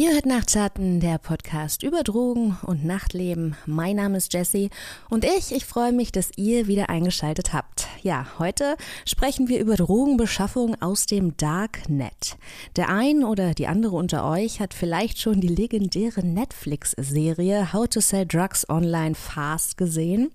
Ihr 0.00 0.14
hört 0.14 0.24
Nachtschatten, 0.24 0.98
der 0.98 1.18
Podcast 1.18 1.82
über 1.82 2.02
Drogen 2.02 2.56
und 2.62 2.86
Nachtleben. 2.86 3.54
Mein 3.66 3.96
Name 3.96 4.16
ist 4.16 4.32
Jessie 4.32 4.70
und 5.10 5.26
ich, 5.26 5.54
ich 5.54 5.66
freue 5.66 5.92
mich, 5.92 6.10
dass 6.10 6.30
ihr 6.36 6.66
wieder 6.66 6.88
eingeschaltet 6.88 7.52
habt. 7.52 7.86
Ja, 8.00 8.24
heute 8.38 8.78
sprechen 9.04 9.48
wir 9.48 9.60
über 9.60 9.76
Drogenbeschaffung 9.76 10.80
aus 10.80 11.04
dem 11.04 11.36
Darknet. 11.36 12.38
Der 12.76 12.88
ein 12.88 13.24
oder 13.24 13.52
die 13.52 13.66
andere 13.66 13.94
unter 13.96 14.26
euch 14.26 14.58
hat 14.58 14.72
vielleicht 14.72 15.20
schon 15.20 15.42
die 15.42 15.48
legendäre 15.48 16.24
Netflix-Serie 16.24 17.74
How 17.74 17.86
to 17.86 18.00
Sell 18.00 18.24
Drugs 18.24 18.66
Online 18.70 19.14
Fast 19.14 19.76
gesehen. 19.76 20.30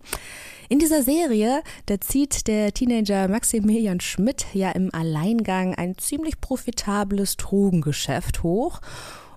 In 0.70 0.78
dieser 0.78 1.02
Serie, 1.02 1.64
da 1.88 2.00
zieht 2.00 2.46
der 2.46 2.72
Teenager 2.72 3.28
Maximilian 3.28 4.00
Schmidt 4.00 4.46
ja 4.54 4.70
im 4.74 4.94
Alleingang 4.94 5.74
ein 5.74 5.98
ziemlich 5.98 6.40
profitables 6.40 7.38
Drogengeschäft 7.38 8.44
hoch 8.44 8.80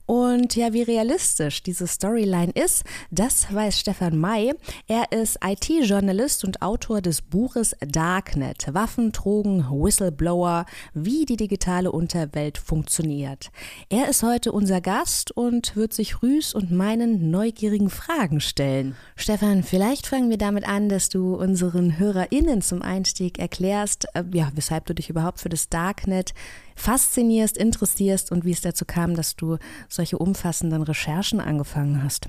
und 0.09 0.57
ja, 0.57 0.73
wie 0.73 0.81
realistisch 0.81 1.63
diese 1.63 1.87
Storyline 1.87 2.51
ist, 2.53 2.83
das 3.11 3.53
weiß 3.53 3.79
Stefan 3.79 4.17
May. 4.17 4.55
Er 4.87 5.13
ist 5.13 5.39
IT-Journalist 5.45 6.47
und 6.47 6.63
Autor 6.63 7.03
des 7.03 7.21
Buches 7.21 7.77
Darknet, 7.87 8.73
Waffen, 8.73 9.13
Drogen, 9.13 9.67
Whistleblower, 9.71 10.65
wie 10.95 11.27
die 11.27 11.37
digitale 11.37 11.93
Unterwelt 11.93 12.57
funktioniert. 12.57 13.51
Er 13.91 14.09
ist 14.09 14.23
heute 14.23 14.51
unser 14.53 14.81
Gast 14.81 15.31
und 15.31 15.77
wird 15.77 15.93
sich 15.93 16.23
Rüß 16.23 16.55
und 16.55 16.71
meinen 16.71 17.31
neugierigen 17.31 17.91
Fragen 17.91 18.41
stellen. 18.41 18.97
Stefan, 19.15 19.63
vielleicht 19.63 20.07
fangen 20.07 20.31
wir 20.31 20.39
damit 20.39 20.67
an, 20.67 20.89
dass 20.89 21.11
du 21.11 21.35
unseren 21.35 21.99
HörerInnen 21.99 22.63
zum 22.63 22.81
Einstieg 22.81 23.39
erklärst, 23.39 24.07
äh, 24.15 24.25
ja, 24.33 24.51
weshalb 24.55 24.87
du 24.87 24.95
dich 24.95 25.11
überhaupt 25.11 25.41
für 25.41 25.51
das 25.51 25.69
Darknet 25.69 26.33
faszinierst, 26.79 27.57
interessierst 27.57 28.33
und 28.33 28.45
wie 28.45 28.53
es 28.53 28.61
dazu 28.61 28.85
kam, 28.85 29.15
dass 29.15 29.37
du 29.37 29.59
solche 29.89 30.19
umfassenden 30.19 30.83
Recherchen 30.83 31.41
angefangen 31.41 32.03
hast. 32.03 32.29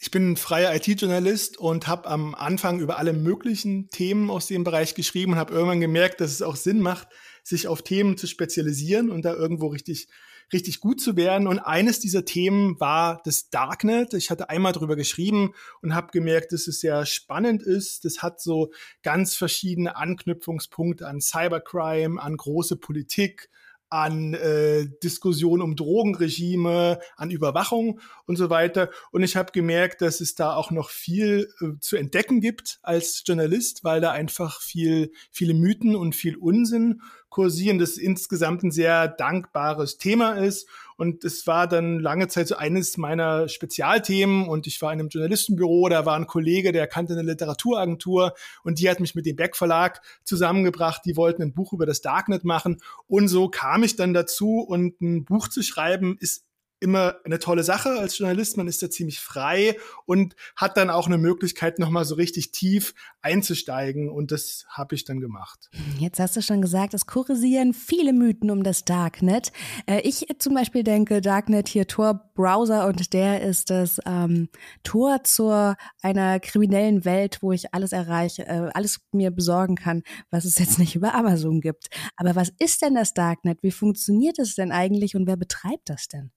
Ich 0.00 0.12
bin 0.12 0.36
freier 0.36 0.74
IT-Journalist 0.76 1.58
und 1.58 1.88
habe 1.88 2.08
am 2.08 2.34
Anfang 2.36 2.78
über 2.78 2.98
alle 2.98 3.12
möglichen 3.12 3.90
Themen 3.90 4.30
aus 4.30 4.46
dem 4.46 4.62
Bereich 4.62 4.94
geschrieben 4.94 5.32
und 5.32 5.38
habe 5.38 5.52
irgendwann 5.52 5.80
gemerkt, 5.80 6.20
dass 6.20 6.30
es 6.30 6.42
auch 6.42 6.54
Sinn 6.54 6.80
macht, 6.80 7.08
sich 7.42 7.66
auf 7.66 7.82
Themen 7.82 8.16
zu 8.16 8.28
spezialisieren 8.28 9.10
und 9.10 9.24
da 9.24 9.34
irgendwo 9.34 9.66
richtig 9.66 10.08
richtig 10.52 10.80
gut 10.80 11.00
zu 11.00 11.16
werden. 11.16 11.46
Und 11.46 11.58
eines 11.58 12.00
dieser 12.00 12.24
Themen 12.24 12.78
war 12.80 13.20
das 13.24 13.50
Darknet. 13.50 14.14
Ich 14.14 14.30
hatte 14.30 14.48
einmal 14.48 14.72
drüber 14.72 14.96
geschrieben 14.96 15.54
und 15.82 15.94
habe 15.94 16.10
gemerkt, 16.10 16.52
dass 16.52 16.66
es 16.66 16.80
sehr 16.80 17.04
spannend 17.06 17.62
ist. 17.62 18.04
Das 18.04 18.22
hat 18.22 18.40
so 18.40 18.72
ganz 19.02 19.34
verschiedene 19.34 19.96
Anknüpfungspunkte 19.96 21.06
an 21.06 21.20
Cybercrime, 21.20 22.20
an 22.20 22.36
große 22.36 22.76
Politik, 22.76 23.50
an 23.90 24.34
äh, 24.34 24.86
Diskussionen 25.02 25.62
um 25.62 25.76
Drogenregime, 25.76 26.98
an 27.16 27.30
Überwachung 27.30 28.00
und 28.26 28.36
so 28.36 28.50
weiter. 28.50 28.90
Und 29.10 29.22
ich 29.22 29.36
habe 29.36 29.52
gemerkt, 29.52 30.02
dass 30.02 30.20
es 30.20 30.34
da 30.34 30.54
auch 30.54 30.70
noch 30.70 30.90
viel 30.90 31.48
äh, 31.60 31.78
zu 31.80 31.96
entdecken 31.96 32.40
gibt 32.40 32.78
als 32.82 33.22
Journalist, 33.26 33.84
weil 33.84 34.00
da 34.00 34.12
einfach 34.12 34.60
viel, 34.60 35.12
viele 35.30 35.54
Mythen 35.54 35.96
und 35.96 36.14
viel 36.14 36.36
Unsinn 36.36 37.00
kursieren, 37.28 37.78
das 37.78 37.96
insgesamt 37.96 38.62
ein 38.62 38.70
sehr 38.70 39.08
dankbares 39.08 39.98
Thema 39.98 40.32
ist. 40.32 40.68
Und 40.98 41.22
es 41.22 41.46
war 41.46 41.68
dann 41.68 42.00
lange 42.00 42.26
Zeit 42.26 42.48
so 42.48 42.56
eines 42.56 42.96
meiner 42.96 43.48
Spezialthemen. 43.48 44.48
Und 44.48 44.66
ich 44.66 44.82
war 44.82 44.92
in 44.92 44.98
einem 44.98 45.10
Journalistenbüro, 45.10 45.88
da 45.88 46.04
war 46.04 46.16
ein 46.16 46.26
Kollege, 46.26 46.72
der 46.72 46.88
kannte 46.88 47.12
eine 47.12 47.22
Literaturagentur 47.22 48.34
und 48.64 48.80
die 48.80 48.90
hat 48.90 48.98
mich 48.98 49.14
mit 49.14 49.24
dem 49.24 49.36
Beck 49.36 49.56
Verlag 49.56 50.02
zusammengebracht. 50.24 51.02
Die 51.04 51.16
wollten 51.16 51.42
ein 51.42 51.54
Buch 51.54 51.72
über 51.72 51.86
das 51.86 52.00
Darknet 52.00 52.42
machen. 52.42 52.78
Und 53.06 53.28
so 53.28 53.48
kam 53.48 53.84
ich 53.84 53.94
dann 53.94 54.12
dazu 54.12 54.58
und 54.58 55.00
ein 55.00 55.24
Buch 55.24 55.46
zu 55.46 55.62
schreiben 55.62 56.16
ist 56.18 56.47
immer 56.80 57.16
eine 57.24 57.38
tolle 57.38 57.64
Sache 57.64 57.90
als 57.90 58.18
Journalist. 58.18 58.56
Man 58.56 58.68
ist 58.68 58.82
da 58.82 58.90
ziemlich 58.90 59.20
frei 59.20 59.76
und 60.06 60.34
hat 60.56 60.76
dann 60.76 60.90
auch 60.90 61.06
eine 61.06 61.18
Möglichkeit, 61.18 61.78
nochmal 61.78 62.04
so 62.04 62.14
richtig 62.14 62.52
tief 62.52 62.94
einzusteigen. 63.22 64.08
Und 64.08 64.30
das 64.30 64.64
habe 64.68 64.94
ich 64.94 65.04
dann 65.04 65.20
gemacht. 65.20 65.70
Jetzt 65.98 66.20
hast 66.20 66.36
du 66.36 66.42
schon 66.42 66.62
gesagt, 66.62 66.94
es 66.94 67.06
kursieren 67.06 67.74
viele 67.74 68.12
Mythen 68.12 68.50
um 68.50 68.62
das 68.62 68.84
Darknet. 68.84 69.52
Äh, 69.86 70.00
ich 70.00 70.26
zum 70.38 70.54
Beispiel 70.54 70.82
denke, 70.82 71.20
Darknet 71.20 71.68
hier 71.68 71.86
Tor-Browser 71.86 72.86
und 72.86 73.12
der 73.12 73.42
ist 73.42 73.70
das 73.70 74.00
ähm, 74.06 74.48
Tor 74.82 75.24
zu 75.24 75.74
einer 76.02 76.40
kriminellen 76.40 77.04
Welt, 77.04 77.38
wo 77.40 77.52
ich 77.52 77.74
alles 77.74 77.92
erreiche, 77.92 78.46
äh, 78.46 78.70
alles 78.74 79.00
mir 79.12 79.30
besorgen 79.30 79.76
kann, 79.76 80.02
was 80.30 80.44
es 80.44 80.58
jetzt 80.58 80.78
nicht 80.78 80.94
über 80.94 81.14
Amazon 81.14 81.60
gibt. 81.60 81.88
Aber 82.16 82.36
was 82.36 82.52
ist 82.58 82.82
denn 82.82 82.94
das 82.94 83.14
Darknet? 83.14 83.62
Wie 83.62 83.70
funktioniert 83.70 84.38
es 84.38 84.54
denn 84.54 84.72
eigentlich 84.72 85.16
und 85.16 85.26
wer 85.26 85.36
betreibt 85.36 85.88
das 85.88 86.08
denn? 86.08 86.30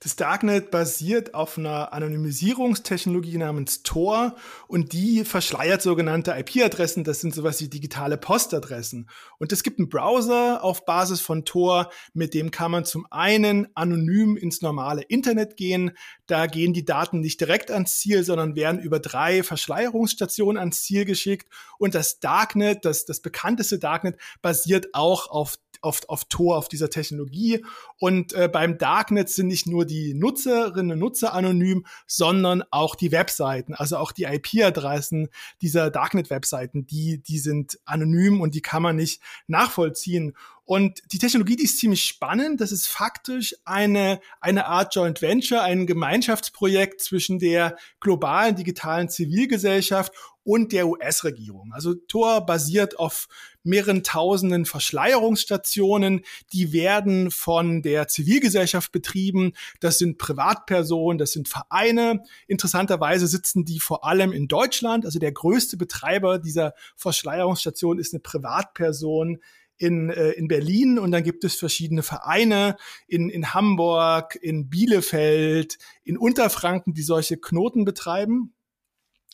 Das 0.00 0.14
Darknet 0.14 0.70
basiert 0.70 1.34
auf 1.34 1.58
einer 1.58 1.92
Anonymisierungstechnologie 1.92 3.36
namens 3.36 3.82
Tor 3.82 4.36
und 4.68 4.92
die 4.92 5.24
verschleiert 5.24 5.82
sogenannte 5.82 6.32
IP-Adressen. 6.38 7.02
Das 7.02 7.20
sind 7.20 7.34
sowas 7.34 7.60
wie 7.60 7.68
digitale 7.68 8.16
Postadressen. 8.16 9.08
Und 9.38 9.52
es 9.52 9.64
gibt 9.64 9.80
einen 9.80 9.88
Browser 9.88 10.62
auf 10.62 10.84
Basis 10.84 11.20
von 11.20 11.44
Tor, 11.44 11.90
mit 12.14 12.32
dem 12.32 12.52
kann 12.52 12.70
man 12.70 12.84
zum 12.84 13.06
einen 13.10 13.66
anonym 13.74 14.36
ins 14.36 14.62
normale 14.62 15.02
Internet 15.02 15.56
gehen. 15.56 15.90
Da 16.26 16.46
gehen 16.46 16.72
die 16.72 16.84
Daten 16.84 17.20
nicht 17.20 17.40
direkt 17.40 17.72
ans 17.72 17.98
Ziel, 17.98 18.22
sondern 18.22 18.54
werden 18.54 18.80
über 18.80 19.00
drei 19.00 19.42
Verschleierungsstationen 19.42 20.58
ans 20.58 20.82
Ziel 20.82 21.06
geschickt. 21.06 21.48
Und 21.78 21.96
das 21.96 22.20
Darknet, 22.20 22.84
das, 22.84 23.04
das 23.04 23.20
bekannteste 23.20 23.80
Darknet, 23.80 24.16
basiert 24.42 24.94
auch 24.94 25.28
auf 25.28 25.56
auf, 25.80 26.00
auf 26.08 26.24
Tor, 26.24 26.56
auf 26.56 26.68
dieser 26.68 26.90
Technologie. 26.90 27.64
Und 27.98 28.32
äh, 28.32 28.48
beim 28.52 28.78
Darknet 28.78 29.28
sind 29.28 29.48
nicht 29.48 29.66
nur 29.66 29.84
die 29.84 30.14
Nutzerinnen 30.14 30.92
und 30.92 30.98
Nutzer 30.98 31.34
anonym, 31.34 31.86
sondern 32.06 32.62
auch 32.70 32.94
die 32.94 33.12
Webseiten, 33.12 33.74
also 33.74 33.96
auch 33.96 34.12
die 34.12 34.24
IP-Adressen 34.24 35.28
dieser 35.62 35.90
Darknet-Webseiten, 35.90 36.86
die, 36.86 37.22
die 37.22 37.38
sind 37.38 37.78
anonym 37.84 38.40
und 38.40 38.54
die 38.54 38.62
kann 38.62 38.82
man 38.82 38.96
nicht 38.96 39.20
nachvollziehen. 39.46 40.34
Und 40.68 41.00
die 41.12 41.18
Technologie, 41.18 41.56
die 41.56 41.64
ist 41.64 41.78
ziemlich 41.78 42.04
spannend. 42.04 42.60
Das 42.60 42.72
ist 42.72 42.88
faktisch 42.88 43.56
eine, 43.64 44.20
eine 44.38 44.66
Art 44.66 44.94
Joint 44.94 45.22
Venture, 45.22 45.62
ein 45.62 45.86
Gemeinschaftsprojekt 45.86 47.00
zwischen 47.00 47.38
der 47.38 47.78
globalen 48.00 48.54
digitalen 48.54 49.08
Zivilgesellschaft 49.08 50.12
und 50.48 50.72
der 50.72 50.88
US-Regierung. 50.88 51.72
Also 51.74 51.92
Tor 51.92 52.46
basiert 52.46 52.98
auf 52.98 53.28
mehreren 53.64 54.02
tausenden 54.02 54.64
Verschleierungsstationen. 54.64 56.22
Die 56.54 56.72
werden 56.72 57.30
von 57.30 57.82
der 57.82 58.08
Zivilgesellschaft 58.08 58.90
betrieben. 58.90 59.52
Das 59.80 59.98
sind 59.98 60.16
Privatpersonen, 60.16 61.18
das 61.18 61.32
sind 61.32 61.48
Vereine. 61.48 62.22
Interessanterweise 62.46 63.26
sitzen 63.26 63.66
die 63.66 63.78
vor 63.78 64.06
allem 64.06 64.32
in 64.32 64.48
Deutschland. 64.48 65.04
Also 65.04 65.18
der 65.18 65.32
größte 65.32 65.76
Betreiber 65.76 66.38
dieser 66.38 66.72
Verschleierungsstation 66.96 67.98
ist 67.98 68.14
eine 68.14 68.20
Privatperson 68.20 69.40
in, 69.76 70.08
äh, 70.08 70.30
in 70.30 70.48
Berlin 70.48 70.98
und 70.98 71.10
dann 71.10 71.24
gibt 71.24 71.44
es 71.44 71.56
verschiedene 71.56 72.02
Vereine 72.02 72.78
in, 73.06 73.28
in 73.28 73.52
Hamburg, 73.52 74.38
in 74.40 74.70
Bielefeld, 74.70 75.76
in 76.04 76.16
Unterfranken, 76.16 76.94
die 76.94 77.02
solche 77.02 77.36
Knoten 77.36 77.84
betreiben. 77.84 78.54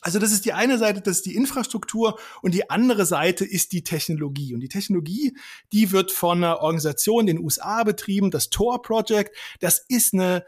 Also 0.05 0.19
das 0.19 0.33
ist 0.33 0.45
die 0.45 0.53
eine 0.53 0.77
Seite, 0.77 1.01
das 1.01 1.17
ist 1.17 1.27
die 1.27 1.35
Infrastruktur 1.35 2.19
und 2.43 2.53
die 2.55 2.69
andere 2.69 3.07
Seite 3.07 3.47
ist 3.47 3.73
die 3.73 3.83
Technologie. 3.83 4.53
Und 4.53 4.61
die 4.61 4.69
Technologie, 4.69 5.35
die 5.73 5.93
wird 5.93 6.13
von 6.13 6.45
einer 6.45 6.61
Organisation 6.61 7.27
in 7.27 7.37
den 7.37 7.45
USA 7.45 7.85
betrieben, 7.85 8.31
das 8.31 8.51
Tor 8.51 8.83
Project. 8.83 9.35
Das 9.61 9.83
ist 9.89 10.13
eine 10.13 10.45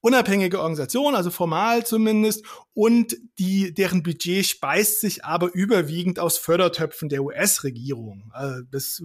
unabhängige 0.00 0.58
Organisation, 0.58 1.14
also 1.14 1.30
formal 1.30 1.86
zumindest, 1.86 2.44
und 2.74 3.16
die, 3.38 3.72
deren 3.72 4.02
Budget 4.02 4.46
speist 4.46 5.00
sich 5.00 5.24
aber 5.24 5.54
überwiegend 5.54 6.18
aus 6.18 6.36
Fördertöpfen 6.36 7.08
der 7.08 7.22
US-Regierung. 7.22 8.30
Also 8.32 8.62
das, 8.70 9.02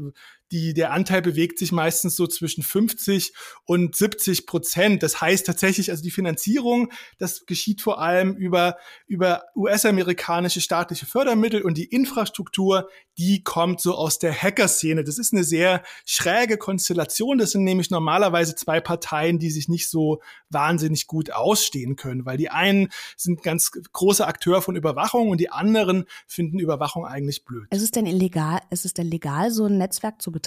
die, 0.54 0.76
der 0.76 0.94
Anteil 0.94 1.24
bewegt 1.24 1.58
sich 1.58 1.72
meistens 1.72 2.16
so 2.16 2.28
zwischen 2.28 2.62
50 2.62 3.34
und 3.66 3.96
70 3.96 4.46
Prozent. 4.46 5.02
Das 5.02 5.20
heißt 5.20 5.48
tatsächlich, 5.48 5.90
also 5.90 6.04
die 6.04 6.12
Finanzierung, 6.12 6.92
das 7.18 7.48
geschieht 7.48 7.82
vor 7.82 8.00
allem 8.00 8.36
über, 8.36 8.78
über 9.08 9.46
US-amerikanische 9.56 10.62
staatliche 10.62 11.08
Fördermittel 11.08 11.64
und 11.64 11.76
die 11.76 11.86
Infrastruktur, 11.86 12.88
die 13.18 13.44
kommt 13.44 13.82
so 13.82 13.96
aus 13.96 14.20
der 14.20 14.32
Hacker-Szene. 14.32 15.04
Das 15.04 15.18
ist 15.18 15.34
eine 15.34 15.44
sehr 15.44 15.82
schräge 16.06 16.58
Konstellation. 16.58 17.40
Das 17.40 17.52
sind 17.52 17.64
nämlich 17.64 17.90
normalerweise 17.90 18.56
zwei 18.56 18.80
Parteien, 18.80 19.40
die 19.40 19.50
sich 19.50 19.68
nicht 19.68 19.90
so 19.90 20.22
wahnsinnig 20.50 21.08
gut 21.08 21.32
ausstehen 21.32 21.96
können, 21.96 22.26
weil 22.26 22.38
die 22.38 22.50
einen 22.50 22.90
sind 23.18 23.42
ganz 23.42 23.72
großer 23.72 24.28
Akteur 24.28 24.62
von 24.62 24.76
Überwachung 24.76 25.30
und 25.30 25.40
die 25.40 25.50
anderen 25.50 26.06
finden 26.28 26.60
Überwachung 26.60 27.06
eigentlich 27.06 27.44
blöd. 27.44 27.68
Ist 27.72 27.96
denn 27.96 28.06
illegal, 28.06 28.62
ist 28.70 28.98
denn 29.00 29.10
legal, 29.10 29.50
so 29.50 29.66
ein 29.66 29.80
Netzwerk 29.80 30.22
zu 30.22 30.32
betreiben? 30.32 30.43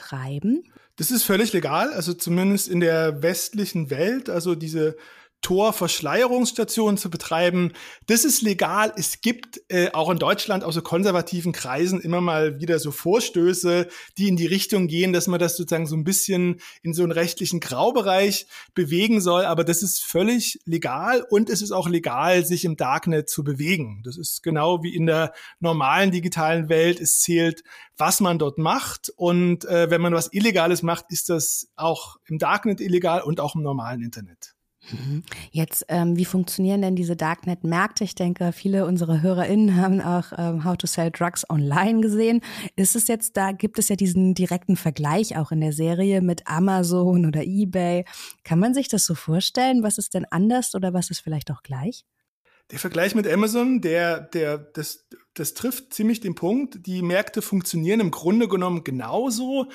Das 0.97 1.11
ist 1.11 1.25
völlig 1.25 1.53
legal, 1.53 1.93
also 1.93 2.15
zumindest 2.15 2.69
in 2.69 2.81
der 2.81 3.23
westlichen 3.23 3.91
Welt. 3.91 4.31
Also 4.31 4.55
diese 4.55 4.97
Tor-Verschleierungsstationen 5.43 6.97
zu 6.97 7.09
betreiben. 7.09 7.73
Das 8.07 8.25
ist 8.25 8.43
legal. 8.43 8.93
Es 8.97 9.21
gibt 9.21 9.61
äh, 9.69 9.91
auch 9.93 10.11
in 10.11 10.19
Deutschland 10.19 10.65
aus 10.65 10.75
so 10.75 10.83
konservativen 10.83 11.53
Kreisen 11.53 12.01
immer 12.01 12.21
mal 12.21 12.61
wieder 12.61 12.79
so 12.79 12.91
Vorstöße, 12.91 13.87
die 14.19 14.29
in 14.29 14.37
die 14.37 14.47
Richtung 14.47 14.89
gehen, 14.89 15.13
dass 15.13 15.29
man 15.29 15.39
das 15.39 15.57
sozusagen 15.57 15.87
so 15.87 15.95
ein 15.95 16.03
bisschen 16.03 16.61
in 16.83 16.95
so 16.95 17.05
einen 17.05 17.13
rechtlichen 17.13 17.61
Graubereich 17.61 18.47
bewegen 18.75 19.21
soll. 19.21 19.45
Aber 19.45 19.63
das 19.63 19.83
ist 19.83 20.03
völlig 20.03 20.59
legal 20.65 21.25
und 21.31 21.49
es 21.49 21.63
ist 21.63 21.71
auch 21.71 21.89
legal, 21.89 22.45
sich 22.45 22.65
im 22.65 22.77
Darknet 22.77 23.31
zu 23.31 23.45
bewegen. 23.45 24.03
Das 24.05 24.17
ist 24.19 24.43
genau 24.43 24.83
wie 24.83 24.97
in 24.97 25.07
der 25.07 25.33
normalen 25.61 26.11
digitalen 26.11 26.69
Welt. 26.69 27.01
Es 27.01 27.21
zählt, 27.21 27.63
was 27.97 28.21
man 28.21 28.39
dort 28.39 28.59
macht. 28.59 29.13
Und 29.17 29.65
äh, 29.67 29.91
wenn 29.91 30.01
man 30.01 30.13
was 30.13 30.33
Illegales 30.33 30.83
macht, 30.83 31.07
ist 31.11 31.29
das 31.29 31.69
auch 31.77 32.17
im 32.25 32.39
Darknet 32.39 32.81
illegal 32.81 33.23
und 33.23 33.39
auch 33.39 33.55
im 33.55 33.63
normalen 33.63 34.03
Internet. 34.03 34.56
Jetzt, 35.51 35.85
ähm, 35.89 36.17
wie 36.17 36.25
funktionieren 36.25 36.83
denn 36.83 36.97
diese 36.97 37.17
Darknet-Märkte? 37.17 38.05
Ich 38.05 38.15
denke, 38.15 38.53
viele 38.53 38.87
unserer 38.87 39.23
HörerInnen 39.23 39.77
haben 39.77 40.01
auch 40.01 40.33
ähm, 40.37 40.65
How 40.65 40.77
to 40.77 40.87
Sell 40.87 41.11
Drugs 41.11 41.49
Online 41.51 42.01
gesehen. 42.01 42.41
Ist 42.77 42.97
es 42.97 43.09
jetzt, 43.09 43.37
da 43.37 43.53
gibt 43.53 43.79
es 43.79 43.89
ja 43.89 43.97
diesen 43.97 44.35
direkten 44.35 44.77
Vergleich 44.77 45.37
auch 45.37 45.53
in 45.53 45.61
der 45.61 45.73
Serie 45.73 46.21
mit 46.23 46.47
Amazon 46.47 47.27
oder 47.27 47.43
eBay. 47.45 48.05
Kann 48.45 48.59
man 48.59 48.75
sich 48.75 48.89
das 48.89 49.05
so 49.05 49.15
vorstellen? 49.15 49.83
Was 49.83 49.99
ist 49.99 50.15
denn 50.15 50.27
anders 50.31 50.75
oder 50.75 50.93
was 50.93 51.11
ist 51.11 51.21
vielleicht 51.21 51.51
auch 51.51 51.63
gleich? 51.63 52.05
Der 52.73 52.81
Vergleich 52.81 53.15
mit 53.15 53.29
Amazon, 53.29 53.81
der, 53.81 54.21
der, 54.21 54.59
das, 54.59 55.07
das 55.35 55.55
trifft 55.55 55.95
ziemlich 55.95 56.19
den 56.21 56.35
Punkt. 56.35 56.87
Die 56.87 57.01
Märkte 57.01 57.41
funktionieren 57.41 58.01
im 58.01 58.11
Grunde 58.11 58.49
genommen 58.49 58.83
genauso. 58.83 59.67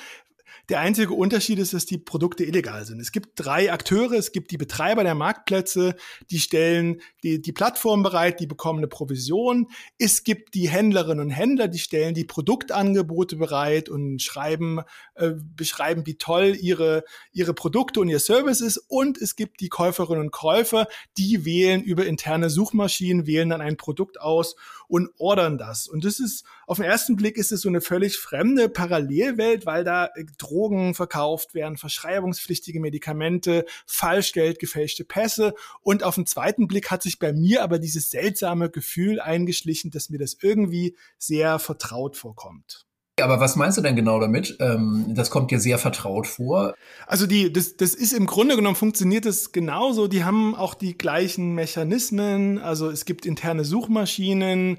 Der 0.68 0.80
einzige 0.80 1.14
Unterschied 1.14 1.58
ist, 1.58 1.74
dass 1.74 1.86
die 1.86 1.98
Produkte 1.98 2.44
illegal 2.44 2.84
sind. 2.84 3.00
Es 3.00 3.12
gibt 3.12 3.30
drei 3.36 3.72
Akteure. 3.72 4.12
Es 4.12 4.32
gibt 4.32 4.50
die 4.50 4.56
Betreiber 4.56 5.04
der 5.04 5.14
Marktplätze, 5.14 5.96
die 6.30 6.38
stellen 6.38 7.00
die, 7.22 7.40
die 7.40 7.52
Plattform 7.52 8.02
bereit, 8.02 8.40
die 8.40 8.46
bekommen 8.46 8.78
eine 8.78 8.88
Provision. 8.88 9.68
Es 9.98 10.24
gibt 10.24 10.54
die 10.54 10.68
Händlerinnen 10.68 11.24
und 11.24 11.30
Händler, 11.30 11.68
die 11.68 11.78
stellen 11.78 12.14
die 12.14 12.24
Produktangebote 12.24 13.36
bereit 13.36 13.88
und 13.88 14.20
schreiben, 14.22 14.80
äh, 15.14 15.32
beschreiben, 15.56 16.06
wie 16.06 16.16
toll 16.16 16.56
ihre, 16.60 17.04
ihre 17.32 17.54
Produkte 17.54 18.00
und 18.00 18.08
ihr 18.08 18.20
Service 18.20 18.60
ist. 18.60 18.78
Und 18.88 19.20
es 19.20 19.36
gibt 19.36 19.60
die 19.60 19.68
Käuferinnen 19.68 20.22
und 20.22 20.32
Käufer, 20.32 20.86
die 21.18 21.44
wählen 21.44 21.82
über 21.82 22.06
interne 22.06 22.50
Suchmaschinen, 22.50 23.26
wählen 23.26 23.50
dann 23.50 23.60
ein 23.60 23.76
Produkt 23.76 24.20
aus 24.20 24.56
und 24.92 25.08
ordern 25.16 25.56
das. 25.56 25.88
Und 25.88 26.04
das 26.04 26.20
ist, 26.20 26.44
auf 26.66 26.76
den 26.76 26.84
ersten 26.84 27.16
Blick 27.16 27.38
ist 27.38 27.50
es 27.50 27.62
so 27.62 27.68
eine 27.70 27.80
völlig 27.80 28.18
fremde 28.18 28.68
Parallelwelt, 28.68 29.64
weil 29.64 29.84
da 29.84 30.10
äh, 30.14 30.26
Drogen 30.36 30.94
verkauft 30.94 31.54
werden, 31.54 31.78
verschreibungspflichtige 31.78 32.78
Medikamente, 32.78 33.64
Falschgeld, 33.86 34.58
gefälschte 34.58 35.06
Pässe. 35.06 35.54
Und 35.80 36.02
auf 36.02 36.16
den 36.16 36.26
zweiten 36.26 36.68
Blick 36.68 36.90
hat 36.90 37.02
sich 37.02 37.18
bei 37.18 37.32
mir 37.32 37.62
aber 37.62 37.78
dieses 37.78 38.10
seltsame 38.10 38.68
Gefühl 38.68 39.18
eingeschlichen, 39.18 39.90
dass 39.90 40.10
mir 40.10 40.18
das 40.18 40.36
irgendwie 40.42 40.94
sehr 41.16 41.58
vertraut 41.58 42.18
vorkommt. 42.18 42.84
Aber 43.20 43.40
was 43.40 43.56
meinst 43.56 43.76
du 43.76 43.82
denn 43.82 43.94
genau 43.94 44.20
damit? 44.20 44.56
Ähm, 44.60 45.06
das 45.14 45.30
kommt 45.30 45.50
dir 45.50 45.60
sehr 45.60 45.78
vertraut 45.78 46.26
vor. 46.26 46.74
Also 47.06 47.26
die, 47.26 47.52
das, 47.52 47.76
das 47.76 47.94
ist 47.94 48.12
im 48.12 48.26
Grunde 48.26 48.56
genommen 48.56 48.76
funktioniert 48.76 49.26
es 49.26 49.52
genauso. 49.52 50.08
Die 50.08 50.24
haben 50.24 50.54
auch 50.54 50.74
die 50.74 50.96
gleichen 50.96 51.54
Mechanismen. 51.54 52.58
Also 52.58 52.88
es 52.88 53.04
gibt 53.04 53.26
interne 53.26 53.64
Suchmaschinen, 53.64 54.78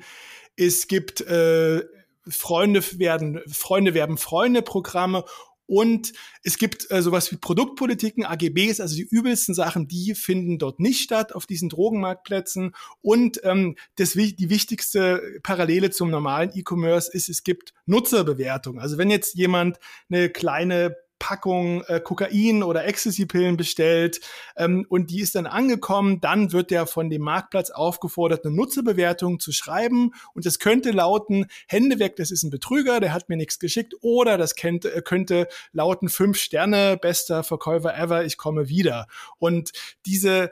es 0.55 0.87
gibt 0.87 1.21
äh, 1.21 1.83
Freunde 2.27 2.81
werden 2.97 3.41
Freunde 3.47 3.93
werben 3.93 4.17
Freunde 4.17 4.61
Programme 4.61 5.25
und 5.65 6.13
es 6.43 6.57
gibt 6.57 6.91
äh, 6.91 7.01
sowas 7.01 7.31
wie 7.31 7.37
Produktpolitiken, 7.37 8.25
AGBs, 8.25 8.79
also 8.79 8.95
die 8.95 9.07
übelsten 9.09 9.55
Sachen, 9.55 9.87
die 9.87 10.13
finden 10.13 10.57
dort 10.57 10.79
nicht 10.79 11.01
statt 11.01 11.33
auf 11.33 11.45
diesen 11.45 11.69
Drogenmarktplätzen. 11.69 12.75
Und 13.01 13.39
ähm, 13.43 13.75
das, 13.95 14.11
die 14.11 14.49
wichtigste 14.49 15.39
Parallele 15.41 15.89
zum 15.89 16.09
normalen 16.09 16.51
E-Commerce 16.53 17.11
ist, 17.11 17.29
es 17.29 17.43
gibt 17.43 17.73
Nutzerbewertung. 17.85 18.79
Also 18.79 18.97
wenn 18.97 19.09
jetzt 19.09 19.35
jemand 19.35 19.79
eine 20.09 20.29
kleine 20.29 20.95
Packung 21.23 21.83
äh, 21.85 22.01
Kokain 22.01 22.63
oder 22.63 22.83
Ecstasy-Pillen 22.83 23.55
bestellt 23.55 24.19
ähm, 24.57 24.85
und 24.89 25.09
die 25.09 25.21
ist 25.21 25.35
dann 25.35 25.45
angekommen, 25.45 26.19
dann 26.19 26.51
wird 26.51 26.69
der 26.69 26.85
von 26.85 27.09
dem 27.09 27.21
Marktplatz 27.21 27.69
aufgefordert, 27.69 28.45
eine 28.45 28.53
Nutzerbewertung 28.53 29.39
zu 29.39 29.53
schreiben 29.53 30.11
und 30.33 30.45
das 30.45 30.59
könnte 30.59 30.91
lauten, 30.91 31.45
Hände 31.65 31.99
weg, 31.99 32.17
das 32.17 32.29
ist 32.29 32.43
ein 32.43 32.49
Betrüger, 32.49 32.99
der 32.99 33.13
hat 33.13 33.29
mir 33.29 33.37
nichts 33.37 33.57
geschickt 33.57 33.93
oder 34.01 34.37
das 34.37 34.55
könnte, 34.55 34.93
äh, 34.93 35.01
könnte 35.01 35.47
lauten, 35.71 36.09
fünf 36.09 36.37
Sterne, 36.37 36.97
bester 36.97 37.45
Verkäufer 37.45 37.97
ever, 37.97 38.25
ich 38.25 38.37
komme 38.37 38.67
wieder. 38.67 39.07
Und 39.39 39.71
diese 40.05 40.51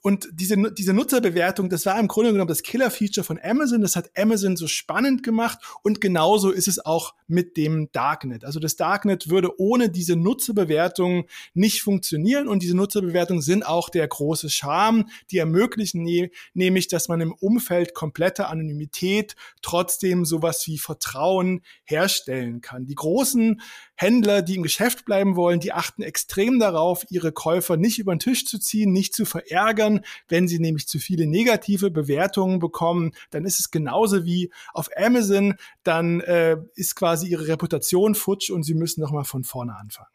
und 0.00 0.28
diese, 0.32 0.56
diese 0.72 0.94
Nutzerbewertung, 0.94 1.68
das 1.68 1.84
war 1.84 1.98
im 1.98 2.08
Grunde 2.08 2.32
genommen 2.32 2.48
das 2.48 2.62
Killer-Feature 2.62 3.24
von 3.24 3.38
Amazon. 3.42 3.82
Das 3.82 3.96
hat 3.96 4.10
Amazon 4.16 4.56
so 4.56 4.66
spannend 4.66 5.22
gemacht. 5.22 5.58
Und 5.82 6.00
genauso 6.00 6.50
ist 6.50 6.68
es 6.68 6.84
auch 6.84 7.14
mit 7.28 7.56
dem 7.56 7.92
Darknet. 7.92 8.44
Also 8.44 8.58
das 8.58 8.76
Darknet 8.76 9.28
würde 9.28 9.60
ohne 9.60 9.90
diese 9.90 10.16
Nutzerbewertung 10.16 11.26
nicht 11.54 11.82
funktionieren. 11.82 12.48
Und 12.48 12.62
diese 12.62 12.76
Nutzerbewertungen 12.76 13.42
sind 13.42 13.66
auch 13.66 13.90
der 13.90 14.08
große 14.08 14.50
Charme. 14.50 15.04
Die 15.30 15.38
ermöglichen 15.38 16.02
ne 16.02 16.30
nämlich, 16.54 16.88
dass 16.88 17.08
man 17.08 17.20
im 17.20 17.32
Umfeld 17.32 17.94
komplette 17.94 18.48
Anonymität 18.48 19.36
trotzdem 19.62 20.24
sowas 20.24 20.66
wie 20.66 20.78
Vertrauen 20.78 21.60
herstellen 21.84 22.60
kann. 22.60 22.86
Die 22.86 22.94
großen 22.94 23.60
Händler, 23.94 24.42
die 24.42 24.56
im 24.56 24.62
Geschäft 24.62 25.04
bleiben 25.04 25.36
wollen, 25.36 25.60
die 25.60 25.72
achten 25.72 26.02
extrem 26.02 26.58
darauf, 26.58 27.04
ihre 27.10 27.32
Käufer 27.32 27.76
nicht 27.76 27.98
über 27.98 28.14
den 28.14 28.20
Tisch 28.20 28.46
zu 28.46 28.58
ziehen, 28.58 28.92
nicht 28.92 29.14
zu 29.14 29.24
verärgern. 29.24 30.00
Wenn 30.28 30.48
sie 30.48 30.58
nämlich 30.58 30.88
zu 30.88 30.98
viele 30.98 31.26
negative 31.26 31.90
Bewertungen 31.90 32.58
bekommen, 32.58 33.12
dann 33.30 33.44
ist 33.44 33.60
es 33.60 33.70
genauso 33.70 34.24
wie 34.24 34.50
auf 34.72 34.88
Amazon, 34.96 35.54
dann 35.82 36.20
äh, 36.20 36.56
ist 36.74 36.94
quasi 36.94 37.17
ihre 37.26 37.48
Reputation 37.48 38.14
futsch 38.14 38.50
und 38.50 38.62
sie 38.62 38.74
müssen 38.74 39.00
nochmal 39.00 39.24
von 39.24 39.44
vorne 39.44 39.76
anfangen. 39.76 40.08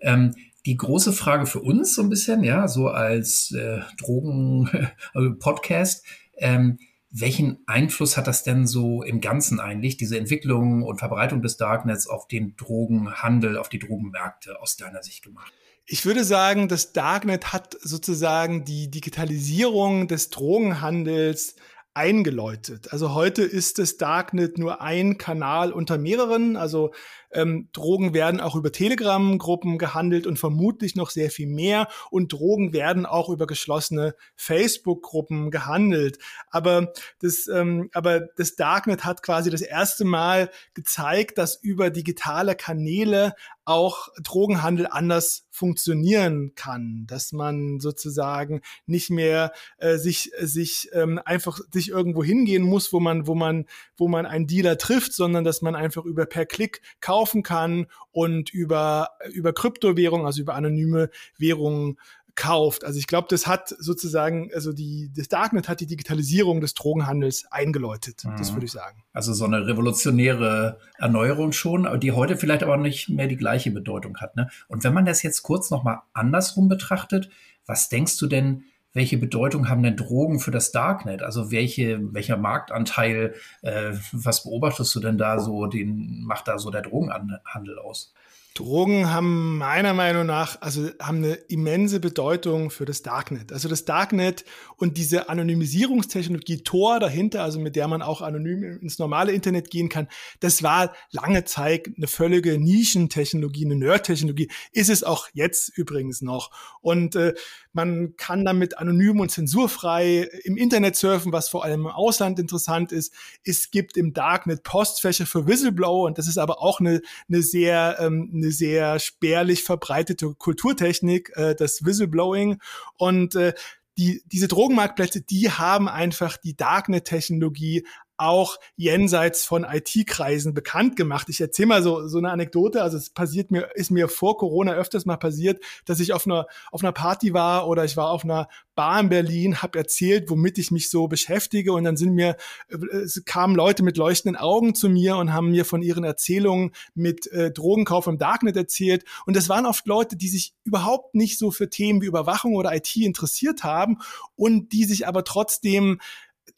Ähm, 0.00 0.34
die 0.66 0.76
große 0.76 1.12
Frage 1.12 1.46
für 1.46 1.60
uns 1.60 1.94
so 1.94 2.02
ein 2.02 2.10
bisschen, 2.10 2.44
ja, 2.44 2.68
so 2.68 2.88
als 2.88 3.52
äh, 3.52 3.80
Drogen-Podcast, 3.98 6.04
ähm, 6.38 6.78
welchen 7.12 7.58
Einfluss 7.66 8.16
hat 8.16 8.28
das 8.28 8.44
denn 8.44 8.66
so 8.66 9.02
im 9.02 9.20
Ganzen 9.20 9.58
eigentlich, 9.58 9.96
diese 9.96 10.18
Entwicklung 10.18 10.82
und 10.82 10.98
Verbreitung 10.98 11.42
des 11.42 11.56
Darknets 11.56 12.06
auf 12.06 12.28
den 12.28 12.54
Drogenhandel, 12.56 13.58
auf 13.58 13.68
die 13.68 13.80
Drogenmärkte 13.80 14.60
aus 14.60 14.76
deiner 14.76 15.02
Sicht 15.02 15.24
gemacht? 15.24 15.52
Ich 15.86 16.06
würde 16.06 16.22
sagen, 16.22 16.68
das 16.68 16.92
Darknet 16.92 17.52
hat 17.52 17.76
sozusagen 17.80 18.64
die 18.64 18.90
Digitalisierung 18.90 20.06
des 20.06 20.30
Drogenhandels 20.30 21.56
eingeläutet. 21.94 22.92
Also 22.92 23.14
heute 23.14 23.42
ist 23.42 23.78
das 23.78 23.96
Darknet 23.96 24.58
nur 24.58 24.80
ein 24.80 25.18
Kanal 25.18 25.72
unter 25.72 25.98
mehreren. 25.98 26.56
Also 26.56 26.92
ähm, 27.32 27.68
Drogen 27.72 28.14
werden 28.14 28.40
auch 28.40 28.56
über 28.56 28.72
Telegram-Gruppen 28.72 29.78
gehandelt 29.78 30.26
und 30.26 30.38
vermutlich 30.38 30.96
noch 30.96 31.10
sehr 31.10 31.30
viel 31.30 31.46
mehr. 31.46 31.88
Und 32.10 32.32
Drogen 32.32 32.72
werden 32.72 33.06
auch 33.06 33.28
über 33.28 33.46
geschlossene 33.46 34.14
Facebook-Gruppen 34.36 35.50
gehandelt. 35.50 36.18
Aber 36.50 36.92
das, 37.20 37.46
ähm, 37.48 37.90
aber 37.92 38.20
das 38.20 38.56
Darknet 38.56 39.04
hat 39.04 39.22
quasi 39.22 39.50
das 39.50 39.62
erste 39.62 40.04
Mal 40.04 40.50
gezeigt, 40.74 41.38
dass 41.38 41.56
über 41.56 41.90
digitale 41.90 42.54
Kanäle 42.54 43.34
auch 43.64 44.08
Drogenhandel 44.20 44.88
anders 44.90 45.46
funktionieren 45.50 46.54
kann, 46.56 47.04
dass 47.06 47.30
man 47.30 47.78
sozusagen 47.78 48.62
nicht 48.86 49.10
mehr 49.10 49.52
äh, 49.78 49.96
sich 49.96 50.32
sich 50.40 50.88
ähm, 50.92 51.20
einfach 51.24 51.60
sich 51.72 51.90
irgendwo 51.90 52.24
hingehen 52.24 52.64
muss, 52.64 52.92
wo 52.92 52.98
man 52.98 53.28
wo 53.28 53.34
man 53.34 53.66
wo 53.96 54.08
man 54.08 54.26
einen 54.26 54.48
Dealer 54.48 54.76
trifft, 54.76 55.12
sondern 55.12 55.44
dass 55.44 55.62
man 55.62 55.76
einfach 55.76 56.04
über 56.04 56.26
per 56.26 56.46
Klick 56.46 56.80
kauft 57.00 57.19
kaufen 57.20 57.42
kann 57.42 57.86
und 58.12 58.50
über, 58.50 59.10
über 59.32 59.52
Kryptowährungen, 59.52 60.24
also 60.24 60.40
über 60.40 60.54
anonyme 60.54 61.10
Währungen 61.36 61.98
kauft. 62.34 62.84
Also 62.84 62.98
ich 62.98 63.06
glaube, 63.06 63.26
das 63.28 63.46
hat 63.46 63.68
sozusagen, 63.68 64.50
also 64.54 64.72
die, 64.72 65.10
das 65.14 65.28
Darknet 65.28 65.68
hat 65.68 65.80
die 65.80 65.86
Digitalisierung 65.86 66.62
des 66.62 66.72
Drogenhandels 66.72 67.44
eingeläutet. 67.50 68.24
Mhm. 68.24 68.36
Das 68.38 68.54
würde 68.54 68.64
ich 68.64 68.72
sagen. 68.72 69.02
Also 69.12 69.34
so 69.34 69.44
eine 69.44 69.66
revolutionäre 69.66 70.78
Erneuerung 70.96 71.52
schon, 71.52 72.00
die 72.00 72.12
heute 72.12 72.38
vielleicht 72.38 72.62
aber 72.62 72.78
nicht 72.78 73.10
mehr 73.10 73.26
die 73.26 73.36
gleiche 73.36 73.70
Bedeutung 73.70 74.16
hat. 74.18 74.36
Ne? 74.36 74.48
Und 74.68 74.82
wenn 74.82 74.94
man 74.94 75.04
das 75.04 75.22
jetzt 75.22 75.42
kurz 75.42 75.70
nochmal 75.70 75.98
andersrum 76.14 76.68
betrachtet, 76.68 77.28
was 77.66 77.90
denkst 77.90 78.16
du 78.18 78.26
denn, 78.26 78.64
welche 78.92 79.18
Bedeutung 79.18 79.68
haben 79.68 79.82
denn 79.82 79.96
Drogen 79.96 80.40
für 80.40 80.50
das 80.50 80.72
Darknet? 80.72 81.22
Also 81.22 81.50
welche, 81.50 82.12
welcher 82.12 82.36
Marktanteil, 82.36 83.34
äh, 83.62 83.92
was 84.12 84.44
beobachtest 84.44 84.94
du 84.94 85.00
denn 85.00 85.18
da 85.18 85.38
so, 85.38 85.66
den 85.66 86.24
macht 86.24 86.48
da 86.48 86.58
so 86.58 86.70
der 86.70 86.82
Drogenhandel 86.82 87.78
aus? 87.78 88.12
Drogen 88.54 89.10
haben 89.10 89.58
meiner 89.58 89.94
Meinung 89.94 90.26
nach, 90.26 90.60
also 90.60 90.90
haben 91.00 91.18
eine 91.18 91.34
immense 91.34 92.00
Bedeutung 92.00 92.70
für 92.70 92.84
das 92.84 93.02
Darknet. 93.02 93.52
Also 93.52 93.68
das 93.68 93.84
Darknet 93.84 94.44
und 94.76 94.96
diese 94.96 95.28
Anonymisierungstechnologie 95.28 96.64
Tor 96.64 96.98
dahinter, 96.98 97.44
also 97.44 97.60
mit 97.60 97.76
der 97.76 97.86
man 97.86 98.02
auch 98.02 98.20
anonym 98.22 98.80
ins 98.80 98.98
normale 98.98 99.30
Internet 99.32 99.70
gehen 99.70 99.88
kann, 99.88 100.08
das 100.40 100.64
war 100.64 100.92
lange 101.12 101.44
Zeit 101.44 101.90
eine 101.96 102.08
völlige 102.08 102.58
Nischentechnologie, 102.58 103.66
eine 103.66 103.76
Nerd-Technologie, 103.76 104.50
ist 104.72 104.90
es 104.90 105.04
auch 105.04 105.28
jetzt 105.32 105.76
übrigens 105.78 106.20
noch. 106.20 106.50
Und 106.80 107.14
äh, 107.14 107.34
man 107.72 108.16
kann 108.16 108.44
damit 108.44 108.78
anonym 108.78 109.20
und 109.20 109.30
zensurfrei 109.30 110.28
im 110.44 110.56
Internet 110.56 110.96
surfen, 110.96 111.32
was 111.32 111.48
vor 111.48 111.64
allem 111.64 111.82
im 111.82 111.86
Ausland 111.86 112.38
interessant 112.38 112.92
ist. 112.92 113.12
Es 113.44 113.70
gibt 113.70 113.96
im 113.96 114.12
Darknet 114.12 114.62
Postfächer 114.62 115.26
für 115.26 115.46
Whistleblower 115.46 116.06
und 116.06 116.18
das 116.18 116.26
ist 116.26 116.38
aber 116.38 116.60
auch 116.60 116.80
eine, 116.80 117.00
eine 117.28 117.42
sehr 117.42 117.98
ähm, 118.00 118.30
eine 118.34 118.50
sehr 118.50 118.98
spärlich 118.98 119.62
verbreitete 119.62 120.34
Kulturtechnik, 120.34 121.32
äh, 121.36 121.54
das 121.54 121.84
Whistleblowing. 121.84 122.60
Und 122.96 123.34
äh, 123.34 123.54
die, 123.98 124.22
diese 124.26 124.48
Drogenmarktplätze, 124.48 125.20
die 125.20 125.50
haben 125.50 125.88
einfach 125.88 126.36
die 126.38 126.56
Darknet-Technologie 126.56 127.86
auch 128.20 128.58
jenseits 128.76 129.44
von 129.44 129.64
IT-Kreisen 129.64 130.54
bekannt 130.54 130.96
gemacht. 130.96 131.28
Ich 131.28 131.40
erzähle 131.40 131.68
mal 131.68 131.82
so, 131.82 132.06
so 132.06 132.18
eine 132.18 132.30
Anekdote. 132.30 132.82
Also 132.82 132.96
es 132.96 133.10
passiert 133.10 133.50
mir, 133.50 133.70
ist 133.74 133.90
mir 133.90 134.08
vor 134.08 134.36
Corona 134.36 134.72
öfters 134.72 135.06
mal 135.06 135.16
passiert, 135.16 135.62
dass 135.86 136.00
ich 136.00 136.12
auf 136.12 136.26
einer, 136.26 136.46
auf 136.70 136.82
einer 136.82 136.92
Party 136.92 137.32
war 137.32 137.66
oder 137.66 137.84
ich 137.84 137.96
war 137.96 138.10
auf 138.10 138.24
einer 138.24 138.48
Bar 138.74 139.00
in 139.00 139.08
Berlin, 139.08 139.62
habe 139.62 139.78
erzählt, 139.78 140.30
womit 140.30 140.58
ich 140.58 140.70
mich 140.70 140.88
so 140.88 141.06
beschäftige 141.08 141.72
und 141.72 141.84
dann 141.84 141.96
sind 141.96 142.14
mir, 142.14 142.36
es 142.68 143.22
kamen 143.24 143.54
Leute 143.54 143.82
mit 143.82 143.96
leuchtenden 143.96 144.40
Augen 144.40 144.74
zu 144.74 144.88
mir 144.88 145.16
und 145.16 145.32
haben 145.32 145.50
mir 145.50 145.64
von 145.64 145.82
ihren 145.82 146.04
Erzählungen 146.04 146.72
mit 146.94 147.26
äh, 147.32 147.50
Drogenkauf 147.50 148.06
im 148.06 148.18
Darknet 148.18 148.56
erzählt. 148.56 149.04
Und 149.26 149.36
das 149.36 149.48
waren 149.48 149.66
oft 149.66 149.86
Leute, 149.86 150.16
die 150.16 150.28
sich 150.28 150.54
überhaupt 150.64 151.14
nicht 151.14 151.38
so 151.38 151.50
für 151.50 151.68
Themen 151.68 152.00
wie 152.00 152.06
Überwachung 152.06 152.54
oder 152.54 152.74
IT 152.74 152.96
interessiert 152.96 153.64
haben 153.64 153.98
und 154.36 154.72
die 154.72 154.84
sich 154.84 155.06
aber 155.06 155.24
trotzdem 155.24 156.00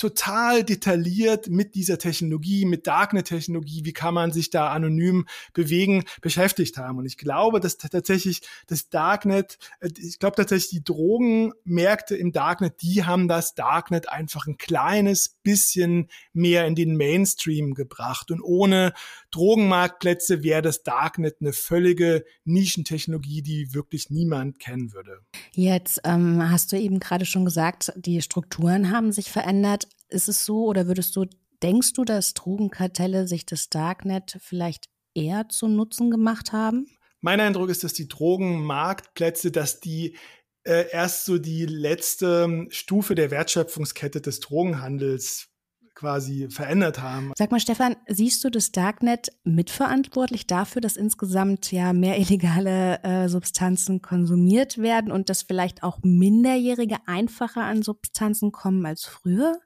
total 0.02 0.64
detailliert 0.64 1.48
mit 1.48 1.76
dieser 1.76 1.96
Technologie, 1.96 2.64
mit 2.64 2.88
Darknet-Technologie, 2.88 3.84
wie 3.84 3.92
kann 3.92 4.14
man 4.14 4.32
sich 4.32 4.50
da 4.50 4.72
anonym 4.72 5.26
bewegen, 5.52 6.02
beschäftigt 6.20 6.76
haben. 6.76 6.98
Und 6.98 7.06
ich 7.06 7.16
glaube, 7.16 7.60
dass 7.60 7.76
tatsächlich 7.76 8.40
das 8.66 8.88
Darknet, 8.88 9.58
äh, 9.78 9.90
ich 9.96 10.18
glaube 10.18 10.34
tatsächlich 10.34 10.70
die 10.70 10.82
Drogenmärkte 10.82 12.16
im 12.16 12.32
Darknet, 12.32 12.82
die 12.82 13.04
haben 13.04 13.28
das 13.28 13.54
Darknet 13.54 14.08
einfach 14.08 14.48
ein 14.48 14.56
kleines 14.58 15.36
bisschen 15.44 16.08
mehr 16.32 16.66
in 16.66 16.74
den 16.74 16.96
Mainstream 16.96 17.74
gebracht. 17.74 18.32
Und 18.32 18.42
ohne 18.42 18.94
Drogenmarktplätze 19.30 20.42
wäre 20.42 20.62
das 20.62 20.82
Darknet 20.82 21.36
eine 21.40 21.52
völlige 21.52 22.24
Nischentechnologie, 22.44 23.42
die 23.42 23.72
wirklich 23.72 24.10
niemand 24.10 24.58
kennen 24.58 24.92
würde. 24.92 25.20
Jetzt 25.52 26.00
ähm, 26.02 26.50
hast 26.50 26.72
du 26.72 26.76
eben 26.76 26.98
gerade 26.98 27.24
schon 27.24 27.44
gesagt, 27.44 27.92
die 27.94 28.20
Strukturen 28.20 28.90
haben 28.90 29.12
sich 29.12 29.30
verändert. 29.30 29.86
Ist 30.12 30.28
es 30.28 30.44
so 30.44 30.66
oder 30.66 30.86
würdest 30.86 31.16
du, 31.16 31.26
denkst 31.62 31.94
du, 31.94 32.04
dass 32.04 32.34
Drogenkartelle 32.34 33.26
sich 33.26 33.46
das 33.46 33.68
Darknet 33.68 34.38
vielleicht 34.40 34.88
eher 35.14 35.48
zu 35.48 35.68
Nutzen 35.68 36.10
gemacht 36.10 36.52
haben? 36.52 36.86
Mein 37.20 37.40
Eindruck 37.40 37.70
ist, 37.70 37.84
dass 37.84 37.92
die 37.92 38.08
Drogenmarktplätze, 38.08 39.52
dass 39.52 39.80
die 39.80 40.16
äh, 40.64 40.90
erst 40.90 41.24
so 41.24 41.38
die 41.38 41.66
letzte 41.66 42.66
Stufe 42.70 43.14
der 43.14 43.30
Wertschöpfungskette 43.30 44.20
des 44.20 44.40
Drogenhandels 44.40 45.48
quasi 45.94 46.48
verändert 46.50 47.00
haben. 47.00 47.32
Sag 47.36 47.50
mal, 47.50 47.60
Stefan, 47.60 47.96
siehst 48.08 48.42
du 48.44 48.50
das 48.50 48.72
Darknet 48.72 49.28
mitverantwortlich 49.44 50.46
dafür, 50.46 50.80
dass 50.80 50.96
insgesamt 50.96 51.70
ja 51.70 51.92
mehr 51.92 52.18
illegale 52.18 53.02
äh, 53.02 53.28
Substanzen 53.28 54.02
konsumiert 54.02 54.78
werden 54.78 55.12
und 55.12 55.28
dass 55.28 55.42
vielleicht 55.42 55.82
auch 55.82 55.98
Minderjährige 56.02 56.96
einfacher 57.06 57.62
an 57.62 57.82
Substanzen 57.82 58.52
kommen 58.52 58.84
als 58.86 59.04
früher? 59.04 59.60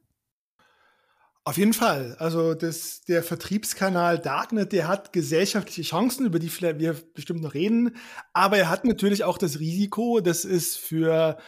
Auf 1.49 1.59
jeden 1.59 1.75
Fall. 1.75 2.17
Also 2.19 2.55
das, 2.55 3.03
der 3.05 3.23
Vertriebskanal 3.23 4.19
Darknet, 4.19 4.73
der 4.73 4.89
hat 4.89 5.13
gesellschaftliche 5.13 5.83
Chancen, 5.83 6.27
über 6.27 6.41
die 6.41 6.51
wir 6.61 6.97
bestimmt 7.15 7.41
noch 7.41 7.55
reden. 7.55 7.95
Aber 8.33 8.59
er 8.59 8.69
hat 8.69 8.85
natürlich 8.85 9.23
auch 9.23 9.39
das 9.39 9.61
Risiko, 9.61 10.19
dass 10.19 10.45
es 10.45 10.75
für 10.75 11.39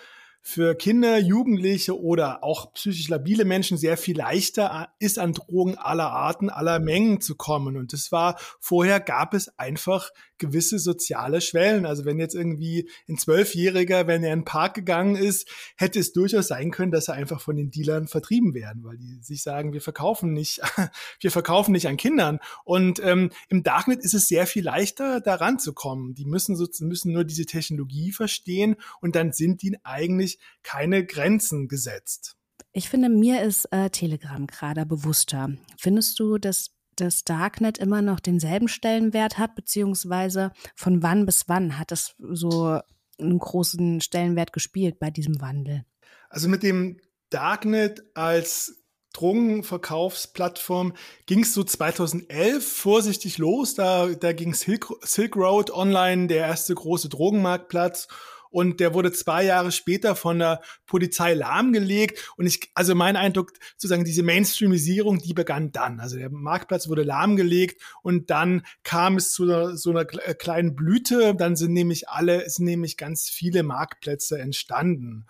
für 0.43 0.75
Kinder, 0.75 1.19
Jugendliche 1.19 2.01
oder 2.01 2.43
auch 2.43 2.73
psychisch 2.73 3.09
labile 3.09 3.45
Menschen 3.45 3.77
sehr 3.77 3.97
viel 3.97 4.17
leichter 4.17 4.89
ist, 4.99 5.19
an 5.19 5.35
Drogen 5.35 5.77
aller 5.77 6.11
Arten, 6.11 6.51
aller 6.51 6.79
Mengen 6.79 7.21
zu 7.21 7.35
kommen. 7.35 7.77
Und 7.77 7.93
das 7.93 8.13
war, 8.13 8.39
vorher 8.61 9.01
gab 9.01 9.35
es 9.35 9.59
einfach 9.59 10.11
gewisse 10.39 10.79
soziale 10.79 11.41
Schwellen. 11.41 11.85
Also 11.85 12.05
wenn 12.05 12.19
jetzt 12.19 12.35
irgendwie 12.35 12.89
ein 13.09 13.19
Zwölfjähriger, 13.19 14.07
wenn 14.07 14.23
er 14.23 14.33
in 14.33 14.41
den 14.41 14.45
Park 14.45 14.75
gegangen 14.75 15.17
ist, 15.17 15.49
hätte 15.77 15.99
es 15.99 16.13
durchaus 16.13 16.49
sein 16.49 16.71
können, 16.71 16.93
dass 16.93 17.09
er 17.09 17.15
einfach 17.15 17.41
von 17.41 17.57
den 17.57 17.71
Dealern 17.71 18.07
vertrieben 18.07 18.55
werden, 18.55 18.85
weil 18.85 18.97
die 18.97 19.19
sich 19.21 19.43
sagen, 19.43 19.73
wir 19.73 19.81
verkaufen 19.81 20.33
nicht, 20.33 20.61
wir 21.21 21.31
verkaufen 21.31 21.73
nicht 21.73 21.89
an 21.89 21.97
Kindern. 21.97 22.39
Und 22.65 23.01
ähm, 23.05 23.31
im 23.49 23.63
Darknet 23.63 24.01
ist 24.01 24.15
es 24.15 24.29
sehr 24.29 24.47
viel 24.47 24.65
leichter, 24.65 25.21
da 25.21 25.35
ranzukommen. 25.35 26.15
Die 26.15 26.25
müssen 26.25 26.57
so, 26.57 26.67
müssen 26.81 27.13
nur 27.13 27.25
diese 27.25 27.45
Technologie 27.45 28.13
verstehen 28.13 28.77
und 29.01 29.17
dann 29.17 29.33
sind 29.33 29.63
ihnen 29.65 29.79
eigentlich 29.83 30.28
keine 30.63 31.07
Grenzen 31.07 31.69
gesetzt. 31.69 32.37
Ich 32.73 32.89
finde, 32.89 33.09
mir 33.09 33.43
ist 33.43 33.67
äh, 33.73 33.91
Telegram 33.91 34.47
gerade 34.47 34.85
bewusster. 34.85 35.51
Findest 35.79 36.19
du, 36.21 36.39
dass 36.39 36.71
das 36.97 37.25
Darknet 37.25 37.79
immer 37.79 38.03
noch 38.03 38.21
denselben 38.21 38.69
Stellenwert 38.69 39.39
hat, 39.39 39.55
beziehungsweise 39.55 40.53
von 40.75 41.03
wann 41.03 41.27
bis 41.27 41.49
wann 41.49 41.79
hat 41.79 41.93
es 41.93 42.15
so 42.19 42.81
einen 43.19 43.39
großen 43.39 44.01
Stellenwert 44.01 44.53
gespielt 44.53 44.99
bei 44.99 45.11
diesem 45.11 45.41
Wandel? 45.41 45.85
Also 46.29 46.49
mit 46.49 46.63
dem 46.63 47.01
Darknet 47.31 48.03
als 48.15 48.85
Drogenverkaufsplattform 49.15 50.95
ging 51.27 51.41
es 51.41 51.55
so 51.55 51.65
2011 51.65 52.67
vorsichtig 52.67 53.39
los. 53.39 53.75
Da, 53.75 54.09
da 54.09 54.33
ging 54.33 54.55
Silk, 54.55 54.89
Silk 55.03 55.37
Road 55.37 55.71
online, 55.71 56.29
der 56.29 56.47
erste 56.47 56.75
große 56.75 57.09
Drogenmarktplatz 57.09 58.09
und 58.51 58.81
der 58.81 58.95
wurde 58.95 59.13
zwei 59.13 59.45
Jahre 59.45 59.73
später 59.73 60.17
von 60.17 60.39
der 60.39 60.61
Polizei 60.87 61.35
lahmgelegt. 61.35 62.33
Und 62.37 62.47
ich, 62.47 62.71
also 62.75 62.95
mein 62.95 63.17
Eindruck, 63.17 63.53
sozusagen 63.77 64.05
diese 64.05 64.23
Mainstreamisierung, 64.23 65.19
die 65.19 65.35
begann 65.35 65.73
dann. 65.73 66.01
Also 66.01 66.17
der 66.17 66.31
Marktplatz 66.31 66.89
wurde 66.89 67.03
lahmgelegt 67.03 67.81
und 68.03 68.31
dann 68.31 68.63
kam 68.83 69.17
es 69.17 69.33
zu 69.33 69.77
so 69.77 69.91
einer 69.91 70.05
kleinen 70.05 70.75
Blüte. 70.75 71.35
Dann 71.35 71.57
sind 71.57 71.73
nämlich 71.73 72.09
alle, 72.09 72.49
sind 72.49 72.65
nämlich 72.65 72.97
ganz 72.97 73.29
viele 73.29 73.63
Marktplätze 73.63 74.39
entstanden. 74.39 75.27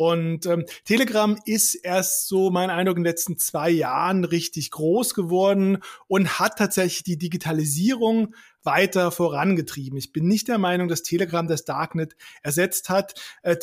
Und 0.00 0.46
ähm, 0.46 0.64
Telegram 0.86 1.38
ist 1.44 1.74
erst 1.74 2.26
so, 2.26 2.50
mein 2.50 2.70
Eindruck, 2.70 2.96
in 2.96 3.02
den 3.02 3.10
letzten 3.10 3.36
zwei 3.36 3.68
Jahren 3.68 4.24
richtig 4.24 4.70
groß 4.70 5.12
geworden 5.12 5.82
und 6.06 6.38
hat 6.38 6.56
tatsächlich 6.56 7.02
die 7.02 7.18
Digitalisierung 7.18 8.34
weiter 8.62 9.10
vorangetrieben. 9.10 9.98
Ich 9.98 10.12
bin 10.12 10.26
nicht 10.26 10.48
der 10.48 10.58
Meinung, 10.58 10.88
dass 10.88 11.02
Telegram 11.02 11.46
das 11.46 11.64
Darknet 11.64 12.16
ersetzt 12.42 12.88
hat. 12.90 13.14
Äh, 13.42 13.56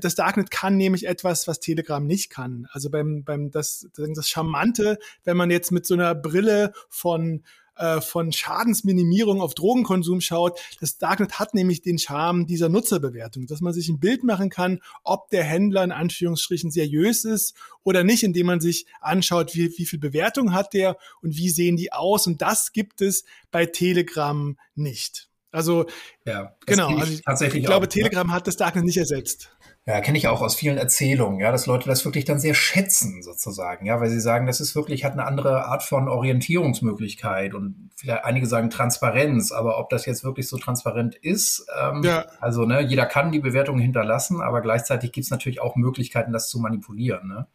das 0.00 0.14
Darknet 0.14 0.50
kann 0.50 0.76
nämlich 0.76 1.06
etwas, 1.06 1.48
was 1.48 1.60
Telegram 1.60 2.04
nicht 2.06 2.30
kann. 2.30 2.68
Also 2.70 2.90
beim, 2.90 3.24
beim 3.24 3.50
das, 3.50 3.88
das 3.96 4.28
Charmante, 4.28 4.98
wenn 5.24 5.36
man 5.36 5.50
jetzt 5.50 5.72
mit 5.72 5.86
so 5.86 5.94
einer 5.94 6.14
Brille 6.14 6.72
von 6.88 7.42
äh, 7.76 8.00
von 8.00 8.32
Schadensminimierung 8.32 9.40
auf 9.40 9.54
Drogenkonsum 9.54 10.20
schaut. 10.20 10.58
Das 10.80 10.98
Darknet 10.98 11.38
hat 11.38 11.54
nämlich 11.54 11.82
den 11.82 11.98
Charme 11.98 12.46
dieser 12.46 12.68
Nutzerbewertung, 12.68 13.46
dass 13.46 13.60
man 13.60 13.72
sich 13.72 13.88
ein 13.88 14.00
Bild 14.00 14.24
machen 14.24 14.50
kann, 14.50 14.80
ob 15.02 15.28
der 15.30 15.44
Händler 15.44 15.84
in 15.84 15.92
Anführungsstrichen 15.92 16.70
seriös 16.70 17.24
ist 17.24 17.54
oder 17.82 18.04
nicht, 18.04 18.22
indem 18.22 18.46
man 18.46 18.60
sich 18.60 18.86
anschaut, 19.00 19.54
wie, 19.54 19.76
wie 19.76 19.86
viel 19.86 19.98
Bewertung 19.98 20.52
hat 20.52 20.72
der 20.74 20.96
und 21.22 21.36
wie 21.36 21.50
sehen 21.50 21.76
die 21.76 21.92
aus. 21.92 22.26
Und 22.26 22.42
das 22.42 22.72
gibt 22.72 23.00
es 23.00 23.24
bei 23.50 23.66
Telegram 23.66 24.56
nicht. 24.74 25.28
Also 25.54 25.86
ja, 26.26 26.56
genau, 26.66 26.88
also 26.96 27.12
ich, 27.12 27.22
tatsächlich 27.22 27.62
ich 27.62 27.66
glaube, 27.66 27.86
auch, 27.86 27.90
Telegram 27.90 28.26
ja. 28.26 28.34
hat 28.34 28.48
das 28.48 28.56
Darknet 28.56 28.84
nicht 28.84 28.96
ersetzt. 28.96 29.50
Ja, 29.86 30.00
kenne 30.00 30.16
ich 30.16 30.28
auch 30.28 30.40
aus 30.40 30.54
vielen 30.54 30.78
Erzählungen, 30.78 31.40
ja, 31.40 31.52
dass 31.52 31.66
Leute 31.66 31.90
das 31.90 32.06
wirklich 32.06 32.24
dann 32.24 32.40
sehr 32.40 32.54
schätzen, 32.54 33.22
sozusagen, 33.22 33.84
ja, 33.84 34.00
weil 34.00 34.08
sie 34.08 34.20
sagen, 34.20 34.46
das 34.46 34.60
ist 34.60 34.74
wirklich, 34.74 35.04
hat 35.04 35.12
eine 35.12 35.26
andere 35.26 35.66
Art 35.66 35.82
von 35.82 36.08
Orientierungsmöglichkeit 36.08 37.52
und 37.52 37.90
vielleicht 37.94 38.24
einige 38.24 38.46
sagen 38.46 38.70
Transparenz, 38.70 39.52
aber 39.52 39.78
ob 39.78 39.90
das 39.90 40.06
jetzt 40.06 40.24
wirklich 40.24 40.48
so 40.48 40.56
transparent 40.56 41.16
ist, 41.16 41.66
ähm, 41.78 42.02
ja. 42.02 42.24
also, 42.40 42.64
ne, 42.64 42.80
jeder 42.80 43.04
kann 43.04 43.30
die 43.30 43.40
Bewertung 43.40 43.78
hinterlassen, 43.78 44.40
aber 44.40 44.62
gleichzeitig 44.62 45.12
gibt 45.12 45.26
es 45.26 45.30
natürlich 45.30 45.60
auch 45.60 45.76
Möglichkeiten, 45.76 46.32
das 46.32 46.48
zu 46.48 46.58
manipulieren, 46.60 47.28
ne? 47.28 47.46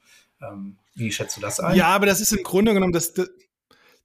Ähm, 0.42 0.78
wie 0.94 1.12
schätzt 1.12 1.36
du 1.36 1.42
das 1.42 1.60
ein? 1.60 1.76
Ja, 1.76 1.88
aber 1.88 2.06
das 2.06 2.22
ist 2.22 2.32
im 2.32 2.44
Grunde 2.44 2.74
genommen, 2.74 2.94
das, 2.94 3.14
das 3.14 3.30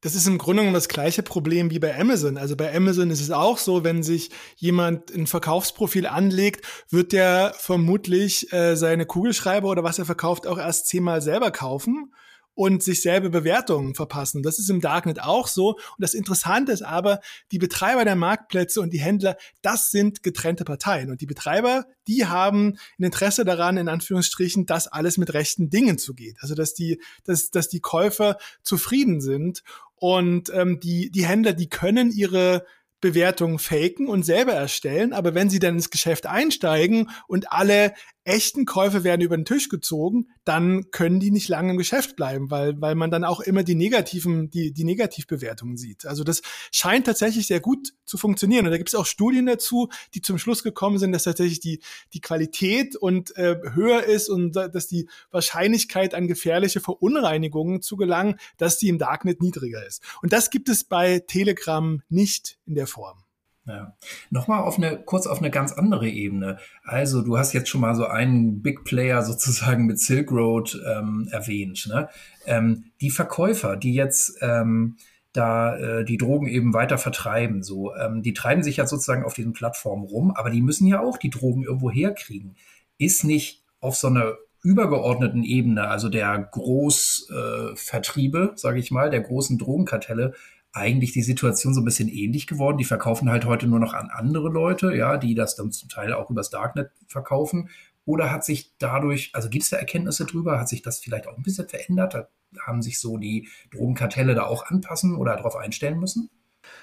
das 0.05 0.15
ist 0.15 0.27
im 0.27 0.37
Grunde 0.37 0.61
genommen 0.61 0.75
das 0.75 0.89
gleiche 0.89 1.23
Problem 1.23 1.71
wie 1.71 1.79
bei 1.79 1.99
Amazon. 1.99 2.37
Also 2.37 2.57
bei 2.57 2.77
Amazon 2.77 3.09
ist 3.09 3.23
es 3.23 3.31
auch 3.31 3.57
so, 3.57 3.85
wenn 3.85 4.03
sich 4.03 4.31
jemand 4.55 5.11
ein 5.15 5.27
Verkaufsprofil 5.27 6.07
anlegt, 6.07 6.67
wird 6.91 7.13
der 7.13 7.55
vermutlich 7.57 8.53
äh, 8.53 8.77
seine 8.77 9.07
Kugelschreiber 9.07 9.67
oder 9.67 9.83
was 9.83 9.99
er 9.99 10.05
verkauft 10.05 10.47
auch 10.47 10.59
erst 10.59 10.89
zehnmal 10.89 11.23
selber 11.23 11.51
kaufen 11.51 12.13
und 12.55 12.83
sich 12.83 13.03
selber 13.03 13.31
Bewertungen 13.31 13.95
verpassen. 13.95 14.43
Das 14.43 14.59
ist 14.59 14.71
im 14.71 14.83
Darknet 14.83 15.23
auch 15.23 15.49
so. 15.49 15.71
Und 15.73 15.81
das 15.99 16.15
Interessante 16.15 16.73
ist 16.73 16.83
aber, 16.83 17.21
die 17.51 17.59
Betreiber 17.59 18.05
der 18.05 18.15
Marktplätze 18.15 18.81
und 18.81 18.91
die 18.91 19.01
Händler, 19.01 19.37
das 19.63 19.91
sind 19.91 20.23
getrennte 20.23 20.65
Parteien. 20.65 21.11
Und 21.11 21.21
die 21.21 21.27
Betreiber, 21.27 21.87
die 22.07 22.27
haben 22.27 22.79
ein 22.99 23.05
Interesse 23.05 23.45
daran, 23.45 23.77
in 23.77 23.89
Anführungsstrichen, 23.89 24.67
dass 24.67 24.87
alles 24.87 25.19
mit 25.19 25.35
rechten 25.35 25.71
Dingen 25.71 25.99
zugeht. 25.99 26.37
Also 26.41 26.55
dass 26.55 26.75
die, 26.75 27.01
dass, 27.25 27.51
dass 27.51 27.69
die 27.69 27.81
Käufer 27.81 28.37
zufrieden 28.63 29.21
sind. 29.21 29.63
Und 30.05 30.53
ähm, 30.53 30.81
die, 30.81 31.11
die 31.11 31.25
Händler, 31.25 31.55
die 31.55 31.71
können 31.71 32.11
ihre 32.11 32.67
Bewertungen 33.01 33.59
faken 33.59 34.07
und 34.07 34.23
selber 34.23 34.53
erstellen, 34.53 35.15
aber 35.15 35.35
wenn 35.35 35.49
sie 35.49 35.61
dann 35.61 35.77
ins 35.77 35.89
Geschäft 35.89 36.27
einsteigen 36.27 37.09
und 37.27 37.51
alle 37.51 37.95
echten 38.25 38.65
Käufe 38.65 39.05
werden 39.05 39.21
über 39.21 39.37
den 39.37 39.45
Tisch 39.45 39.69
gezogen, 39.69 40.29
dann 40.45 40.91
können 40.91 41.21
die 41.21 41.31
nicht 41.31 41.49
lange 41.49 41.73
im 41.73 41.79
Geschäft 41.79 42.17
bleiben, 42.17 42.51
weil, 42.51 42.81
weil 42.81 42.95
man 42.95 43.11
dann 43.11 43.25
auch 43.25 43.41
immer 43.41 43.63
die 43.63 43.75
negativen, 43.75 44.51
die, 44.51 44.73
die 44.73 44.85
Negativbewertungen 44.85 45.77
sieht. 45.77 46.07
Also 46.07 46.25
das 46.25 46.43
scheint 46.73 47.07
tatsächlich 47.07 47.47
sehr 47.47 47.61
gut 47.61 47.93
zu 48.05 48.17
funktionieren. 48.17 48.65
Und 48.65 48.73
da 48.73 48.79
gibt 48.79 48.89
es 48.89 48.95
auch 48.95 49.07
Studien 49.07 49.47
dazu, 49.47 49.89
die 50.15 50.23
zum 50.23 50.39
Schluss 50.39 50.63
gekommen 50.63 50.99
sind, 50.99 51.13
dass 51.13 51.25
tatsächlich 51.25 51.61
die, 51.61 51.81
die 52.13 52.21
Qualität 52.21 52.97
und 52.97 53.37
äh, 53.37 53.57
höher 53.75 54.05
ist 54.05 54.29
und 54.29 54.53
dass 54.57 54.89
die 54.89 55.09
Wahrscheinlichkeit 55.31 56.15
an 56.15 56.27
gefährliche 56.27 56.81
Verunreinigungen 56.81 57.83
zu 57.83 57.97
gelangen, 57.97 58.37
dass 58.57 58.79
die 58.79 58.89
im 58.89 58.99
Darknet 58.99 59.43
niedriger 59.43 59.87
ist. 59.87 60.03
Und 60.23 60.33
das 60.33 60.51
gibt 60.51 60.69
es 60.69 60.85
bei 60.85 61.19
Telegram 61.19 62.03
nicht 62.09 62.59
in 62.67 62.75
der 62.75 62.87
Form. 62.87 63.24
Ja. 63.67 63.97
Nochmal 64.31 64.61
auf 64.61 64.77
eine, 64.77 64.99
kurz 64.99 65.27
auf 65.27 65.39
eine 65.39 65.51
ganz 65.51 65.73
andere 65.73 66.09
Ebene. 66.09 66.59
Also, 66.85 67.23
du 67.23 67.39
hast 67.39 67.55
jetzt 67.55 67.71
schon 67.71 67.81
mal 67.81 67.95
so 67.95 68.07
einen 68.07 68.63
Big 68.63 68.85
Player 68.85 69.23
sozusagen 69.23 69.87
mit 69.87 69.99
Silk 69.99 70.31
Road 70.31 70.79
ähm, 70.87 71.29
erwähnt. 71.31 71.87
Ne? 71.89 72.09
Ähm, 72.47 72.85
die 73.01 73.11
Verkäufer, 73.11 73.77
die 73.77 73.95
jetzt 73.95 74.39
ähm, 74.43 74.97
da 75.33 75.77
äh, 75.77 76.05
die 76.05 76.19
Drogen 76.19 76.47
eben 76.47 76.75
weiter 76.75 76.99
vertreiben, 76.99 77.63
so, 77.63 77.95
ähm, 77.97 78.23
die 78.23 78.35
treiben 78.35 78.63
sich 78.63 78.77
ja 78.77 78.87
sozusagen 78.87 79.25
auf 79.25 79.35
diesen 79.35 79.53
Plattformen 79.53 80.05
rum, 80.05 80.31
aber 80.31 80.51
die 80.51 80.63
müssen 80.63 80.87
ja 80.87 81.01
auch 81.01 81.19
die 81.19 81.31
Drogen 81.31 81.65
irgendwo 81.65 81.91
herkriegen. 81.91 82.55
Ist 82.99 83.25
nicht 83.25 83.65
auf 83.81 83.97
so 83.97 84.07
einer 84.07 84.35
übergeordneten 84.63 85.43
Ebene, 85.43 85.89
also 85.89 86.09
der 86.09 86.39
Großvertriebe, 86.39 88.53
äh, 88.55 88.59
sage 88.59 88.79
ich 88.79 88.91
mal, 88.91 89.11
der 89.11 89.21
großen 89.21 89.59
Drogenkartelle, 89.59 90.35
eigentlich 90.75 91.13
die 91.13 91.23
Situation 91.23 91.73
so 91.73 91.81
ein 91.81 91.85
bisschen 91.85 92.09
ähnlich 92.09 92.47
geworden. 92.47 92.79
Die 92.79 92.85
verkaufen 92.85 93.31
halt 93.31 93.45
heute 93.45 93.67
nur 93.69 93.79
noch 93.79 93.95
an 93.95 94.11
andere 94.11 94.49
Leute, 94.49 94.95
ja, 94.95 95.17
die 95.17 95.35
das 95.35 95.55
dann 95.55 95.71
zum 95.71 95.89
Teil 95.89 96.13
auch 96.13 96.31
übers 96.31 96.51
Darknet 96.51 96.91
verkaufen. 97.07 97.71
Oder 98.05 98.31
hat 98.31 98.45
sich 98.45 98.75
dadurch, 98.79 99.31
also 99.33 99.49
gibt 99.49 99.65
es 99.65 99.71
da 99.71 99.79
Erkenntnisse 99.79 100.27
drüber, 100.27 100.59
hat 100.59 100.69
sich 100.69 100.83
das 100.83 100.99
vielleicht 100.99 101.29
auch 101.29 101.37
ein 101.37 101.43
bisschen 101.45 101.69
verändert? 101.69 102.29
Haben 102.61 102.83
sich 102.83 102.99
so 102.99 103.17
die 103.17 103.49
Drogenkartelle 103.73 104.35
da 104.35 104.45
auch 104.45 104.67
anpassen 104.67 105.17
oder 105.17 105.37
darauf 105.37 105.57
einstellen 105.57 105.99
müssen? 105.99 106.29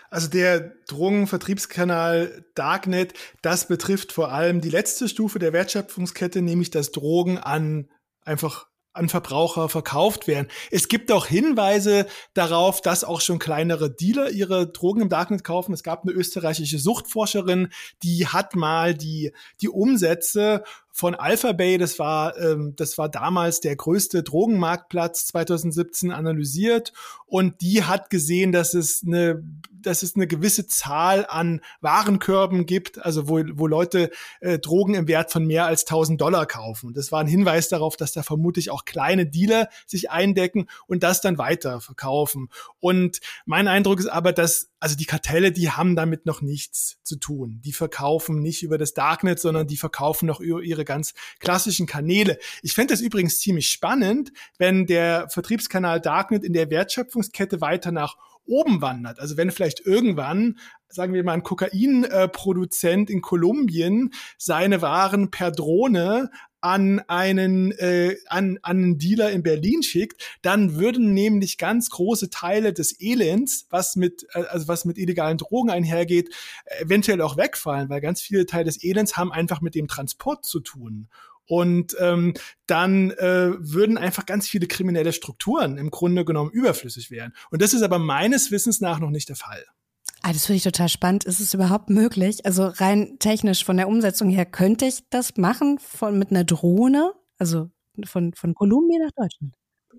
Also 0.09 0.29
der 0.29 0.71
Drogenvertriebskanal 0.87 2.45
Darknet, 2.55 3.13
das 3.41 3.67
betrifft 3.67 4.13
vor 4.13 4.31
allem 4.31 4.61
die 4.61 4.69
letzte 4.69 5.09
Stufe 5.09 5.37
der 5.37 5.53
Wertschöpfungskette, 5.53 6.41
nämlich 6.41 6.69
dass 6.71 6.91
Drogen 6.91 7.37
an 7.37 7.89
einfach 8.23 8.70
an 8.93 9.09
Verbraucher 9.09 9.69
verkauft 9.69 10.27
werden. 10.27 10.47
Es 10.69 10.87
gibt 10.87 11.11
auch 11.11 11.25
Hinweise 11.25 12.07
darauf, 12.33 12.81
dass 12.81 13.03
auch 13.03 13.21
schon 13.21 13.39
kleinere 13.39 13.89
Dealer 13.89 14.31
ihre 14.31 14.67
Drogen 14.67 15.01
im 15.01 15.09
Darknet 15.09 15.43
kaufen. 15.43 15.73
Es 15.73 15.83
gab 15.83 16.03
eine 16.03 16.11
österreichische 16.11 16.79
Suchtforscherin, 16.79 17.69
die 18.03 18.27
hat 18.27 18.55
mal 18.55 18.93
die, 18.93 19.31
die 19.61 19.69
Umsätze 19.69 20.63
von 20.93 21.15
Alphabay, 21.15 21.77
das 21.77 21.99
war, 21.99 22.37
ähm, 22.37 22.73
das 22.75 22.97
war 22.97 23.07
damals 23.07 23.61
der 23.61 23.75
größte 23.75 24.23
Drogenmarktplatz 24.23 25.25
2017 25.27 26.11
analysiert 26.11 26.91
und 27.27 27.61
die 27.61 27.83
hat 27.83 28.09
gesehen, 28.09 28.51
dass 28.51 28.73
es 28.73 29.01
eine, 29.05 29.41
dass 29.71 30.03
es 30.03 30.15
eine 30.15 30.27
gewisse 30.27 30.67
Zahl 30.67 31.25
an 31.27 31.61
Warenkörben 31.79 32.65
gibt, 32.65 33.03
also 33.03 33.29
wo, 33.29 33.39
wo 33.53 33.67
Leute 33.67 34.11
äh, 34.41 34.59
Drogen 34.59 34.93
im 34.93 35.07
Wert 35.07 35.31
von 35.31 35.45
mehr 35.45 35.65
als 35.65 35.83
1000 35.83 36.19
Dollar 36.19 36.45
kaufen. 36.45 36.93
Das 36.93 37.11
war 37.11 37.21
ein 37.21 37.27
Hinweis 37.27 37.69
darauf, 37.69 37.95
dass 37.95 38.11
da 38.11 38.21
vermutlich 38.21 38.69
auch 38.69 38.80
kleine 38.85 39.25
Dealer 39.25 39.69
sich 39.85 40.11
eindecken 40.11 40.67
und 40.87 41.03
das 41.03 41.21
dann 41.21 41.37
weiter 41.37 41.81
verkaufen. 41.81 42.49
Und 42.79 43.19
mein 43.45 43.67
Eindruck 43.67 43.99
ist 43.99 44.07
aber, 44.07 44.33
dass 44.33 44.69
also 44.81 44.95
die 44.95 45.05
Kartelle, 45.05 45.51
die 45.51 45.69
haben 45.69 45.95
damit 45.95 46.25
noch 46.25 46.41
nichts 46.41 46.97
zu 47.03 47.15
tun. 47.15 47.61
Die 47.63 47.71
verkaufen 47.71 48.39
nicht 48.41 48.63
über 48.63 48.79
das 48.79 48.95
Darknet, 48.95 49.39
sondern 49.39 49.67
die 49.67 49.77
verkaufen 49.77 50.25
noch 50.25 50.39
über 50.39 50.61
ihre 50.63 50.85
ganz 50.85 51.13
klassischen 51.39 51.85
Kanäle. 51.85 52.39
Ich 52.63 52.73
fände 52.73 52.93
das 52.93 53.01
übrigens 53.01 53.39
ziemlich 53.39 53.69
spannend, 53.69 54.31
wenn 54.57 54.87
der 54.87 55.29
Vertriebskanal 55.29 56.01
Darknet 56.01 56.43
in 56.43 56.53
der 56.53 56.71
Wertschöpfungskette 56.71 57.61
weiter 57.61 57.91
nach 57.91 58.17
oben 58.45 58.81
wandert. 58.81 59.19
Also 59.19 59.37
wenn 59.37 59.51
vielleicht 59.51 59.81
irgendwann, 59.81 60.57
sagen 60.89 61.13
wir 61.13 61.23
mal, 61.23 61.33
ein 61.33 61.43
Kokainproduzent 61.43 63.09
in 63.09 63.21
Kolumbien 63.21 64.11
seine 64.37 64.81
Waren 64.81 65.29
per 65.29 65.51
Drohne 65.51 66.31
an 66.61 66.99
einen, 67.07 67.71
äh, 67.71 68.17
an, 68.27 68.59
an 68.61 68.77
einen 68.77 68.97
Dealer 68.97 69.31
in 69.31 69.43
Berlin 69.43 69.83
schickt, 69.83 70.23
dann 70.41 70.75
würden 70.75 71.13
nämlich 71.13 71.57
ganz 71.57 71.89
große 71.89 72.29
Teile 72.29 72.71
des 72.71 72.99
Elends, 72.99 73.67
was 73.69 73.95
mit, 73.95 74.27
äh, 74.33 74.43
also 74.43 74.67
was 74.67 74.85
mit 74.85 74.97
illegalen 74.97 75.37
Drogen 75.37 75.71
einhergeht, 75.71 76.33
eventuell 76.79 77.21
auch 77.21 77.37
wegfallen, 77.37 77.89
weil 77.89 78.01
ganz 78.01 78.21
viele 78.21 78.45
Teile 78.45 78.65
des 78.65 78.83
Elends 78.83 79.17
haben 79.17 79.31
einfach 79.31 79.61
mit 79.61 79.75
dem 79.75 79.87
Transport 79.87 80.45
zu 80.45 80.59
tun. 80.59 81.09
Und 81.47 81.97
ähm, 81.99 82.33
dann 82.65 83.11
äh, 83.11 83.51
würden 83.57 83.97
einfach 83.97 84.25
ganz 84.25 84.47
viele 84.47 84.67
kriminelle 84.67 85.11
Strukturen 85.11 85.77
im 85.77 85.89
Grunde 85.89 86.23
genommen 86.23 86.51
überflüssig 86.51 87.11
werden. 87.11 87.33
Und 87.49 87.61
das 87.61 87.73
ist 87.73 87.81
aber 87.81 87.99
meines 87.99 88.51
Wissens 88.51 88.79
nach 88.79 88.99
noch 88.99 89.09
nicht 89.09 89.27
der 89.27 89.35
Fall. 89.35 89.65
Ah, 90.23 90.33
das 90.33 90.45
finde 90.45 90.57
ich 90.57 90.63
total 90.63 90.87
spannend. 90.89 91.23
Ist 91.23 91.39
es 91.39 91.53
überhaupt 91.53 91.89
möglich? 91.89 92.45
Also 92.45 92.67
rein 92.67 93.17
technisch 93.19 93.65
von 93.65 93.77
der 93.77 93.87
Umsetzung 93.87 94.29
her 94.29 94.45
könnte 94.45 94.85
ich 94.85 95.09
das 95.09 95.35
machen 95.37 95.79
von 95.79 96.17
mit 96.19 96.29
einer 96.29 96.43
Drohne, 96.43 97.13
also 97.39 97.69
von 98.05 98.33
von 98.33 98.53
Kolumbien 98.53 99.01
nach 99.01 99.11
Deutschland. 99.15 99.53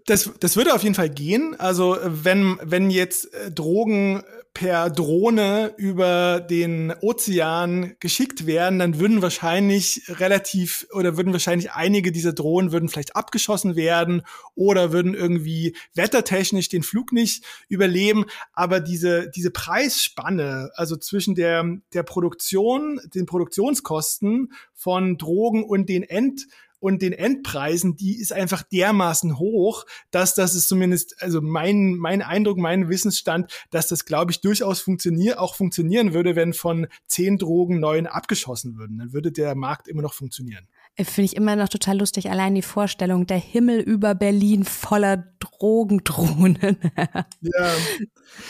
Das, 0.07 0.31
das 0.41 0.57
würde 0.57 0.75
auf 0.75 0.83
jeden 0.83 0.95
Fall 0.95 1.11
gehen. 1.11 1.55
Also 1.59 1.97
wenn, 2.03 2.59
wenn 2.63 2.91
jetzt 2.91 3.33
äh, 3.35 3.51
Drogen 3.51 4.23
per 4.55 4.91
Drohne 4.91 5.73
über 5.79 6.41
den 6.41 6.93
Ozean 7.01 7.95
geschickt 8.01 8.47
werden, 8.47 8.79
dann 8.79 8.99
würden 8.99 9.23
wahrscheinlich 9.23 10.03
relativ 10.09 10.87
oder 10.93 11.17
würden 11.17 11.33
wahrscheinlich 11.33 11.73
einige 11.73 12.13
dieser 12.13 12.35
Drohnen 12.35 12.71
würden 12.71 12.91
vielleicht 12.91 13.17
abgeschossen 13.17 13.77
werden 13.77 14.23
oder 14.55 14.93
würden 14.93 15.15
irgendwie 15.15 15.75
wettertechnisch 15.95 16.69
den 16.69 16.83
Flug 16.83 17.13
nicht 17.13 17.45
überleben. 17.69 18.27
Aber 18.53 18.81
diese, 18.81 19.31
diese 19.31 19.51
Preisspanne, 19.51 20.71
also 20.75 20.97
zwischen 20.97 21.35
der, 21.35 21.65
der 21.95 22.03
Produktion, 22.03 23.01
den 23.15 23.25
Produktionskosten 23.25 24.53
von 24.75 25.17
Drogen 25.17 25.65
und 25.65 25.89
den 25.89 26.03
End 26.03 26.47
und 26.83 27.01
den 27.01 27.13
Endpreisen, 27.13 27.97
die 27.97 28.19
ist 28.19 28.33
einfach 28.33 28.65
dermaßen 28.65 29.39
hoch, 29.39 29.85
dass 30.11 30.35
das 30.35 30.57
ist 30.57 30.69
zumindest, 30.69 31.23
also 31.23 31.41
mein, 31.41 31.95
mein 31.95 32.23
Eindruck, 32.23 32.59
mein 32.59 32.89
Wissensstand, 32.89 33.53
dass 33.71 33.87
das, 33.87 34.05
glaube 34.05 34.33
ich, 34.33 34.41
durchaus 34.41 34.81
funktioniert, 34.81 35.39
auch 35.39 35.55
funktionieren 35.55 36.13
würde, 36.13 36.35
wenn 36.35 36.53
von 36.53 36.89
zehn 37.07 37.39
Drogen 37.39 37.79
neun 37.79 38.09
abgeschossen 38.09 38.77
würden. 38.77 38.99
Dann 38.99 39.13
würde 39.13 39.31
der 39.31 39.55
Markt 39.55 39.87
immer 39.87 40.03
noch 40.03 40.13
funktionieren. 40.13 40.67
Äh, 40.97 41.05
finde 41.05 41.27
ich 41.27 41.37
immer 41.37 41.55
noch 41.55 41.69
total 41.69 41.99
lustig, 41.99 42.31
allein 42.31 42.55
die 42.55 42.63
Vorstellung, 42.63 43.27
der 43.27 43.39
Himmel 43.39 43.81
über 43.81 44.17
Berlin 44.17 44.65
voller 44.65 45.25
Drogendrohnen. 45.39 46.79
ja. 47.41 47.73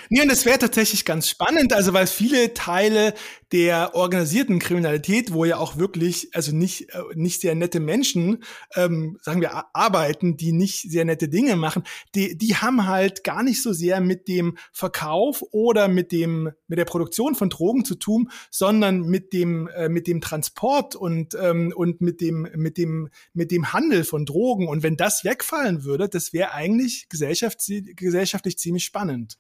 Nee, 0.09 0.23
und 0.23 0.31
das 0.31 0.47
wäre 0.47 0.59
tatsächlich 0.59 1.05
ganz 1.05 1.29
spannend, 1.29 1.73
also 1.73 1.93
weil 1.93 2.07
viele 2.07 2.55
Teile 2.55 3.15
der 3.53 3.95
organisierten 3.95 4.59
Kriminalität, 4.59 5.33
wo 5.33 5.45
ja 5.45 5.59
auch 5.59 5.77
wirklich, 5.77 6.35
also 6.35 6.57
nicht, 6.57 6.89
äh, 6.95 7.03
nicht 7.15 7.41
sehr 7.41 7.55
nette 7.55 7.81
Menschen, 7.81 8.43
ähm, 8.75 9.19
sagen 9.21 9.43
wir, 9.43 9.75
arbeiten, 9.75 10.39
die 10.39 10.53
nicht 10.53 10.91
sehr 10.91 11.05
nette 11.05 11.29
Dinge 11.29 11.57
machen, 11.57 11.83
die, 12.15 12.37
die 12.37 12.57
haben 12.57 12.87
halt 12.87 13.25
gar 13.25 13.43
nicht 13.43 13.63
so 13.63 13.73
sehr 13.75 14.01
mit 14.01 14.27
dem 14.27 14.57
Verkauf 14.73 15.45
oder 15.51 15.89
mit 15.89 16.13
dem, 16.13 16.51
mit 16.67 16.79
der 16.79 16.87
Produktion 16.87 17.35
von 17.35 17.51
Drogen 17.51 17.85
zu 17.85 17.95
tun, 17.95 18.31
sondern 18.51 19.03
mit 19.03 19.35
dem, 19.35 19.69
äh, 19.69 19.91
mit 19.91 20.07
dem 20.07 20.23
Transport 20.23 20.97
und, 20.97 21.37
ähm, 21.41 21.75
und 21.77 22.01
mit 22.01 22.23
dem, 22.23 22.49
mit 22.57 22.79
dem, 22.79 23.11
mit 23.35 23.51
dem 23.51 23.73
Handel 23.75 24.05
von 24.05 24.25
Drogen. 24.25 24.67
Und 24.67 24.83
wenn 24.83 24.97
das 24.97 25.25
wegfallen 25.25 25.85
würde, 25.85 26.09
das 26.09 26.33
wäre 26.33 26.53
eigentlich 26.53 27.09
gesellschaftlich 27.11 28.59
ziemlich 28.59 28.85
spannend. 28.85 29.39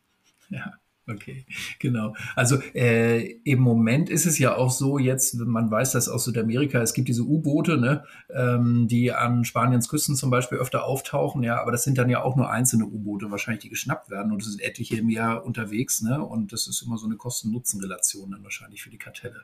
Ja. 0.50 0.74
Okay, 1.08 1.46
genau. 1.80 2.14
Also 2.36 2.60
äh, 2.74 3.22
im 3.42 3.58
Moment 3.58 4.08
ist 4.08 4.24
es 4.24 4.38
ja 4.38 4.54
auch 4.54 4.70
so 4.70 4.98
jetzt, 4.98 5.34
man 5.34 5.68
weiß 5.68 5.92
das 5.92 6.08
aus 6.08 6.24
Südamerika, 6.24 6.80
es 6.80 6.94
gibt 6.94 7.08
diese 7.08 7.22
U-Boote, 7.22 7.76
ne, 7.76 8.04
ähm, 8.30 8.86
die 8.86 9.12
an 9.12 9.44
Spaniens 9.44 9.88
Küsten 9.88 10.14
zum 10.14 10.30
Beispiel 10.30 10.58
öfter 10.58 10.84
auftauchen, 10.84 11.42
ja, 11.42 11.60
aber 11.60 11.72
das 11.72 11.82
sind 11.82 11.98
dann 11.98 12.08
ja 12.08 12.22
auch 12.22 12.36
nur 12.36 12.50
einzelne 12.50 12.86
U-Boote 12.86 13.32
wahrscheinlich, 13.32 13.62
die 13.62 13.68
geschnappt 13.68 14.10
werden 14.10 14.30
und 14.30 14.42
es 14.42 14.48
sind 14.48 14.62
etliche 14.62 14.96
im 14.96 15.10
Jahr 15.10 15.44
unterwegs, 15.44 16.02
ne, 16.02 16.24
und 16.24 16.52
das 16.52 16.68
ist 16.68 16.82
immer 16.82 16.98
so 16.98 17.06
eine 17.06 17.16
Kosten-Nutzen-Relation 17.16 18.30
dann 18.30 18.44
wahrscheinlich 18.44 18.82
für 18.82 18.90
die 18.90 18.98
Kartelle. 18.98 19.42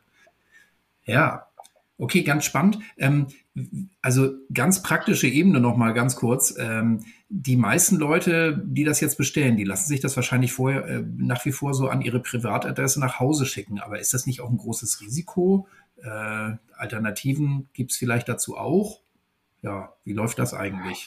Ja, 1.06 1.48
Okay, 2.00 2.22
ganz 2.22 2.44
spannend. 2.44 2.78
Ähm, 2.96 3.26
also 4.00 4.30
ganz 4.54 4.82
praktische 4.82 5.26
Ebene 5.26 5.58
noch 5.58 5.76
mal 5.76 5.92
ganz 5.92 6.14
kurz. 6.14 6.54
Ähm, 6.56 7.00
die 7.30 7.56
meisten 7.56 7.96
Leute, 7.96 8.62
die 8.64 8.84
das 8.84 9.00
jetzt 9.00 9.18
bestellen, 9.18 9.56
die 9.56 9.64
lassen 9.64 9.88
sich 9.88 10.00
das 10.00 10.16
wahrscheinlich 10.16 10.52
vorher 10.52 10.86
äh, 10.86 11.04
nach 11.18 11.44
wie 11.44 11.52
vor 11.52 11.74
so 11.74 11.88
an 11.88 12.00
ihre 12.00 12.20
Privatadresse 12.20 13.00
nach 13.00 13.20
Hause 13.20 13.44
schicken. 13.44 13.80
Aber 13.80 13.98
ist 13.98 14.14
das 14.14 14.26
nicht 14.26 14.40
auch 14.40 14.48
ein 14.48 14.56
großes 14.56 15.00
Risiko? 15.02 15.68
Äh, 16.02 16.52
Alternativen 16.76 17.68
gibt 17.74 17.92
es 17.92 17.98
vielleicht 17.98 18.28
dazu 18.28 18.56
auch? 18.56 19.00
Ja, 19.62 19.92
wie 20.04 20.12
läuft 20.12 20.38
das 20.38 20.54
eigentlich? 20.54 21.06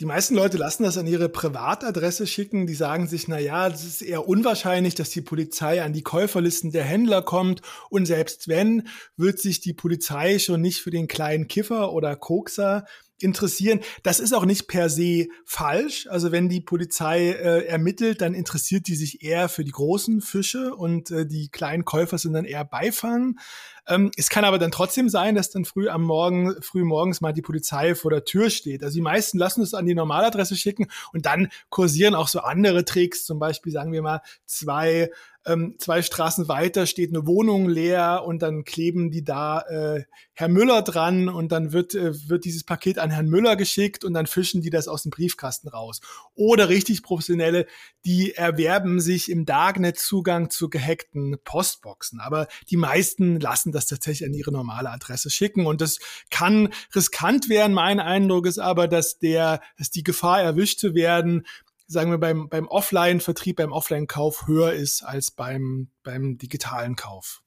Die 0.00 0.06
meisten 0.06 0.34
Leute 0.34 0.56
lassen 0.56 0.82
das 0.82 0.98
an 0.98 1.06
ihre 1.06 1.28
Privatadresse 1.28 2.26
schicken. 2.26 2.66
Die 2.66 2.74
sagen 2.74 3.06
sich, 3.06 3.28
na 3.28 3.38
ja, 3.38 3.68
es 3.68 3.84
ist 3.84 4.02
eher 4.02 4.26
unwahrscheinlich, 4.26 4.94
dass 4.94 5.10
die 5.10 5.20
Polizei 5.20 5.82
an 5.82 5.92
die 5.92 6.02
Käuferlisten 6.02 6.72
der 6.72 6.84
Händler 6.84 7.22
kommt. 7.22 7.62
Und 7.88 8.06
selbst 8.06 8.48
wenn, 8.48 8.88
wird 9.16 9.38
sich 9.38 9.60
die 9.60 9.74
Polizei 9.74 10.38
schon 10.38 10.60
nicht 10.60 10.80
für 10.80 10.90
den 10.90 11.08
kleinen 11.08 11.46
Kiffer 11.46 11.92
oder 11.92 12.16
Kokser 12.16 12.84
interessieren. 13.22 13.80
Das 14.02 14.20
ist 14.20 14.32
auch 14.32 14.44
nicht 14.44 14.68
per 14.68 14.88
se 14.88 15.28
falsch. 15.44 16.06
Also 16.08 16.32
wenn 16.32 16.48
die 16.48 16.60
Polizei 16.60 17.30
äh, 17.30 17.64
ermittelt, 17.66 18.20
dann 18.20 18.34
interessiert 18.34 18.86
die 18.86 18.96
sich 18.96 19.22
eher 19.22 19.48
für 19.48 19.64
die 19.64 19.70
großen 19.70 20.20
Fische 20.20 20.74
und 20.74 21.10
äh, 21.10 21.26
die 21.26 21.48
kleinen 21.48 21.84
Käufer 21.84 22.18
sind 22.18 22.34
dann 22.34 22.44
eher 22.44 22.64
Beifang. 22.64 23.38
Ähm, 23.86 24.10
es 24.16 24.30
kann 24.30 24.44
aber 24.44 24.58
dann 24.58 24.70
trotzdem 24.70 25.08
sein, 25.08 25.34
dass 25.34 25.50
dann 25.50 25.64
früh 25.64 25.88
am 25.88 26.02
Morgen, 26.02 26.54
früh 26.62 26.84
morgens 26.84 27.20
mal 27.20 27.32
die 27.32 27.42
Polizei 27.42 27.94
vor 27.94 28.10
der 28.10 28.24
Tür 28.24 28.50
steht. 28.50 28.82
Also 28.82 28.94
die 28.94 29.02
meisten 29.02 29.38
lassen 29.38 29.62
es 29.62 29.74
an 29.74 29.86
die 29.86 29.94
Normaladresse 29.94 30.56
schicken 30.56 30.86
und 31.12 31.26
dann 31.26 31.48
kursieren 31.68 32.14
auch 32.14 32.28
so 32.28 32.40
andere 32.40 32.84
Tricks. 32.84 33.24
Zum 33.24 33.38
Beispiel 33.38 33.72
sagen 33.72 33.92
wir 33.92 34.02
mal 34.02 34.20
zwei 34.46 35.10
ähm, 35.44 35.74
zwei 35.78 36.02
Straßen 36.02 36.46
weiter 36.46 36.86
steht 36.86 37.10
eine 37.10 37.26
Wohnung 37.26 37.68
leer 37.68 38.22
und 38.24 38.42
dann 38.42 38.64
kleben 38.64 39.10
die 39.10 39.24
da 39.24 39.60
äh, 39.62 40.04
Herr 40.34 40.48
Müller 40.48 40.82
dran 40.82 41.28
und 41.28 41.50
dann 41.50 41.72
wird, 41.72 41.94
äh, 41.94 42.28
wird 42.28 42.44
dieses 42.44 42.64
Paket 42.64 42.98
an 42.98 43.10
Herrn 43.10 43.28
Müller 43.28 43.56
geschickt 43.56 44.04
und 44.04 44.14
dann 44.14 44.26
fischen 44.26 44.62
die 44.62 44.70
das 44.70 44.86
aus 44.86 45.02
dem 45.02 45.10
Briefkasten 45.10 45.68
raus. 45.68 46.00
Oder 46.34 46.68
richtig 46.68 47.02
professionelle, 47.02 47.66
die 48.04 48.34
erwerben 48.34 49.00
sich 49.00 49.30
im 49.30 49.44
Darknet 49.44 49.98
Zugang 49.98 50.48
zu 50.48 50.70
gehackten 50.70 51.36
Postboxen. 51.44 52.20
Aber 52.20 52.46
die 52.70 52.76
meisten 52.76 53.40
lassen 53.40 53.72
das 53.72 53.86
tatsächlich 53.86 54.28
an 54.28 54.34
ihre 54.34 54.52
normale 54.52 54.90
Adresse 54.90 55.28
schicken 55.28 55.66
und 55.66 55.80
das 55.80 55.98
kann 56.30 56.72
riskant 56.94 57.48
werden. 57.48 57.74
Mein 57.74 57.98
Eindruck 57.98 58.46
ist 58.46 58.58
aber, 58.58 58.86
dass 58.86 59.18
der, 59.18 59.60
dass 59.76 59.90
die 59.90 60.04
Gefahr 60.04 60.40
erwischt 60.40 60.78
zu 60.78 60.94
werden, 60.94 61.44
sagen 61.92 62.10
wir, 62.10 62.18
beim, 62.18 62.48
beim 62.48 62.66
Offline-Vertrieb, 62.66 63.56
beim 63.56 63.72
Offline-Kauf 63.72 64.46
höher 64.46 64.72
ist 64.72 65.02
als 65.02 65.30
beim, 65.30 65.88
beim 66.02 66.38
digitalen 66.38 66.96
Kauf. 66.96 67.42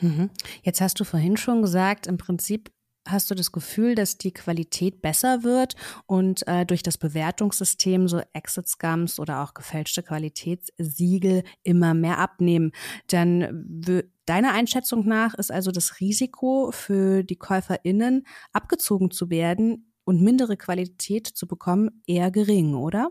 Mhm. 0.00 0.30
Jetzt 0.62 0.80
hast 0.80 0.98
du 1.00 1.04
vorhin 1.04 1.36
schon 1.36 1.62
gesagt, 1.62 2.06
im 2.06 2.18
Prinzip 2.18 2.70
hast 3.06 3.30
du 3.30 3.34
das 3.34 3.52
Gefühl, 3.52 3.94
dass 3.94 4.16
die 4.16 4.32
Qualität 4.32 5.02
besser 5.02 5.42
wird 5.42 5.76
und 6.06 6.46
äh, 6.48 6.64
durch 6.64 6.82
das 6.82 6.98
Bewertungssystem 6.98 8.08
so 8.08 8.22
Exit-Scums 8.32 9.18
oder 9.18 9.42
auch 9.42 9.54
gefälschte 9.54 10.02
Qualitätssiegel 10.02 11.44
immer 11.62 11.94
mehr 11.94 12.18
abnehmen. 12.18 12.72
Dann 13.08 13.82
deiner 14.26 14.52
Einschätzung 14.52 15.06
nach 15.06 15.34
ist 15.34 15.52
also 15.52 15.70
das 15.70 16.00
Risiko 16.00 16.70
für 16.72 17.22
die 17.24 17.36
KäuferInnen 17.36 18.26
abgezogen 18.52 19.10
zu 19.10 19.30
werden 19.30 19.92
und 20.04 20.22
mindere 20.22 20.56
Qualität 20.56 21.26
zu 21.26 21.46
bekommen 21.46 22.02
eher 22.06 22.30
gering, 22.30 22.74
oder? 22.74 23.10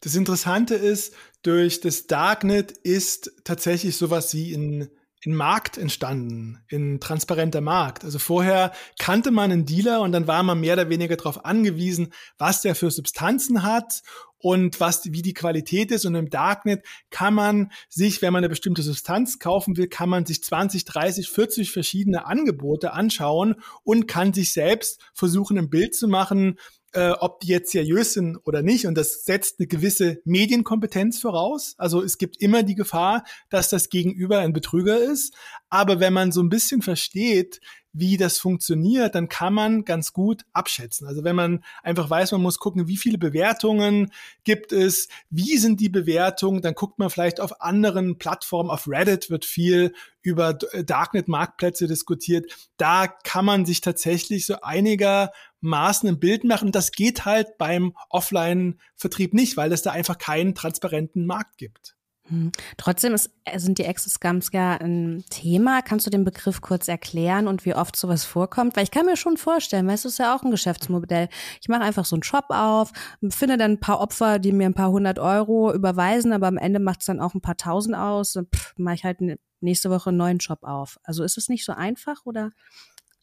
Das 0.00 0.14
Interessante 0.14 0.74
ist, 0.74 1.14
durch 1.42 1.80
das 1.80 2.06
Darknet 2.06 2.72
ist 2.72 3.32
tatsächlich 3.44 3.96
sowas 3.96 4.34
wie 4.34 4.54
ein, 4.54 4.90
ein 5.26 5.34
Markt 5.34 5.78
entstanden, 5.78 6.58
ein 6.70 7.00
transparenter 7.00 7.60
Markt. 7.60 8.04
Also 8.04 8.18
vorher 8.18 8.72
kannte 8.98 9.30
man 9.30 9.50
einen 9.50 9.66
Dealer 9.66 10.00
und 10.02 10.12
dann 10.12 10.26
war 10.26 10.42
man 10.42 10.60
mehr 10.60 10.74
oder 10.74 10.88
weniger 10.88 11.16
darauf 11.16 11.44
angewiesen, 11.44 12.12
was 12.38 12.62
der 12.62 12.74
für 12.74 12.90
Substanzen 12.90 13.62
hat 13.62 14.02
und 14.38 14.78
was, 14.78 15.12
wie 15.12 15.22
die 15.22 15.34
Qualität 15.34 15.90
ist. 15.90 16.04
Und 16.04 16.14
im 16.14 16.30
Darknet 16.30 16.84
kann 17.10 17.34
man 17.34 17.72
sich, 17.88 18.22
wenn 18.22 18.32
man 18.32 18.40
eine 18.40 18.48
bestimmte 18.48 18.82
Substanz 18.82 19.38
kaufen 19.38 19.76
will, 19.76 19.88
kann 19.88 20.08
man 20.08 20.26
sich 20.26 20.42
20, 20.42 20.84
30, 20.84 21.28
40 21.28 21.72
verschiedene 21.72 22.26
Angebote 22.26 22.92
anschauen 22.92 23.56
und 23.82 24.06
kann 24.06 24.32
sich 24.32 24.52
selbst 24.52 25.00
versuchen, 25.12 25.58
ein 25.58 25.70
Bild 25.70 25.94
zu 25.94 26.08
machen, 26.08 26.58
äh, 26.92 27.10
ob 27.10 27.40
die 27.40 27.48
jetzt 27.48 27.70
seriös 27.70 28.14
sind 28.14 28.38
oder 28.44 28.62
nicht. 28.62 28.86
Und 28.86 28.96
das 28.96 29.24
setzt 29.24 29.58
eine 29.58 29.66
gewisse 29.66 30.20
Medienkompetenz 30.24 31.20
voraus. 31.20 31.74
Also 31.78 32.02
es 32.02 32.18
gibt 32.18 32.40
immer 32.40 32.62
die 32.62 32.74
Gefahr, 32.74 33.24
dass 33.50 33.68
das 33.68 33.88
Gegenüber 33.88 34.38
ein 34.38 34.52
Betrüger 34.52 34.98
ist. 34.98 35.34
Aber 35.68 36.00
wenn 36.00 36.12
man 36.12 36.32
so 36.32 36.42
ein 36.42 36.48
bisschen 36.48 36.82
versteht, 36.82 37.60
wie 37.98 38.16
das 38.16 38.38
funktioniert, 38.38 39.14
dann 39.14 39.28
kann 39.28 39.52
man 39.54 39.84
ganz 39.84 40.12
gut 40.12 40.44
abschätzen. 40.52 41.06
Also 41.06 41.24
wenn 41.24 41.36
man 41.36 41.64
einfach 41.82 42.08
weiß, 42.08 42.32
man 42.32 42.42
muss 42.42 42.58
gucken, 42.58 42.88
wie 42.88 42.96
viele 42.96 43.18
Bewertungen 43.18 44.12
gibt 44.44 44.72
es, 44.72 45.08
wie 45.30 45.58
sind 45.58 45.80
die 45.80 45.88
Bewertungen, 45.88 46.62
dann 46.62 46.74
guckt 46.74 46.98
man 46.98 47.10
vielleicht 47.10 47.40
auf 47.40 47.60
anderen 47.60 48.18
Plattformen, 48.18 48.70
auf 48.70 48.88
Reddit 48.88 49.30
wird 49.30 49.44
viel 49.44 49.92
über 50.22 50.54
Darknet-Marktplätze 50.54 51.86
diskutiert. 51.86 52.70
Da 52.76 53.06
kann 53.06 53.44
man 53.44 53.66
sich 53.66 53.80
tatsächlich 53.80 54.46
so 54.46 54.60
einigermaßen 54.62 56.08
ein 56.08 56.20
Bild 56.20 56.44
machen. 56.44 56.72
Das 56.72 56.92
geht 56.92 57.24
halt 57.24 57.58
beim 57.58 57.94
Offline-Vertrieb 58.10 59.34
nicht, 59.34 59.56
weil 59.56 59.72
es 59.72 59.82
da 59.82 59.90
einfach 59.92 60.18
keinen 60.18 60.54
transparenten 60.54 61.26
Markt 61.26 61.58
gibt. 61.58 61.97
Hm. 62.28 62.52
Trotzdem 62.76 63.14
ist, 63.14 63.30
äh, 63.44 63.58
sind 63.58 63.78
die 63.78 63.84
Exoscams 63.84 64.50
ja 64.52 64.74
ein 64.74 65.24
Thema. 65.30 65.82
Kannst 65.82 66.06
du 66.06 66.10
den 66.10 66.24
Begriff 66.24 66.60
kurz 66.60 66.88
erklären 66.88 67.48
und 67.48 67.64
wie 67.64 67.74
oft 67.74 67.96
sowas 67.96 68.24
vorkommt? 68.24 68.76
Weil 68.76 68.84
ich 68.84 68.90
kann 68.90 69.06
mir 69.06 69.16
schon 69.16 69.36
vorstellen, 69.36 69.86
weißt 69.86 70.04
du, 70.04 70.08
ist 70.08 70.18
ja 70.18 70.36
auch 70.36 70.42
ein 70.42 70.50
Geschäftsmodell. 70.50 71.28
Ich 71.60 71.68
mache 71.68 71.82
einfach 71.82 72.04
so 72.04 72.16
einen 72.16 72.22
Shop 72.22 72.46
auf, 72.48 72.92
finde 73.30 73.56
dann 73.56 73.72
ein 73.72 73.80
paar 73.80 74.00
Opfer, 74.00 74.38
die 74.38 74.52
mir 74.52 74.66
ein 74.66 74.74
paar 74.74 74.90
hundert 74.90 75.18
Euro 75.18 75.72
überweisen, 75.72 76.32
aber 76.32 76.46
am 76.48 76.58
Ende 76.58 76.80
macht 76.80 77.00
es 77.00 77.06
dann 77.06 77.20
auch 77.20 77.34
ein 77.34 77.40
paar 77.40 77.56
tausend 77.56 77.96
aus. 77.96 78.38
mache 78.76 78.94
ich 78.94 79.04
halt 79.04 79.18
nächste 79.60 79.90
Woche 79.90 80.10
einen 80.10 80.18
neuen 80.18 80.40
Shop 80.40 80.62
auf. 80.62 80.98
Also 81.02 81.24
ist 81.24 81.38
es 81.38 81.48
nicht 81.48 81.64
so 81.64 81.72
einfach 81.72 82.26
oder? 82.26 82.50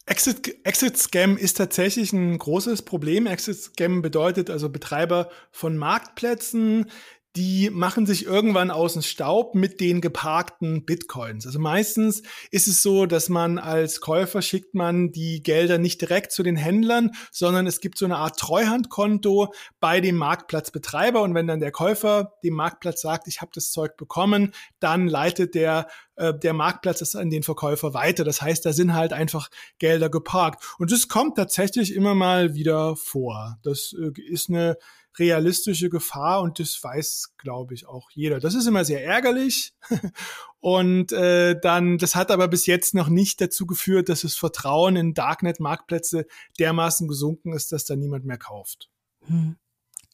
Exit, 0.08 0.64
Exit 0.64 0.96
Scam 0.96 1.36
ist 1.36 1.56
tatsächlich 1.56 2.12
ein 2.12 2.38
großes 2.38 2.82
Problem. 2.82 3.26
Exit 3.26 3.56
Scam 3.56 4.02
bedeutet 4.02 4.50
also 4.50 4.68
Betreiber 4.68 5.30
von 5.50 5.76
Marktplätzen, 5.76 6.88
die 7.36 7.70
machen 7.70 8.06
sich 8.06 8.24
irgendwann 8.24 8.70
aus 8.70 8.94
dem 8.94 9.02
Staub 9.02 9.54
mit 9.54 9.80
den 9.80 10.00
geparkten 10.00 10.86
Bitcoins. 10.86 11.46
Also 11.46 11.58
meistens 11.58 12.22
ist 12.50 12.66
es 12.66 12.82
so, 12.82 13.04
dass 13.04 13.28
man 13.28 13.58
als 13.58 14.00
Käufer 14.00 14.40
schickt 14.40 14.74
man 14.74 15.12
die 15.12 15.42
Gelder 15.42 15.78
nicht 15.78 16.00
direkt 16.00 16.32
zu 16.32 16.42
den 16.42 16.56
Händlern, 16.56 17.12
sondern 17.30 17.66
es 17.66 17.80
gibt 17.80 17.98
so 17.98 18.06
eine 18.06 18.16
Art 18.16 18.38
Treuhandkonto 18.38 19.52
bei 19.80 20.00
dem 20.00 20.16
Marktplatzbetreiber 20.16 21.22
und 21.22 21.34
wenn 21.34 21.46
dann 21.46 21.60
der 21.60 21.72
Käufer 21.72 22.32
dem 22.42 22.54
Marktplatz 22.54 23.02
sagt, 23.02 23.28
ich 23.28 23.40
habe 23.42 23.50
das 23.54 23.70
Zeug 23.70 23.96
bekommen, 23.96 24.52
dann 24.80 25.06
leitet 25.06 25.54
der 25.54 25.86
äh, 26.16 26.32
der 26.32 26.54
Marktplatz 26.54 27.02
es 27.02 27.14
an 27.14 27.30
den 27.30 27.42
Verkäufer 27.42 27.92
weiter. 27.92 28.24
Das 28.24 28.40
heißt, 28.40 28.64
da 28.64 28.72
sind 28.72 28.94
halt 28.94 29.12
einfach 29.12 29.50
Gelder 29.78 30.08
geparkt 30.08 30.64
und 30.78 30.90
das 30.90 31.08
kommt 31.08 31.36
tatsächlich 31.36 31.94
immer 31.94 32.14
mal 32.14 32.54
wieder 32.54 32.96
vor. 32.96 33.58
Das 33.62 33.94
äh, 33.98 34.10
ist 34.22 34.48
eine 34.48 34.78
realistische 35.18 35.90
Gefahr 35.90 36.42
und 36.42 36.58
das 36.58 36.82
weiß, 36.82 37.34
glaube 37.38 37.74
ich, 37.74 37.86
auch 37.86 38.10
jeder. 38.10 38.40
Das 38.40 38.54
ist 38.54 38.66
immer 38.66 38.84
sehr 38.84 39.04
ärgerlich 39.04 39.74
und 40.60 41.12
äh, 41.12 41.58
dann, 41.60 41.98
das 41.98 42.14
hat 42.14 42.30
aber 42.30 42.48
bis 42.48 42.66
jetzt 42.66 42.94
noch 42.94 43.08
nicht 43.08 43.40
dazu 43.40 43.66
geführt, 43.66 44.08
dass 44.08 44.22
das 44.22 44.36
Vertrauen 44.36 44.96
in 44.96 45.14
Darknet-Marktplätze 45.14 46.26
dermaßen 46.58 47.08
gesunken 47.08 47.52
ist, 47.52 47.72
dass 47.72 47.84
da 47.84 47.96
niemand 47.96 48.24
mehr 48.24 48.38
kauft. 48.38 48.90
Hm. 49.26 49.56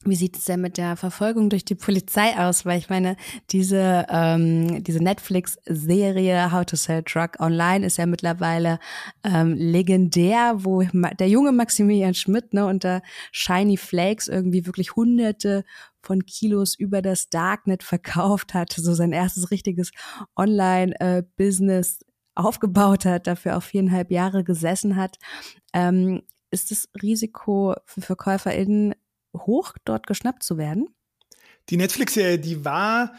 Wie 0.04 0.16
sieht 0.16 0.36
es 0.36 0.44
denn 0.46 0.60
mit 0.60 0.78
der 0.78 0.96
Verfolgung 0.96 1.48
durch 1.48 1.64
die 1.64 1.74
Polizei 1.74 2.36
aus? 2.36 2.66
Weil 2.66 2.78
ich 2.78 2.90
meine, 2.90 3.16
diese, 3.50 4.06
ähm, 4.08 4.82
diese 4.82 5.02
Netflix-Serie 5.02 6.50
How 6.50 6.64
to 6.64 6.76
Sell 6.76 7.02
Drug 7.02 7.38
Online 7.38 7.86
ist 7.86 7.98
ja 7.98 8.06
mittlerweile 8.06 8.80
ähm, 9.22 9.54
legendär, 9.54 10.64
wo 10.64 10.82
der 10.82 11.28
junge 11.28 11.52
Maximilian 11.52 12.14
Schmidt 12.14 12.52
ne, 12.52 12.66
unter 12.66 13.02
Shiny 13.30 13.76
Flakes 13.76 14.28
irgendwie 14.28 14.66
wirklich 14.66 14.96
hunderte 14.96 15.64
von 16.02 16.26
Kilos 16.26 16.74
über 16.74 17.00
das 17.00 17.28
Darknet 17.28 17.82
verkauft 17.82 18.54
hat, 18.54 18.72
so 18.72 18.94
sein 18.94 19.12
erstes 19.12 19.50
richtiges 19.50 19.92
Online-Business 20.36 22.00
äh, 22.00 22.04
aufgebaut 22.34 23.04
hat, 23.04 23.26
dafür 23.26 23.56
auch 23.56 23.62
viereinhalb 23.62 24.10
Jahre 24.10 24.42
gesessen 24.42 24.96
hat. 24.96 25.18
Ähm, 25.72 26.22
ist 26.50 26.70
das 26.70 26.88
Risiko 27.00 27.74
für 27.86 28.02
VerkäuferInnen 28.02 28.94
hoch, 29.34 29.74
dort 29.84 30.06
geschnappt 30.06 30.42
zu 30.42 30.58
werden? 30.58 30.88
Die 31.68 31.76
Netflix-Serie, 31.76 32.38
die 32.38 32.64
war 32.64 33.12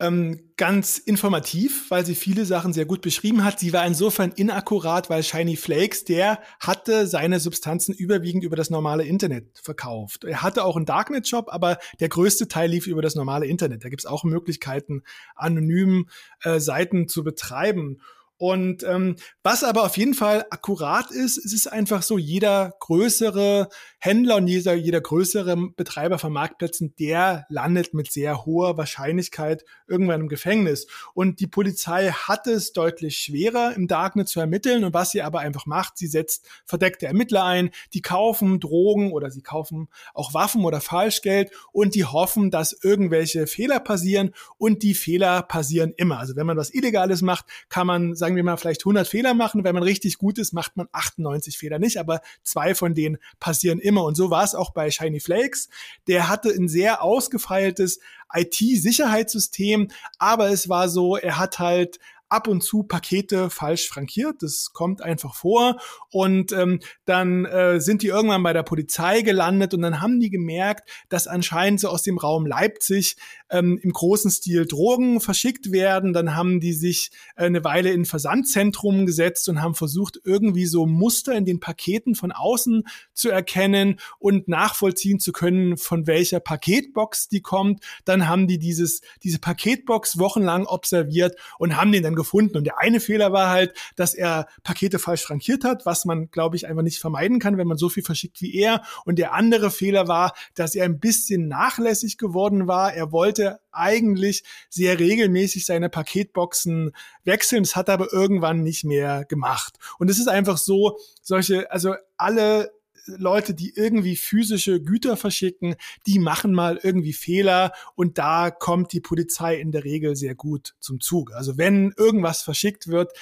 ähm, 0.00 0.52
ganz 0.56 0.98
informativ, 0.98 1.90
weil 1.90 2.06
sie 2.06 2.14
viele 2.14 2.44
Sachen 2.44 2.72
sehr 2.72 2.84
gut 2.84 3.00
beschrieben 3.00 3.44
hat. 3.44 3.58
Sie 3.58 3.72
war 3.72 3.84
insofern 3.84 4.30
inakkurat, 4.30 5.10
weil 5.10 5.22
Shiny 5.22 5.56
Flakes, 5.56 6.04
der 6.04 6.40
hatte 6.60 7.06
seine 7.06 7.40
Substanzen 7.40 7.94
überwiegend 7.94 8.44
über 8.44 8.54
das 8.54 8.70
normale 8.70 9.04
Internet 9.04 9.58
verkauft. 9.60 10.24
Er 10.24 10.42
hatte 10.42 10.64
auch 10.64 10.76
einen 10.76 10.86
Darknet-Shop, 10.86 11.48
aber 11.48 11.78
der 11.98 12.08
größte 12.08 12.46
Teil 12.46 12.70
lief 12.70 12.86
über 12.86 13.02
das 13.02 13.16
normale 13.16 13.46
Internet. 13.46 13.84
Da 13.84 13.88
gibt 13.88 14.02
es 14.02 14.06
auch 14.06 14.22
Möglichkeiten, 14.22 15.02
anonym 15.34 16.08
äh, 16.42 16.60
Seiten 16.60 17.08
zu 17.08 17.24
betreiben. 17.24 18.00
Und 18.38 18.84
ähm, 18.84 19.16
was 19.42 19.64
aber 19.64 19.84
auf 19.84 19.96
jeden 19.96 20.14
Fall 20.14 20.46
akkurat 20.50 21.10
ist, 21.10 21.38
es 21.38 21.52
ist 21.52 21.66
einfach 21.66 22.02
so, 22.02 22.18
jeder 22.18 22.74
größere 22.78 23.68
Händler 23.98 24.36
und 24.36 24.46
jeder, 24.46 24.74
jeder 24.74 25.00
größere 25.00 25.56
Betreiber 25.76 26.20
von 26.20 26.32
Marktplätzen, 26.32 26.94
der 27.00 27.46
landet 27.48 27.94
mit 27.94 28.12
sehr 28.12 28.46
hoher 28.46 28.78
Wahrscheinlichkeit 28.78 29.64
irgendwann 29.88 30.20
im 30.20 30.28
Gefängnis. 30.28 30.86
Und 31.14 31.40
die 31.40 31.48
Polizei 31.48 32.10
hat 32.10 32.46
es 32.46 32.72
deutlich 32.72 33.18
schwerer, 33.18 33.74
im 33.74 33.88
Darknet 33.88 34.28
zu 34.28 34.38
ermitteln. 34.38 34.84
Und 34.84 34.94
was 34.94 35.10
sie 35.10 35.22
aber 35.22 35.40
einfach 35.40 35.66
macht, 35.66 35.98
sie 35.98 36.06
setzt 36.06 36.46
verdeckte 36.64 37.06
Ermittler 37.06 37.44
ein, 37.44 37.70
die 37.92 38.02
kaufen 38.02 38.60
Drogen 38.60 39.12
oder 39.12 39.32
sie 39.32 39.42
kaufen 39.42 39.88
auch 40.14 40.32
Waffen 40.32 40.64
oder 40.64 40.80
Falschgeld 40.80 41.50
und 41.72 41.96
die 41.96 42.04
hoffen, 42.04 42.52
dass 42.52 42.72
irgendwelche 42.84 43.48
Fehler 43.48 43.80
passieren 43.80 44.32
und 44.58 44.84
die 44.84 44.94
Fehler 44.94 45.42
passieren 45.42 45.92
immer. 45.96 46.20
Also 46.20 46.36
wenn 46.36 46.46
man 46.46 46.56
was 46.56 46.72
Illegales 46.72 47.20
macht, 47.20 47.46
kann 47.68 47.86
man, 47.88 48.14
sagen 48.14 48.27
wir 48.36 48.44
mal, 48.44 48.56
vielleicht 48.56 48.82
100 48.82 49.06
Fehler 49.06 49.34
machen. 49.34 49.64
Wenn 49.64 49.74
man 49.74 49.82
richtig 49.82 50.18
gut 50.18 50.38
ist, 50.38 50.52
macht 50.52 50.76
man 50.76 50.88
98 50.92 51.58
Fehler 51.58 51.78
nicht, 51.78 51.98
aber 51.98 52.20
zwei 52.42 52.74
von 52.74 52.94
denen 52.94 53.18
passieren 53.40 53.78
immer. 53.78 54.04
Und 54.04 54.16
so 54.16 54.30
war 54.30 54.44
es 54.44 54.54
auch 54.54 54.72
bei 54.72 54.90
Shiny 54.90 55.20
Flakes. 55.20 55.68
Der 56.06 56.28
hatte 56.28 56.50
ein 56.50 56.68
sehr 56.68 57.02
ausgefeiltes 57.02 58.00
IT-Sicherheitssystem, 58.32 59.88
aber 60.18 60.50
es 60.50 60.68
war 60.68 60.88
so, 60.88 61.16
er 61.16 61.38
hat 61.38 61.58
halt 61.58 61.98
ab 62.28 62.48
und 62.48 62.62
zu 62.62 62.82
Pakete 62.82 63.50
falsch 63.50 63.88
frankiert. 63.88 64.36
Das 64.42 64.72
kommt 64.72 65.02
einfach 65.02 65.34
vor. 65.34 65.80
Und 66.10 66.52
ähm, 66.52 66.80
dann 67.04 67.44
äh, 67.44 67.80
sind 67.80 68.02
die 68.02 68.08
irgendwann 68.08 68.42
bei 68.42 68.52
der 68.52 68.62
Polizei 68.62 69.22
gelandet 69.22 69.74
und 69.74 69.82
dann 69.82 70.00
haben 70.00 70.20
die 70.20 70.30
gemerkt, 70.30 70.88
dass 71.08 71.26
anscheinend 71.26 71.80
so 71.80 71.88
aus 71.88 72.02
dem 72.02 72.18
Raum 72.18 72.46
Leipzig 72.46 73.16
ähm, 73.50 73.78
im 73.82 73.92
großen 73.92 74.30
Stil 74.30 74.66
Drogen 74.66 75.20
verschickt 75.20 75.72
werden. 75.72 76.12
Dann 76.12 76.34
haben 76.34 76.60
die 76.60 76.72
sich 76.72 77.10
äh, 77.36 77.44
eine 77.44 77.64
Weile 77.64 77.90
in 77.90 78.04
Versandzentrum 78.04 79.06
gesetzt 79.06 79.48
und 79.48 79.62
haben 79.62 79.74
versucht, 79.74 80.20
irgendwie 80.24 80.66
so 80.66 80.86
Muster 80.86 81.34
in 81.34 81.44
den 81.44 81.60
Paketen 81.60 82.14
von 82.14 82.32
außen 82.32 82.84
zu 83.14 83.30
erkennen 83.30 84.00
und 84.18 84.48
nachvollziehen 84.48 85.20
zu 85.20 85.32
können, 85.32 85.76
von 85.76 86.06
welcher 86.06 86.40
Paketbox 86.40 87.28
die 87.28 87.40
kommt. 87.40 87.82
Dann 88.04 88.28
haben 88.28 88.46
die 88.46 88.58
dieses, 88.58 89.00
diese 89.22 89.38
Paketbox 89.38 90.18
wochenlang 90.18 90.66
observiert 90.66 91.36
und 91.58 91.76
haben 91.76 91.92
den 91.92 92.02
dann 92.02 92.14
gefunden. 92.18 92.58
Und 92.58 92.64
der 92.64 92.78
eine 92.78 93.00
Fehler 93.00 93.32
war 93.32 93.48
halt, 93.48 93.72
dass 93.96 94.12
er 94.12 94.46
Pakete 94.62 94.98
falsch 94.98 95.22
frankiert 95.22 95.64
hat, 95.64 95.86
was 95.86 96.04
man, 96.04 96.30
glaube 96.30 96.56
ich, 96.56 96.66
einfach 96.66 96.82
nicht 96.82 96.98
vermeiden 96.98 97.38
kann, 97.38 97.56
wenn 97.56 97.66
man 97.66 97.78
so 97.78 97.88
viel 97.88 98.02
verschickt 98.02 98.42
wie 98.42 98.54
er. 98.54 98.82
Und 99.06 99.18
der 99.18 99.32
andere 99.32 99.70
Fehler 99.70 100.08
war, 100.08 100.34
dass 100.54 100.74
er 100.74 100.84
ein 100.84 101.00
bisschen 101.00 101.48
nachlässig 101.48 102.18
geworden 102.18 102.66
war. 102.66 102.92
Er 102.92 103.12
wollte 103.12 103.60
eigentlich 103.72 104.42
sehr 104.68 104.98
regelmäßig 104.98 105.64
seine 105.64 105.88
Paketboxen 105.88 106.92
wechseln. 107.24 107.62
Das 107.62 107.76
hat 107.76 107.88
er 107.88 107.94
aber 107.94 108.12
irgendwann 108.12 108.62
nicht 108.62 108.84
mehr 108.84 109.24
gemacht. 109.24 109.78
Und 109.98 110.10
es 110.10 110.18
ist 110.18 110.28
einfach 110.28 110.58
so, 110.58 110.98
solche, 111.22 111.70
also 111.70 111.94
alle 112.16 112.72
Leute, 113.16 113.54
die 113.54 113.72
irgendwie 113.74 114.16
physische 114.16 114.80
Güter 114.80 115.16
verschicken, 115.16 115.76
die 116.06 116.18
machen 116.18 116.52
mal 116.52 116.78
irgendwie 116.82 117.12
Fehler 117.12 117.72
und 117.94 118.18
da 118.18 118.50
kommt 118.50 118.92
die 118.92 119.00
Polizei 119.00 119.56
in 119.56 119.72
der 119.72 119.84
Regel 119.84 120.16
sehr 120.16 120.34
gut 120.34 120.74
zum 120.80 121.00
Zug. 121.00 121.32
Also 121.32 121.58
wenn 121.58 121.92
irgendwas 121.96 122.42
verschickt 122.42 122.88
wird, 122.88 123.12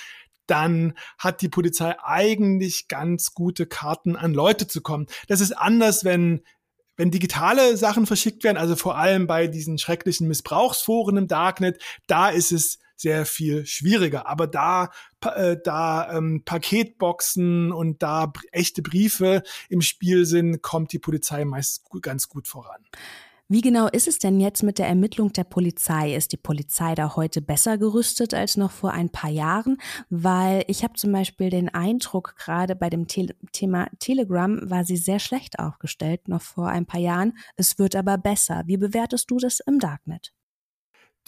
dann 0.47 0.95
hat 1.19 1.43
die 1.43 1.49
Polizei 1.49 1.95
eigentlich 2.03 2.89
ganz 2.89 3.35
gute 3.35 3.67
Karten 3.67 4.17
an 4.17 4.33
Leute 4.33 4.67
zu 4.69 4.81
kommen. 4.81 5.07
Das 5.29 5.41
ist 5.41 5.53
anders, 5.53 6.05
wenn 6.05 6.43
wenn 6.99 7.11
digitale 7.11 7.77
Sachen 7.77 8.07
verschickt 8.07 8.43
werden, 8.43 8.57
also 8.57 8.75
vor 8.75 8.97
allem 8.97 9.27
bei 9.27 9.49
diesen 9.49 9.77
schrecklichen 9.77 10.29
Missbrauchsforen 10.29 11.19
im 11.19 11.29
Darknet, 11.29 11.79
da 12.07 12.31
ist 12.31 12.53
es 12.53 12.79
sehr 12.97 13.27
viel 13.27 13.67
schwieriger. 13.67 14.27
Aber 14.27 14.47
da, 14.47 14.91
äh, 15.23 15.57
da 15.63 16.17
ähm, 16.17 16.43
Paketboxen 16.45 17.73
und 17.73 18.03
da 18.03 18.33
echte 18.53 18.83
Briefe 18.83 19.43
im 19.69 19.83
Spiel 19.83 20.25
sind, 20.25 20.63
kommt 20.63 20.93
die 20.93 20.99
Polizei 20.99 21.45
meist 21.45 21.85
ganz 22.03 22.29
gut 22.29 22.49
voran. 22.49 22.85
Wie 23.49 23.61
genau 23.61 23.87
ist 23.87 24.09
es 24.09 24.19
denn 24.19 24.41
jetzt 24.41 24.65
mit 24.65 24.81
der 24.81 24.89
Ermittlung 24.89 25.33
der 25.33 25.45
Polizei? 25.45 26.17
Ist 26.17 26.33
die 26.33 26.37
Polizei 26.37 26.97
da 26.97 27.15
heute 27.15 27.41
besser 27.41 27.79
gerüstet 27.79 28.35
als 28.35 28.57
noch 28.57 28.73
vor 28.73 28.91
ein 28.91 29.09
paar 29.09 29.31
Jahren? 29.31 29.79
Weil 30.11 30.65
ich 30.67 30.83
habe 30.83 30.95
zum 30.95 31.13
Beispiel 31.13 31.49
den 31.49 31.69
Eindruck, 31.69 32.35
gerade 32.37 32.75
bei 32.75 32.91
dem 32.91 33.07
Te 33.07 33.37
Thema 33.53 33.87
Telegram 34.01 34.69
war 34.69 34.83
sie 34.83 34.97
sehr 34.97 35.21
schlecht 35.21 35.61
aufgestellt 35.61 36.27
noch 36.27 36.43
vor 36.43 36.69
ein 36.71 36.87
paar 36.87 37.01
Jahren. 37.01 37.39
Es 37.55 37.79
wird 37.79 37.95
aber 37.95 38.19
besser. 38.19 38.65
Wie 38.67 38.79
bewertest 38.79 39.31
du 39.31 39.39
das 39.39 39.61
im 39.61 39.79
Darknet? 39.79 40.33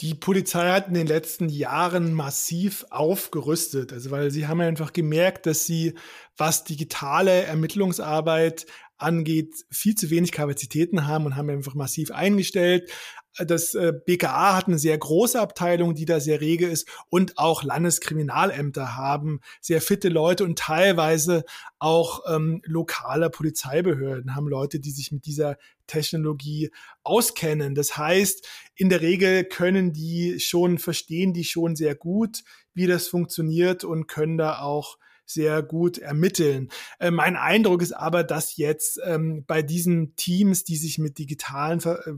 Die 0.00 0.14
Polizei 0.14 0.70
hat 0.70 0.86
in 0.86 0.94
den 0.94 1.08
letzten 1.08 1.48
Jahren 1.48 2.12
massiv 2.12 2.86
aufgerüstet, 2.90 3.92
also 3.92 4.12
weil 4.12 4.30
sie 4.30 4.46
haben 4.46 4.60
einfach 4.60 4.92
gemerkt, 4.92 5.46
dass 5.46 5.66
sie, 5.66 5.94
was 6.36 6.62
digitale 6.62 7.42
Ermittlungsarbeit 7.42 8.66
angeht, 8.96 9.64
viel 9.70 9.96
zu 9.96 10.10
wenig 10.10 10.30
Kapazitäten 10.30 11.06
haben 11.06 11.26
und 11.26 11.36
haben 11.36 11.50
einfach 11.50 11.74
massiv 11.74 12.12
eingestellt. 12.12 12.90
Das 13.46 13.74
äh, 13.74 13.92
BKA 14.04 14.56
hat 14.56 14.66
eine 14.66 14.78
sehr 14.78 14.98
große 14.98 15.40
Abteilung, 15.40 15.94
die 15.94 16.04
da 16.04 16.20
sehr 16.20 16.40
rege 16.40 16.66
ist 16.66 16.88
und 17.08 17.38
auch 17.38 17.62
Landeskriminalämter 17.62 18.96
haben 18.96 19.40
sehr 19.60 19.80
fitte 19.80 20.08
Leute 20.08 20.44
und 20.44 20.58
teilweise 20.58 21.44
auch 21.78 22.22
ähm, 22.28 22.60
lokale 22.64 23.30
Polizeibehörden 23.30 24.34
haben 24.34 24.48
Leute, 24.48 24.80
die 24.80 24.90
sich 24.90 25.12
mit 25.12 25.26
dieser 25.26 25.56
Technologie 25.86 26.70
auskennen. 27.02 27.74
Das 27.74 27.96
heißt, 27.96 28.46
in 28.74 28.88
der 28.88 29.00
Regel 29.00 29.44
können 29.44 29.92
die 29.92 30.40
schon, 30.40 30.78
verstehen 30.78 31.32
die 31.32 31.44
schon 31.44 31.76
sehr 31.76 31.94
gut, 31.94 32.42
wie 32.74 32.86
das 32.86 33.08
funktioniert 33.08 33.84
und 33.84 34.06
können 34.06 34.38
da 34.38 34.60
auch 34.60 34.98
sehr 35.28 35.62
gut 35.62 35.98
ermitteln. 35.98 36.70
Äh, 36.98 37.10
mein 37.10 37.36
Eindruck 37.36 37.82
ist 37.82 37.92
aber, 37.92 38.24
dass 38.24 38.56
jetzt 38.56 38.98
ähm, 39.04 39.44
bei 39.46 39.62
diesen 39.62 40.16
Teams, 40.16 40.64
die 40.64 40.76
sich 40.76 40.98
mit 40.98 41.18
digitalen 41.18 41.80
Ver 41.80 42.06
äh, 42.06 42.12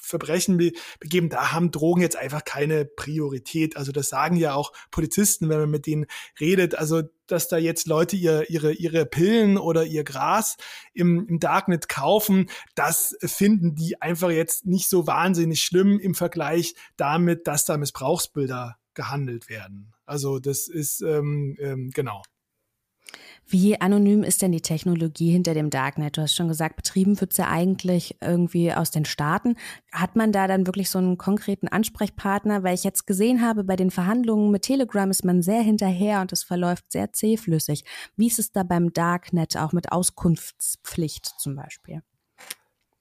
Verbrechen 0.00 0.56
be 0.56 0.72
begeben, 0.98 1.28
da 1.28 1.52
haben 1.52 1.70
Drogen 1.70 2.00
jetzt 2.02 2.16
einfach 2.16 2.44
keine 2.44 2.84
Priorität. 2.84 3.76
Also 3.76 3.92
das 3.92 4.08
sagen 4.08 4.36
ja 4.36 4.54
auch 4.54 4.72
Polizisten, 4.90 5.48
wenn 5.48 5.60
man 5.60 5.70
mit 5.70 5.86
denen 5.86 6.06
redet. 6.40 6.74
Also 6.74 7.02
dass 7.26 7.48
da 7.48 7.56
jetzt 7.56 7.86
Leute 7.86 8.16
ihr, 8.16 8.50
ihre, 8.50 8.72
ihre 8.72 9.06
Pillen 9.06 9.56
oder 9.56 9.84
ihr 9.84 10.04
Gras 10.04 10.56
im, 10.92 11.26
im 11.26 11.40
Darknet 11.40 11.88
kaufen, 11.88 12.50
das 12.74 13.16
finden 13.22 13.74
die 13.74 14.00
einfach 14.02 14.30
jetzt 14.30 14.66
nicht 14.66 14.88
so 14.88 15.06
wahnsinnig 15.06 15.62
schlimm 15.62 15.98
im 15.98 16.14
Vergleich 16.14 16.74
damit, 16.96 17.46
dass 17.46 17.64
da 17.64 17.76
Missbrauchsbilder 17.76 18.76
gehandelt 18.94 19.48
werden. 19.48 19.92
Also 20.06 20.38
das 20.38 20.68
ist 20.68 21.00
ähm, 21.00 21.56
ähm, 21.58 21.90
genau. 21.90 22.22
Wie 23.46 23.80
anonym 23.80 24.22
ist 24.22 24.40
denn 24.42 24.52
die 24.52 24.62
Technologie 24.62 25.30
hinter 25.30 25.52
dem 25.52 25.68
Darknet? 25.68 26.16
Du 26.16 26.22
hast 26.22 26.34
schon 26.34 26.48
gesagt, 26.48 26.76
betrieben 26.76 27.20
wird 27.20 27.36
ja 27.36 27.48
eigentlich 27.48 28.16
irgendwie 28.20 28.72
aus 28.72 28.90
den 28.90 29.04
Staaten. 29.04 29.56
Hat 29.92 30.16
man 30.16 30.32
da 30.32 30.46
dann 30.48 30.66
wirklich 30.66 30.88
so 30.88 30.98
einen 30.98 31.18
konkreten 31.18 31.68
Ansprechpartner? 31.68 32.62
Weil 32.62 32.74
ich 32.74 32.84
jetzt 32.84 33.06
gesehen 33.06 33.42
habe, 33.42 33.62
bei 33.62 33.76
den 33.76 33.90
Verhandlungen 33.90 34.50
mit 34.50 34.62
Telegram 34.62 35.10
ist 35.10 35.24
man 35.24 35.42
sehr 35.42 35.60
hinterher 35.60 36.22
und 36.22 36.32
es 36.32 36.42
verläuft 36.42 36.90
sehr 36.90 37.12
zähflüssig. 37.12 37.84
Wie 38.16 38.28
ist 38.28 38.38
es 38.38 38.50
da 38.50 38.62
beim 38.62 38.92
Darknet, 38.92 39.56
auch 39.58 39.72
mit 39.72 39.92
Auskunftspflicht 39.92 41.26
zum 41.38 41.54
Beispiel? 41.54 42.02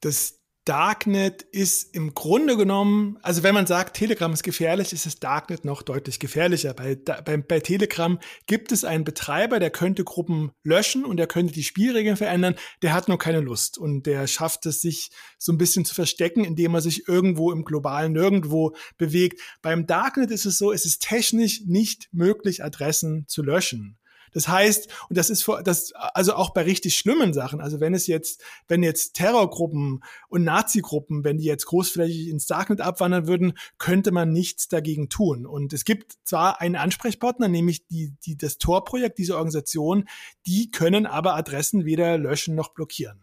Das 0.01 0.42
Darknet 0.65 1.41
ist 1.41 1.93
im 1.93 2.13
Grunde 2.13 2.55
genommen, 2.55 3.17
also 3.21 3.43
wenn 3.43 3.53
man 3.53 3.67
sagt, 3.67 3.97
Telegram 3.97 4.31
ist 4.31 4.43
gefährlich, 4.43 4.93
ist 4.93 5.05
das 5.05 5.19
Darknet 5.19 5.65
noch 5.65 5.81
deutlich 5.81 6.19
gefährlicher. 6.19 6.73
Bei, 6.73 6.95
bei, 6.95 7.35
bei 7.35 7.59
Telegram 7.59 8.17
gibt 8.47 8.71
es 8.71 8.85
einen 8.85 9.03
Betreiber, 9.03 9.59
der 9.59 9.71
könnte 9.71 10.05
Gruppen 10.05 10.51
löschen 10.63 11.03
und 11.03 11.17
der 11.17 11.27
könnte 11.27 11.53
die 11.53 11.63
Spielregeln 11.63 12.15
verändern, 12.15 12.55
der 12.81 12.93
hat 12.93 13.09
nur 13.09 13.19
keine 13.19 13.41
Lust 13.41 13.77
und 13.77 14.05
der 14.05 14.25
schafft 14.27 14.65
es, 14.65 14.79
sich 14.79 15.11
so 15.37 15.51
ein 15.51 15.57
bisschen 15.57 15.83
zu 15.83 15.93
verstecken, 15.93 16.45
indem 16.45 16.73
er 16.75 16.81
sich 16.81 17.09
irgendwo 17.09 17.51
im 17.51 17.65
globalen 17.65 18.13
Nirgendwo 18.13 18.73
bewegt. 18.97 19.41
Beim 19.61 19.85
Darknet 19.85 20.31
ist 20.31 20.45
es 20.45 20.57
so, 20.57 20.71
es 20.71 20.85
ist 20.85 21.01
technisch 21.01 21.63
nicht 21.65 22.07
möglich, 22.13 22.63
Adressen 22.63 23.25
zu 23.27 23.43
löschen. 23.43 23.97
Das 24.33 24.47
heißt, 24.47 24.89
und 25.09 25.17
das 25.17 25.29
ist 25.29 25.43
vor, 25.43 25.63
das, 25.63 25.93
also 25.93 26.33
auch 26.33 26.51
bei 26.51 26.63
richtig 26.63 26.95
schlimmen 26.95 27.33
Sachen, 27.33 27.61
also 27.61 27.79
wenn 27.79 27.93
es 27.93 28.07
jetzt, 28.07 28.43
wenn 28.67 28.83
jetzt 28.83 29.13
Terrorgruppen 29.13 30.03
und 30.29 30.43
Nazi-Gruppen, 30.43 31.23
wenn 31.23 31.37
die 31.37 31.45
jetzt 31.45 31.65
großflächig 31.65 32.29
ins 32.29 32.47
Darknet 32.47 32.81
abwandern 32.81 33.27
würden, 33.27 33.53
könnte 33.77 34.11
man 34.11 34.31
nichts 34.31 34.67
dagegen 34.67 35.09
tun. 35.09 35.45
Und 35.45 35.73
es 35.73 35.85
gibt 35.85 36.13
zwar 36.23 36.61
einen 36.61 36.75
Ansprechpartner, 36.75 37.47
nämlich 37.47 37.87
die, 37.87 38.13
die, 38.25 38.37
das 38.37 38.57
Tor-Projekt, 38.57 39.17
diese 39.17 39.35
Organisation, 39.35 40.05
die 40.45 40.71
können 40.71 41.05
aber 41.05 41.35
Adressen 41.35 41.85
weder 41.85 42.17
löschen 42.17 42.55
noch 42.55 42.69
blockieren. 42.69 43.22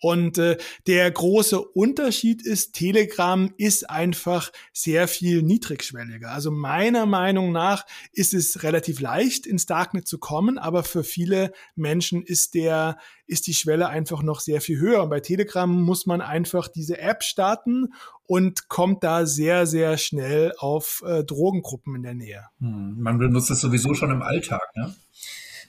Und 0.00 0.38
äh, 0.38 0.56
der 0.86 1.10
große 1.10 1.60
Unterschied 1.60 2.42
ist, 2.42 2.74
Telegram 2.74 3.52
ist 3.56 3.90
einfach 3.90 4.52
sehr 4.72 5.08
viel 5.08 5.42
niedrigschwelliger. 5.42 6.30
Also 6.30 6.50
meiner 6.50 7.06
Meinung 7.06 7.52
nach 7.52 7.84
ist 8.12 8.34
es 8.34 8.62
relativ 8.62 9.00
leicht, 9.00 9.46
ins 9.46 9.66
Darknet 9.66 10.06
zu 10.06 10.18
kommen, 10.18 10.58
aber 10.58 10.84
für 10.84 11.04
viele 11.04 11.52
Menschen 11.74 12.22
ist 12.22 12.54
der 12.54 12.98
ist 13.28 13.46
die 13.46 13.54
Schwelle 13.54 13.88
einfach 13.88 14.22
noch 14.22 14.40
sehr 14.40 14.60
viel 14.60 14.78
höher. 14.78 15.02
Und 15.02 15.10
bei 15.10 15.20
Telegram 15.20 15.70
muss 15.70 16.06
man 16.06 16.20
einfach 16.20 16.66
diese 16.66 16.98
App 16.98 17.22
starten 17.22 17.92
und 18.26 18.68
kommt 18.68 19.04
da 19.04 19.26
sehr, 19.26 19.66
sehr 19.66 19.98
schnell 19.98 20.54
auf 20.58 21.02
äh, 21.06 21.24
Drogengruppen 21.24 21.94
in 21.94 22.02
der 22.02 22.14
Nähe. 22.14 22.46
Hm, 22.60 22.96
man 22.98 23.18
benutzt 23.18 23.50
es 23.50 23.60
sowieso 23.60 23.94
schon 23.94 24.10
im 24.10 24.22
Alltag, 24.22 24.62
ne? 24.74 24.94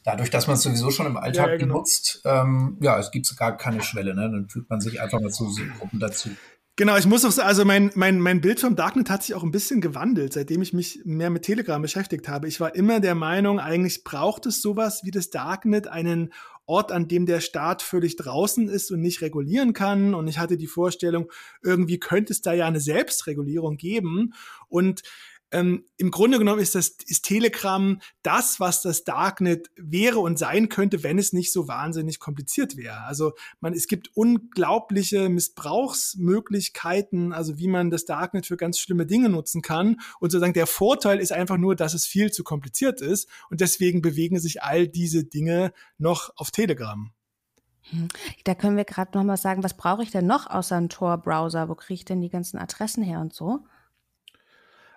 Dadurch, 0.04 0.30
dass 0.30 0.48
man 0.48 0.56
es 0.56 0.64
sowieso 0.64 0.92
schon 0.92 1.06
im 1.06 1.18
Alltag 1.18 1.46
ja, 1.48 1.52
ja, 1.54 1.58
genau. 1.58 1.74
benutzt, 1.76 2.22
ähm, 2.26 2.78
ja, 2.82 3.00
es 3.00 3.12
gibt 3.12 3.36
gar 3.38 3.58
keine 3.58 3.82
Schwelle, 3.82 4.16
ne? 4.16 4.30
Dann 4.32 4.50
fügt 4.50 4.70
man 4.70 4.82
sich 4.82 5.02
einfach 5.02 5.20
mal 5.20 5.32
zu 5.32 5.50
so 5.50 5.62
Gruppen 5.78 6.00
dazu. 6.00 6.30
Genau, 6.80 6.96
ich 6.96 7.08
muss 7.08 7.26
auch 7.26 7.32
sagen, 7.32 7.50
also 7.50 7.66
mein, 7.66 7.92
mein, 7.96 8.22
mein 8.22 8.40
Bild 8.40 8.62
vom 8.62 8.78
Darknet 8.78 9.10
hat 9.10 9.24
sich 9.24 9.36
auch 9.36 9.44
ein 9.44 9.52
bisschen 9.52 9.82
gewandelt, 9.82 10.32
seitdem 10.32 10.62
ich 10.62 10.72
mich 10.72 11.02
mehr 11.04 11.30
mit 11.30 11.44
Telegram 11.44 11.82
beschäftigt 11.82 12.30
habe. 12.30 12.48
Ich 12.48 12.62
war 12.62 12.74
immer 12.74 13.02
der 13.02 13.16
Meinung, 13.16 13.60
eigentlich 13.60 14.06
braucht 14.06 14.46
es 14.46 14.62
sowas 14.62 15.02
wie 15.04 15.12
das 15.12 15.30
Darknet, 15.30 15.90
einen 15.90 16.32
Ort, 16.66 16.94
an 16.94 17.10
dem 17.10 17.26
der 17.26 17.42
Staat 17.42 17.82
völlig 17.82 18.16
draußen 18.16 18.70
ist 18.70 18.92
und 18.92 19.02
nicht 19.02 19.22
regulieren 19.22 19.74
kann. 19.74 20.14
Und 20.14 20.30
ich 20.30 20.40
hatte 20.40 20.56
die 20.56 20.68
Vorstellung, 20.68 21.30
irgendwie 21.62 22.00
könnte 22.00 22.32
es 22.32 22.42
da 22.42 22.54
ja 22.54 22.68
eine 22.68 22.80
Selbstregulierung 22.80 23.76
geben. 23.76 24.34
Und 24.70 25.02
ähm, 25.52 25.86
Im 25.98 26.12
Grunde 26.12 26.38
genommen 26.38 26.62
ist 26.62 26.76
das 26.76 26.90
ist 27.08 27.26
Telegram 27.26 28.00
das, 28.22 28.60
was 28.60 28.84
das 28.84 29.04
Darknet 29.04 29.72
wäre 29.76 30.20
und 30.20 30.38
sein 30.38 30.70
könnte, 30.70 31.02
wenn 31.04 31.18
es 31.18 31.34
nicht 31.34 31.52
so 31.52 31.68
wahnsinnig 31.68 32.20
kompliziert 32.20 32.78
wäre. 32.78 33.02
Also 33.02 33.34
man, 33.60 33.74
es 33.74 33.88
gibt 33.88 34.16
unglaubliche 34.16 35.28
Missbrauchsmöglichkeiten, 35.30 37.34
also 37.34 37.58
wie 37.58 37.68
man 37.68 37.90
das 37.90 38.06
Darknet 38.06 38.46
für 38.46 38.58
ganz 38.58 38.78
schlimme 38.80 39.08
Dinge 39.08 39.30
nutzen 39.30 39.64
kann. 39.64 40.00
Und 40.20 40.32
sozusagen 40.32 40.54
der 40.54 40.68
Vorteil 40.68 41.20
ist 41.20 41.32
einfach 41.32 41.58
nur, 41.58 41.76
dass 41.76 41.96
es 41.96 42.06
viel 42.06 42.32
zu 42.32 42.44
kompliziert 42.44 43.02
ist. 43.02 43.28
Und 43.50 43.62
deswegen 43.62 44.04
bewegen 44.04 44.40
sich 44.40 44.62
all 44.62 44.88
diese 44.88 45.24
Dinge 45.24 45.74
noch 45.98 46.30
auf 46.36 46.52
Telegram. 46.52 47.12
Hm. 47.90 48.08
Da 48.44 48.54
können 48.54 48.78
wir 48.78 48.86
gerade 48.86 49.18
noch 49.18 49.24
mal 49.24 49.38
sagen, 49.38 49.64
was 49.64 49.76
brauche 49.76 50.04
ich 50.04 50.12
denn 50.12 50.28
noch 50.28 50.46
außer 50.48 50.76
einem 50.76 50.90
Tor-Browser? 50.90 51.70
Wo 51.70 51.76
kriege 51.76 51.96
ich 51.96 52.06
denn 52.06 52.22
die 52.22 52.30
ganzen 52.30 52.60
Adressen 52.60 53.02
her 53.02 53.20
und 53.20 53.34
so? 53.34 53.66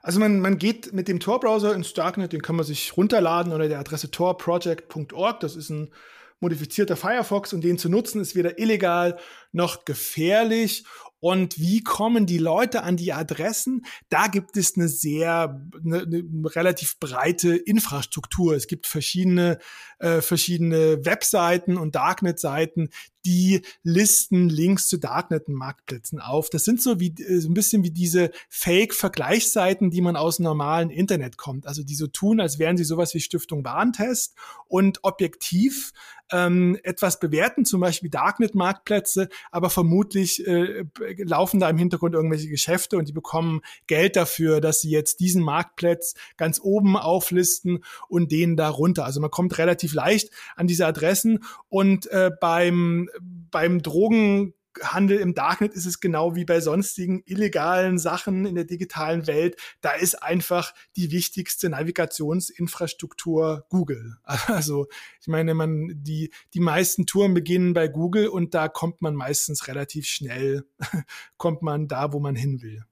Also 0.03 0.19
man, 0.19 0.41
man 0.41 0.59
geht 0.59 0.93
mit 0.93 1.07
dem 1.07 1.21
Tor-Browser 1.21 1.75
ins 1.75 1.95
Darknet, 1.95 2.33
den 2.33 2.43
kann 2.43 2.57
man 2.57 2.67
sich 2.67 2.97
runterladen 2.97 3.53
unter 3.53 3.69
der 3.69 3.79
Adresse 3.79 4.11
torproject.org. 4.11 5.41
Das 5.41 5.55
ist 5.55 5.71
ein 5.71 5.93
modifizierter 6.41 6.97
Firefox 6.97 7.53
und 7.53 7.63
den 7.63 7.79
zu 7.79 7.89
nutzen 7.89 8.21
ist 8.21 8.35
weder 8.35 8.59
illegal 8.59 9.17
noch 9.53 9.85
gefährlich. 9.85 10.85
Und 11.21 11.57
wie 11.61 11.85
kommen 11.85 12.27
die 12.27 12.39
Leute 12.39 12.83
an 12.83 12.97
die 12.97 13.13
Adressen? 13.13 13.87
Da 14.09 14.27
gibt 14.27 14.57
es 14.57 14.77
eine 14.77 14.89
sehr, 14.89 15.63
eine, 15.85 16.01
eine 16.01 16.25
relativ 16.57 16.99
breite 16.99 17.55
Infrastruktur. 17.55 18.57
Es 18.57 18.67
gibt 18.67 18.89
verschiedene, 18.89 19.59
äh, 20.01 20.21
verschiedene 20.21 21.05
Webseiten 21.05 21.77
und 21.77 21.95
Darknet-Seiten, 21.95 22.91
die 23.25 23.63
listen 23.83 24.49
Links 24.49 24.89
zu 24.89 24.99
Darknet-Marktplätzen 24.99 26.21
auf. 26.21 26.51
Das 26.51 26.65
sind 26.65 26.83
so 26.83 27.01
wie 27.01 27.15
äh, 27.23 27.41
so 27.41 27.49
ein 27.49 27.55
bisschen 27.55 27.85
wie 27.85 27.91
diese 27.91 28.31
Fake-Vergleichsseiten, 28.49 29.91
die 29.91 30.01
man 30.01 30.17
aus 30.17 30.39
normalen 30.39 30.91
Internet 30.91 31.37
kommt. 31.37 31.67
Also 31.67 31.83
die 31.83 31.95
so 31.95 32.07
tun, 32.07 32.41
als 32.41 32.59
wären 32.59 32.77
sie 32.77 32.85
sowas 32.85 33.15
wie 33.15 33.21
Stiftung 33.21 33.65
Warentest 33.65 34.35
und 34.69 35.01
objektiv 35.03 35.93
ähm, 36.33 36.79
etwas 36.83 37.21
bewerten, 37.21 37.65
zum 37.65 37.81
Beispiel 37.81 38.11
Darknet-Marktplätze, 38.11 39.29
aber 39.51 39.71
vermutlich 39.71 40.45
äh, 40.47 40.85
laufen 41.19 41.61
da 41.61 41.69
im 41.69 41.77
Hintergrund 41.77 42.15
irgendwelche 42.15 42.49
Geschäfte 42.49 42.97
und 42.97 43.07
die 43.07 43.13
bekommen 43.13 43.61
Geld 43.87 44.17
dafür, 44.17 44.61
dass 44.61 44.81
sie 44.81 44.91
jetzt 44.91 45.21
diesen 45.21 45.43
Marktplatz 45.43 46.15
ganz 46.37 46.59
oben 46.61 46.97
auflisten 46.97 47.85
und 48.09 48.33
den 48.33 48.57
da 48.57 48.71
runter. 48.71 49.05
Also 49.05 49.21
man 49.21 49.31
kommt 49.31 49.59
relativ 49.59 49.93
leicht 49.93 50.31
an 50.57 50.67
diese 50.67 50.87
Adressen 50.87 51.45
und 51.69 52.07
äh, 52.11 52.31
beim, 52.41 53.11
beim 53.21 53.83
Drogen 53.83 54.55
Handel 54.81 55.19
im 55.19 55.35
Darknet 55.35 55.75
ist 55.75 55.87
es 55.87 56.01
genau 56.01 56.35
wie 56.35 56.45
bei 56.45 56.61
sonstigen 56.61 57.23
illegalen 57.27 57.99
Sachen 57.99 58.47
in 58.47 58.55
der 58.55 58.65
digitalen 58.65 59.27
Welt. 59.27 59.57
Da 59.81 59.93
ist 59.93 60.23
einfach 60.23 60.73
die 60.97 61.11
wichtigste 61.11 61.69
Navigationsinfrastruktur 61.69 63.67
Google. 63.69 64.17
Also 64.53 64.87
ich 65.21 65.29
meine, 65.29 65.55
man 65.55 65.91
die 65.95 66.31
die 66.55 66.61
meisten 66.61 67.07
Touren 67.07 67.35
beginnen 67.35 67.75
bei 67.75 67.89
Google 67.89 68.29
und 68.29 68.55
da 68.55 68.69
kommt 68.69 69.03
man 69.03 69.15
meistens 69.15 69.69
relativ 69.69 70.07
schnell 70.07 70.65
kommt 71.37 71.63
man 71.63 71.89
da, 71.89 72.13
wo 72.13 72.21
man 72.21 72.35
hin 72.35 72.63
will. 72.63 72.85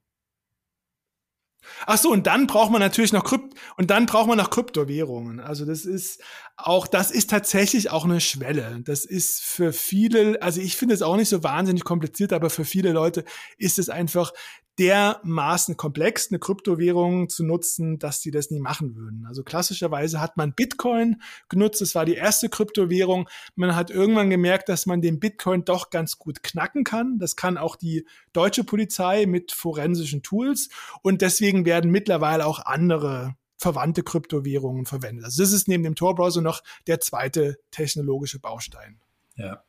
Ach 1.87 1.99
so, 1.99 2.11
und 2.11 2.27
dann 2.27 2.47
braucht 2.47 2.71
man 2.71 2.81
natürlich 2.81 3.13
noch 3.13 3.25
Krypt 3.25 3.55
und 3.77 3.91
dann 3.91 4.07
braucht 4.07 4.29
man 4.29 4.39
noch 4.39 4.51
Kryptowährungen. 4.51 5.41
Also 5.41 5.65
das 5.65 5.85
ist 5.85 6.23
auch, 6.57 6.87
das 6.87 7.11
ist 7.11 7.31
tatsächlich 7.31 7.91
auch 7.91 8.05
eine 8.05 8.21
Schwelle. 8.21 8.81
Das 8.85 9.05
ist 9.05 9.43
für 9.43 9.73
viele, 9.73 10.41
also 10.43 10.61
ich 10.61 10.77
finde 10.77 10.95
es 10.95 11.03
auch 11.03 11.17
nicht 11.17 11.29
so 11.29 11.43
wahnsinnig 11.43 11.85
kompliziert, 11.85 12.33
aber 12.33 12.51
für 12.51 12.65
viele 12.65 12.93
Leute 12.93 13.25
ist 13.59 13.79
es 13.79 13.89
einfach 13.89 14.33
dermaßen 14.81 15.77
komplex, 15.77 16.31
eine 16.31 16.39
Kryptowährung 16.39 17.29
zu 17.29 17.45
nutzen, 17.45 17.99
dass 17.99 18.23
die 18.23 18.31
das 18.31 18.51
nie 18.51 18.61
machen 18.61 18.97
würden. 18.97 19.27
Also 19.27 19.45
klassischerweise 19.45 20.23
hat 20.23 20.39
man 20.39 20.55
Bitcoin 20.55 21.21
genutzt, 21.51 21.83
das 21.83 21.95
war 21.95 22.07
die 22.07 22.15
erste 22.15 22.49
Kryptowährung. 22.49 23.29
Man 23.57 23.77
hat 23.77 23.91
irgendwann 23.91 24.31
gemerkt, 24.31 24.71
dass 24.71 24.87
man 24.87 25.03
den 25.03 25.21
Bitcoin 25.21 25.67
doch 25.67 25.91
ganz 25.91 26.19
gut 26.19 26.43
knacken 26.43 26.83
kann. 26.83 27.19
Das 27.19 27.37
kann 27.37 27.59
auch 27.59 27.77
die 27.77 28.07
deutsche 28.33 28.65
Polizei 28.65 29.27
mit 29.27 29.53
forensischen 29.53 30.23
Tools 30.23 30.71
und 31.03 31.21
deswegen 31.21 31.67
werden 31.67 31.91
mittlerweile 31.91 32.47
auch 32.47 32.61
andere 32.65 33.37
verwandte 33.59 34.03
Kryptowährungen 34.03 34.87
verwendet. 34.87 35.27
Also 35.27 35.43
das 35.43 35.53
ist 35.53 35.69
neben 35.69 35.85
dem 35.85 35.95
Tor-Browser 35.95 36.41
noch 36.41 36.63
der 36.87 37.01
zweite 37.01 37.59
technologische 37.71 38.39
Baustein. 38.39 38.99
Ja. 39.37 39.63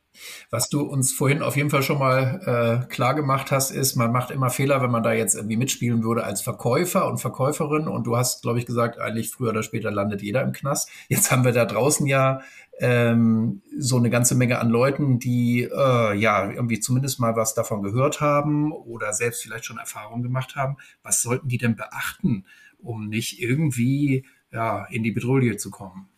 Was 0.50 0.68
du 0.68 0.82
uns 0.82 1.12
vorhin 1.12 1.42
auf 1.42 1.56
jeden 1.56 1.70
Fall 1.70 1.82
schon 1.82 1.98
mal 1.98 2.82
äh, 2.84 2.86
klar 2.92 3.14
gemacht 3.14 3.50
hast, 3.50 3.70
ist, 3.70 3.96
man 3.96 4.12
macht 4.12 4.30
immer 4.30 4.50
Fehler, 4.50 4.82
wenn 4.82 4.90
man 4.90 5.02
da 5.02 5.12
jetzt 5.12 5.34
irgendwie 5.34 5.56
mitspielen 5.56 6.04
würde 6.04 6.24
als 6.24 6.42
Verkäufer 6.42 7.06
und 7.06 7.18
Verkäuferin. 7.18 7.88
Und 7.88 8.06
du 8.06 8.16
hast, 8.16 8.42
glaube 8.42 8.58
ich, 8.58 8.66
gesagt, 8.66 8.98
eigentlich 8.98 9.30
früher 9.30 9.50
oder 9.50 9.62
später 9.62 9.90
landet 9.90 10.22
jeder 10.22 10.42
im 10.42 10.52
Knast. 10.52 10.90
Jetzt 11.08 11.30
haben 11.30 11.44
wir 11.44 11.52
da 11.52 11.64
draußen 11.64 12.06
ja 12.06 12.40
ähm, 12.78 13.62
so 13.78 13.96
eine 13.96 14.10
ganze 14.10 14.34
Menge 14.34 14.58
an 14.58 14.68
Leuten, 14.68 15.18
die 15.18 15.62
äh, 15.62 16.14
ja 16.14 16.50
irgendwie 16.50 16.80
zumindest 16.80 17.20
mal 17.20 17.36
was 17.36 17.54
davon 17.54 17.82
gehört 17.82 18.20
haben 18.20 18.72
oder 18.72 19.12
selbst 19.12 19.42
vielleicht 19.42 19.64
schon 19.64 19.78
Erfahrungen 19.78 20.22
gemacht 20.22 20.56
haben. 20.56 20.76
Was 21.02 21.22
sollten 21.22 21.48
die 21.48 21.58
denn 21.58 21.76
beachten, 21.76 22.44
um 22.78 23.08
nicht 23.08 23.40
irgendwie 23.40 24.26
ja, 24.50 24.84
in 24.90 25.02
die 25.02 25.12
Bedrohung 25.12 25.58
zu 25.58 25.70
kommen? 25.70 26.11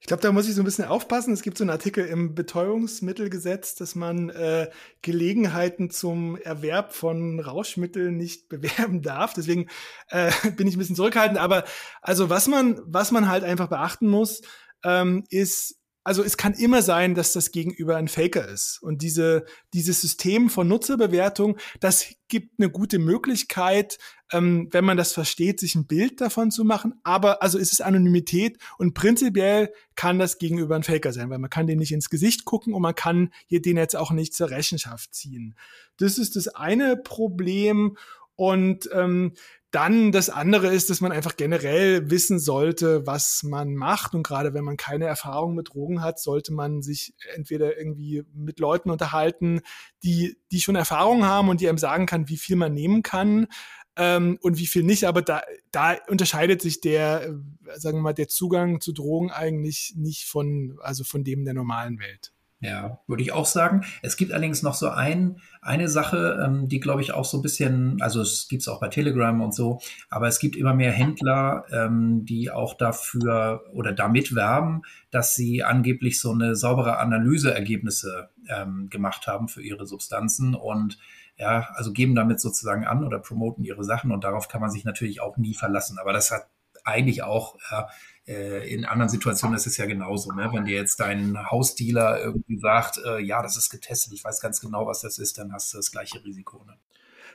Ich 0.00 0.06
glaube, 0.06 0.22
da 0.22 0.32
muss 0.32 0.48
ich 0.48 0.54
so 0.54 0.62
ein 0.62 0.64
bisschen 0.64 0.84
aufpassen. 0.84 1.32
Es 1.32 1.42
gibt 1.42 1.58
so 1.58 1.64
einen 1.64 1.70
Artikel 1.70 2.04
im 2.06 2.34
Betäubungsmittelgesetz, 2.34 3.74
dass 3.74 3.94
man 3.94 4.30
äh, 4.30 4.70
Gelegenheiten 5.02 5.90
zum 5.90 6.36
Erwerb 6.36 6.92
von 6.92 7.40
Rauschmitteln 7.40 8.16
nicht 8.16 8.48
bewerben 8.48 9.02
darf. 9.02 9.34
Deswegen 9.34 9.68
äh, 10.08 10.30
bin 10.56 10.66
ich 10.66 10.76
ein 10.76 10.78
bisschen 10.78 10.96
zurückhaltend. 10.96 11.38
Aber 11.38 11.64
also 12.02 12.30
was 12.30 12.48
man, 12.48 12.80
was 12.84 13.10
man 13.10 13.28
halt 13.28 13.44
einfach 13.44 13.68
beachten 13.68 14.08
muss, 14.08 14.42
ähm, 14.84 15.24
ist 15.30 15.80
also 16.06 16.22
es 16.22 16.36
kann 16.36 16.54
immer 16.54 16.82
sein, 16.82 17.16
dass 17.16 17.32
das 17.32 17.50
Gegenüber 17.50 17.96
ein 17.96 18.06
Faker 18.06 18.46
ist. 18.46 18.78
Und 18.80 19.02
diese, 19.02 19.44
dieses 19.74 20.00
System 20.00 20.48
von 20.50 20.68
Nutzerbewertung, 20.68 21.58
das 21.80 22.06
gibt 22.28 22.60
eine 22.60 22.70
gute 22.70 23.00
Möglichkeit, 23.00 23.98
ähm, 24.30 24.68
wenn 24.70 24.84
man 24.84 24.96
das 24.96 25.12
versteht, 25.12 25.58
sich 25.58 25.74
ein 25.74 25.88
Bild 25.88 26.20
davon 26.20 26.52
zu 26.52 26.62
machen. 26.62 26.94
Aber 27.02 27.42
also 27.42 27.58
ist 27.58 27.72
es 27.72 27.80
Anonymität 27.80 28.58
und 28.78 28.94
prinzipiell 28.94 29.72
kann 29.96 30.20
das 30.20 30.38
Gegenüber 30.38 30.76
ein 30.76 30.84
Faker 30.84 31.12
sein, 31.12 31.28
weil 31.28 31.40
man 31.40 31.50
kann 31.50 31.66
den 31.66 31.80
nicht 31.80 31.90
ins 31.90 32.08
Gesicht 32.08 32.44
gucken 32.44 32.72
und 32.72 32.82
man 32.82 32.94
kann 32.94 33.32
den 33.50 33.76
jetzt 33.76 33.96
auch 33.96 34.12
nicht 34.12 34.32
zur 34.32 34.50
Rechenschaft 34.50 35.12
ziehen. 35.12 35.56
Das 35.96 36.18
ist 36.18 36.36
das 36.36 36.46
eine 36.46 36.96
Problem. 36.96 37.96
Und 38.36 38.88
ähm, 38.92 39.32
dann 39.70 40.12
das 40.12 40.30
andere 40.30 40.68
ist, 40.68 40.90
dass 40.90 41.00
man 41.00 41.12
einfach 41.12 41.36
generell 41.36 42.10
wissen 42.10 42.38
sollte, 42.38 43.06
was 43.06 43.42
man 43.42 43.74
macht. 43.74 44.14
Und 44.14 44.22
gerade 44.22 44.54
wenn 44.54 44.64
man 44.64 44.76
keine 44.76 45.06
Erfahrung 45.06 45.54
mit 45.54 45.70
Drogen 45.74 46.02
hat, 46.02 46.18
sollte 46.18 46.52
man 46.52 46.82
sich 46.82 47.14
entweder 47.34 47.76
irgendwie 47.76 48.22
mit 48.32 48.58
Leuten 48.60 48.90
unterhalten, 48.90 49.60
die, 50.02 50.38
die 50.52 50.60
schon 50.60 50.76
Erfahrung 50.76 51.24
haben 51.24 51.48
und 51.48 51.60
die 51.60 51.68
einem 51.68 51.78
sagen 51.78 52.06
kann, 52.06 52.28
wie 52.28 52.36
viel 52.36 52.56
man 52.56 52.74
nehmen 52.74 53.02
kann 53.02 53.48
ähm, 53.96 54.38
und 54.40 54.58
wie 54.58 54.66
viel 54.66 54.82
nicht. 54.82 55.04
Aber 55.04 55.22
da, 55.22 55.42
da 55.72 55.96
unterscheidet 56.08 56.62
sich 56.62 56.80
der, 56.80 57.26
äh, 57.26 57.78
sagen 57.78 57.98
wir 57.98 58.02
mal, 58.02 58.12
der 58.12 58.28
Zugang 58.28 58.80
zu 58.80 58.92
Drogen 58.92 59.30
eigentlich 59.30 59.94
nicht 59.96 60.26
von, 60.26 60.78
also 60.80 61.02
von 61.02 61.24
dem 61.24 61.44
der 61.44 61.54
normalen 61.54 61.98
Welt. 61.98 62.32
Ja, 62.60 63.00
würde 63.06 63.22
ich 63.22 63.32
auch 63.32 63.44
sagen. 63.44 63.84
Es 64.00 64.16
gibt 64.16 64.32
allerdings 64.32 64.62
noch 64.62 64.72
so 64.72 64.88
ein, 64.88 65.40
eine 65.60 65.88
Sache, 65.90 66.42
ähm, 66.42 66.68
die 66.68 66.80
glaube 66.80 67.02
ich 67.02 67.12
auch 67.12 67.26
so 67.26 67.38
ein 67.38 67.42
bisschen, 67.42 68.00
also 68.00 68.22
es 68.22 68.48
gibt 68.48 68.62
es 68.62 68.68
auch 68.68 68.80
bei 68.80 68.88
Telegram 68.88 69.38
und 69.42 69.54
so, 69.54 69.80
aber 70.08 70.26
es 70.26 70.38
gibt 70.38 70.56
immer 70.56 70.72
mehr 70.72 70.90
Händler, 70.90 71.66
ähm, 71.70 72.24
die 72.24 72.50
auch 72.50 72.72
dafür 72.72 73.62
oder 73.74 73.92
damit 73.92 74.34
werben, 74.34 74.82
dass 75.10 75.34
sie 75.34 75.64
angeblich 75.64 76.18
so 76.18 76.32
eine 76.32 76.56
saubere 76.56 76.98
Analyseergebnisse 76.98 78.30
ähm, 78.48 78.88
gemacht 78.88 79.26
haben 79.26 79.48
für 79.48 79.60
ihre 79.60 79.86
Substanzen 79.86 80.54
und 80.54 80.96
ja, 81.36 81.68
also 81.74 81.92
geben 81.92 82.14
damit 82.14 82.40
sozusagen 82.40 82.86
an 82.86 83.04
oder 83.04 83.18
promoten 83.18 83.64
ihre 83.64 83.84
Sachen 83.84 84.12
und 84.12 84.24
darauf 84.24 84.48
kann 84.48 84.62
man 84.62 84.70
sich 84.70 84.86
natürlich 84.86 85.20
auch 85.20 85.36
nie 85.36 85.52
verlassen. 85.52 85.98
Aber 85.98 86.14
das 86.14 86.30
hat 86.30 86.48
eigentlich 86.84 87.22
auch 87.22 87.58
ja, 87.70 87.88
äh, 88.26 88.72
in 88.72 88.84
anderen 88.84 89.08
Situationen 89.08 89.56
ist 89.56 89.66
es 89.66 89.76
ja 89.76 89.86
genauso. 89.86 90.32
Ne? 90.32 90.50
Wenn 90.52 90.64
dir 90.64 90.76
jetzt 90.76 91.00
dein 91.00 91.50
Hausdealer 91.50 92.20
irgendwie 92.20 92.58
sagt, 92.58 92.98
äh, 93.04 93.20
ja, 93.20 93.42
das 93.42 93.56
ist 93.56 93.70
getestet, 93.70 94.12
ich 94.12 94.24
weiß 94.24 94.40
ganz 94.40 94.60
genau, 94.60 94.86
was 94.86 95.00
das 95.00 95.18
ist, 95.18 95.38
dann 95.38 95.52
hast 95.52 95.72
du 95.72 95.78
das 95.78 95.90
gleiche 95.92 96.22
Risiko. 96.24 96.64
Ne? 96.64 96.76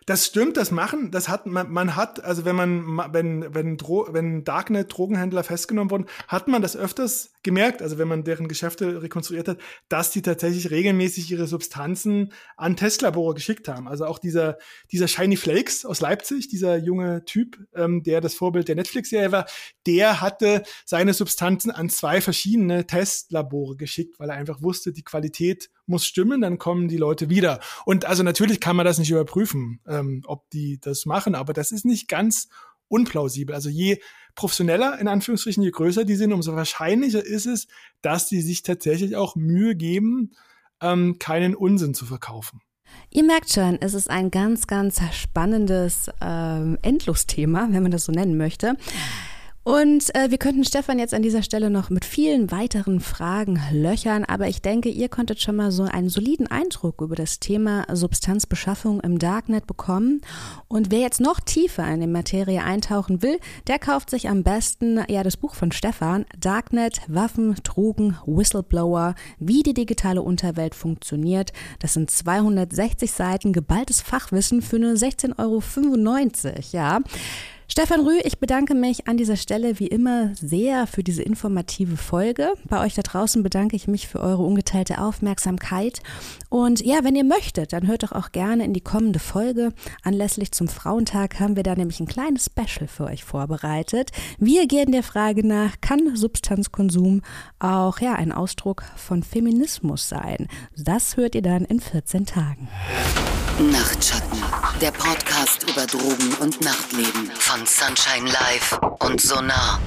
Das 0.07 0.25
stimmt, 0.25 0.57
das 0.57 0.71
machen, 0.71 1.11
das 1.11 1.29
hat 1.29 1.45
man, 1.45 1.71
man 1.71 1.95
hat, 1.95 2.23
also 2.23 2.43
wenn 2.43 2.55
man, 2.55 3.13
wenn, 3.13 3.53
wenn, 3.53 3.77
Dro 3.77 4.07
wenn 4.11 4.43
Darknet 4.43 4.91
Drogenhändler 4.91 5.43
festgenommen 5.43 5.91
wurden, 5.91 6.07
hat 6.27 6.47
man 6.47 6.63
das 6.63 6.75
öfters 6.75 7.33
gemerkt, 7.43 7.83
also 7.83 7.99
wenn 7.99 8.07
man 8.07 8.23
deren 8.23 8.47
Geschäfte 8.47 9.03
rekonstruiert 9.03 9.47
hat, 9.47 9.59
dass 9.89 10.09
die 10.09 10.23
tatsächlich 10.23 10.71
regelmäßig 10.71 11.29
ihre 11.29 11.45
Substanzen 11.45 12.33
an 12.57 12.75
Testlabore 12.75 13.35
geschickt 13.35 13.67
haben. 13.67 13.87
Also 13.87 14.05
auch 14.05 14.17
dieser, 14.17 14.57
dieser 14.91 15.07
Shiny 15.07 15.37
Flakes 15.37 15.85
aus 15.85 16.01
Leipzig, 16.01 16.47
dieser 16.47 16.77
junge 16.77 17.23
Typ, 17.25 17.59
ähm, 17.75 18.01
der 18.01 18.21
das 18.21 18.33
Vorbild 18.33 18.67
der 18.67 18.75
Netflix-Serie 18.75 19.31
war, 19.31 19.45
der 19.85 20.21
hatte 20.21 20.63
seine 20.83 21.13
Substanzen 21.13 21.69
an 21.69 21.89
zwei 21.89 22.21
verschiedene 22.21 22.87
Testlabore 22.87 23.75
geschickt, 23.75 24.19
weil 24.19 24.29
er 24.29 24.35
einfach 24.35 24.61
wusste, 24.63 24.93
die 24.93 25.03
Qualität 25.03 25.69
muss 25.91 26.05
stimmen, 26.05 26.41
dann 26.41 26.57
kommen 26.57 26.87
die 26.87 26.97
Leute 26.97 27.29
wieder. 27.29 27.59
Und 27.85 28.05
also 28.05 28.23
natürlich 28.23 28.59
kann 28.59 28.75
man 28.75 28.85
das 28.85 28.97
nicht 28.97 29.11
überprüfen, 29.11 29.79
ähm, 29.87 30.23
ob 30.25 30.49
die 30.49 30.79
das 30.81 31.05
machen, 31.05 31.35
aber 31.35 31.53
das 31.53 31.71
ist 31.71 31.85
nicht 31.85 32.07
ganz 32.07 32.49
unplausibel. 32.87 33.53
Also 33.53 33.69
je 33.69 33.99
professioneller, 34.35 34.99
in 34.99 35.07
Anführungsstrichen, 35.07 35.63
je 35.63 35.71
größer 35.71 36.05
die 36.05 36.15
sind, 36.15 36.33
umso 36.33 36.55
wahrscheinlicher 36.55 37.23
ist 37.23 37.45
es, 37.45 37.67
dass 38.01 38.27
die 38.27 38.41
sich 38.41 38.63
tatsächlich 38.63 39.15
auch 39.15 39.35
Mühe 39.35 39.75
geben, 39.75 40.31
ähm, 40.81 41.17
keinen 41.19 41.55
Unsinn 41.55 41.93
zu 41.93 42.05
verkaufen. 42.05 42.61
Ihr 43.09 43.23
merkt 43.23 43.51
schon, 43.51 43.77
es 43.81 43.93
ist 43.93 44.09
ein 44.09 44.31
ganz, 44.31 44.67
ganz 44.67 45.01
spannendes 45.13 46.09
ähm, 46.21 46.77
Endlosthema, 46.81 47.67
wenn 47.71 47.83
man 47.83 47.91
das 47.91 48.05
so 48.05 48.11
nennen 48.11 48.37
möchte. 48.37 48.75
Und 49.63 50.15
äh, 50.15 50.31
wir 50.31 50.39
könnten 50.39 50.63
Stefan 50.63 50.97
jetzt 50.97 51.13
an 51.13 51.21
dieser 51.21 51.43
Stelle 51.43 51.69
noch 51.69 51.91
mit 51.91 52.03
vielen 52.03 52.49
weiteren 52.49 52.99
Fragen 52.99 53.61
löchern, 53.71 54.23
aber 54.23 54.47
ich 54.47 54.63
denke, 54.63 54.89
ihr 54.89 55.07
konntet 55.07 55.39
schon 55.39 55.55
mal 55.55 55.71
so 55.71 55.83
einen 55.83 56.09
soliden 56.09 56.47
Eindruck 56.47 56.99
über 57.01 57.15
das 57.15 57.39
Thema 57.39 57.85
Substanzbeschaffung 57.91 59.01
im 59.01 59.19
Darknet 59.19 59.67
bekommen. 59.67 60.21
Und 60.67 60.89
wer 60.89 60.97
jetzt 60.97 61.21
noch 61.21 61.39
tiefer 61.39 61.87
in 61.87 62.01
die 62.01 62.07
Materie 62.07 62.63
eintauchen 62.63 63.21
will, 63.21 63.39
der 63.67 63.77
kauft 63.77 64.09
sich 64.09 64.29
am 64.29 64.41
besten 64.41 64.99
ja 65.07 65.21
das 65.21 65.37
Buch 65.37 65.53
von 65.53 65.71
Stefan, 65.71 66.25
Darknet, 66.39 67.01
Waffen, 67.07 67.53
Drogen, 67.61 68.17
Whistleblower, 68.25 69.13
wie 69.37 69.61
die 69.61 69.75
digitale 69.75 70.23
Unterwelt 70.23 70.73
funktioniert. 70.73 71.53
Das 71.77 71.93
sind 71.93 72.09
260 72.09 73.11
Seiten 73.11 73.53
geballtes 73.53 74.01
Fachwissen 74.01 74.63
für 74.63 74.79
nur 74.79 74.93
16,95 74.93 75.37
Euro. 75.37 75.61
Ja. 76.71 76.99
Stefan 77.71 78.01
Rüh, 78.01 78.19
ich 78.25 78.37
bedanke 78.37 78.75
mich 78.75 79.07
an 79.07 79.15
dieser 79.15 79.37
Stelle 79.37 79.79
wie 79.79 79.87
immer 79.87 80.35
sehr 80.35 80.87
für 80.87 81.03
diese 81.03 81.23
informative 81.23 81.95
Folge. 81.95 82.51
Bei 82.65 82.83
euch 82.83 82.95
da 82.95 83.01
draußen 83.01 83.43
bedanke 83.43 83.77
ich 83.77 83.87
mich 83.87 84.09
für 84.09 84.19
eure 84.19 84.43
ungeteilte 84.43 84.99
Aufmerksamkeit. 84.99 86.01
Und 86.49 86.85
ja, 86.85 87.05
wenn 87.05 87.15
ihr 87.15 87.23
möchtet, 87.23 87.71
dann 87.71 87.87
hört 87.87 88.03
doch 88.03 88.11
auch 88.11 88.33
gerne 88.33 88.65
in 88.65 88.73
die 88.73 88.81
kommende 88.81 89.19
Folge. 89.19 89.71
Anlässlich 90.03 90.51
zum 90.51 90.67
Frauentag 90.67 91.39
haben 91.39 91.55
wir 91.55 91.63
da 91.63 91.73
nämlich 91.73 92.01
ein 92.01 92.07
kleines 92.07 92.47
Special 92.47 92.89
für 92.89 93.05
euch 93.05 93.23
vorbereitet. 93.23 94.11
Wir 94.37 94.67
gehen 94.67 94.91
der 94.91 95.03
Frage 95.03 95.47
nach, 95.47 95.79
kann 95.79 96.17
Substanzkonsum 96.17 97.21
auch 97.59 98.01
ja 98.01 98.15
ein 98.15 98.33
Ausdruck 98.33 98.83
von 98.97 99.23
Feminismus 99.23 100.09
sein? 100.09 100.49
Das 100.75 101.15
hört 101.15 101.35
ihr 101.35 101.41
dann 101.41 101.63
in 101.63 101.79
14 101.79 102.25
Tagen. 102.25 102.67
Nachtschatten, 103.59 104.39
der 104.81 104.91
Podcast 104.91 105.69
über 105.69 105.85
Drogen 105.85 106.33
und 106.39 106.61
Nachtleben 106.61 107.29
Sunshine 107.65 108.29
Live 108.29 108.79
und 108.99 109.21
Sonar. 109.21 109.79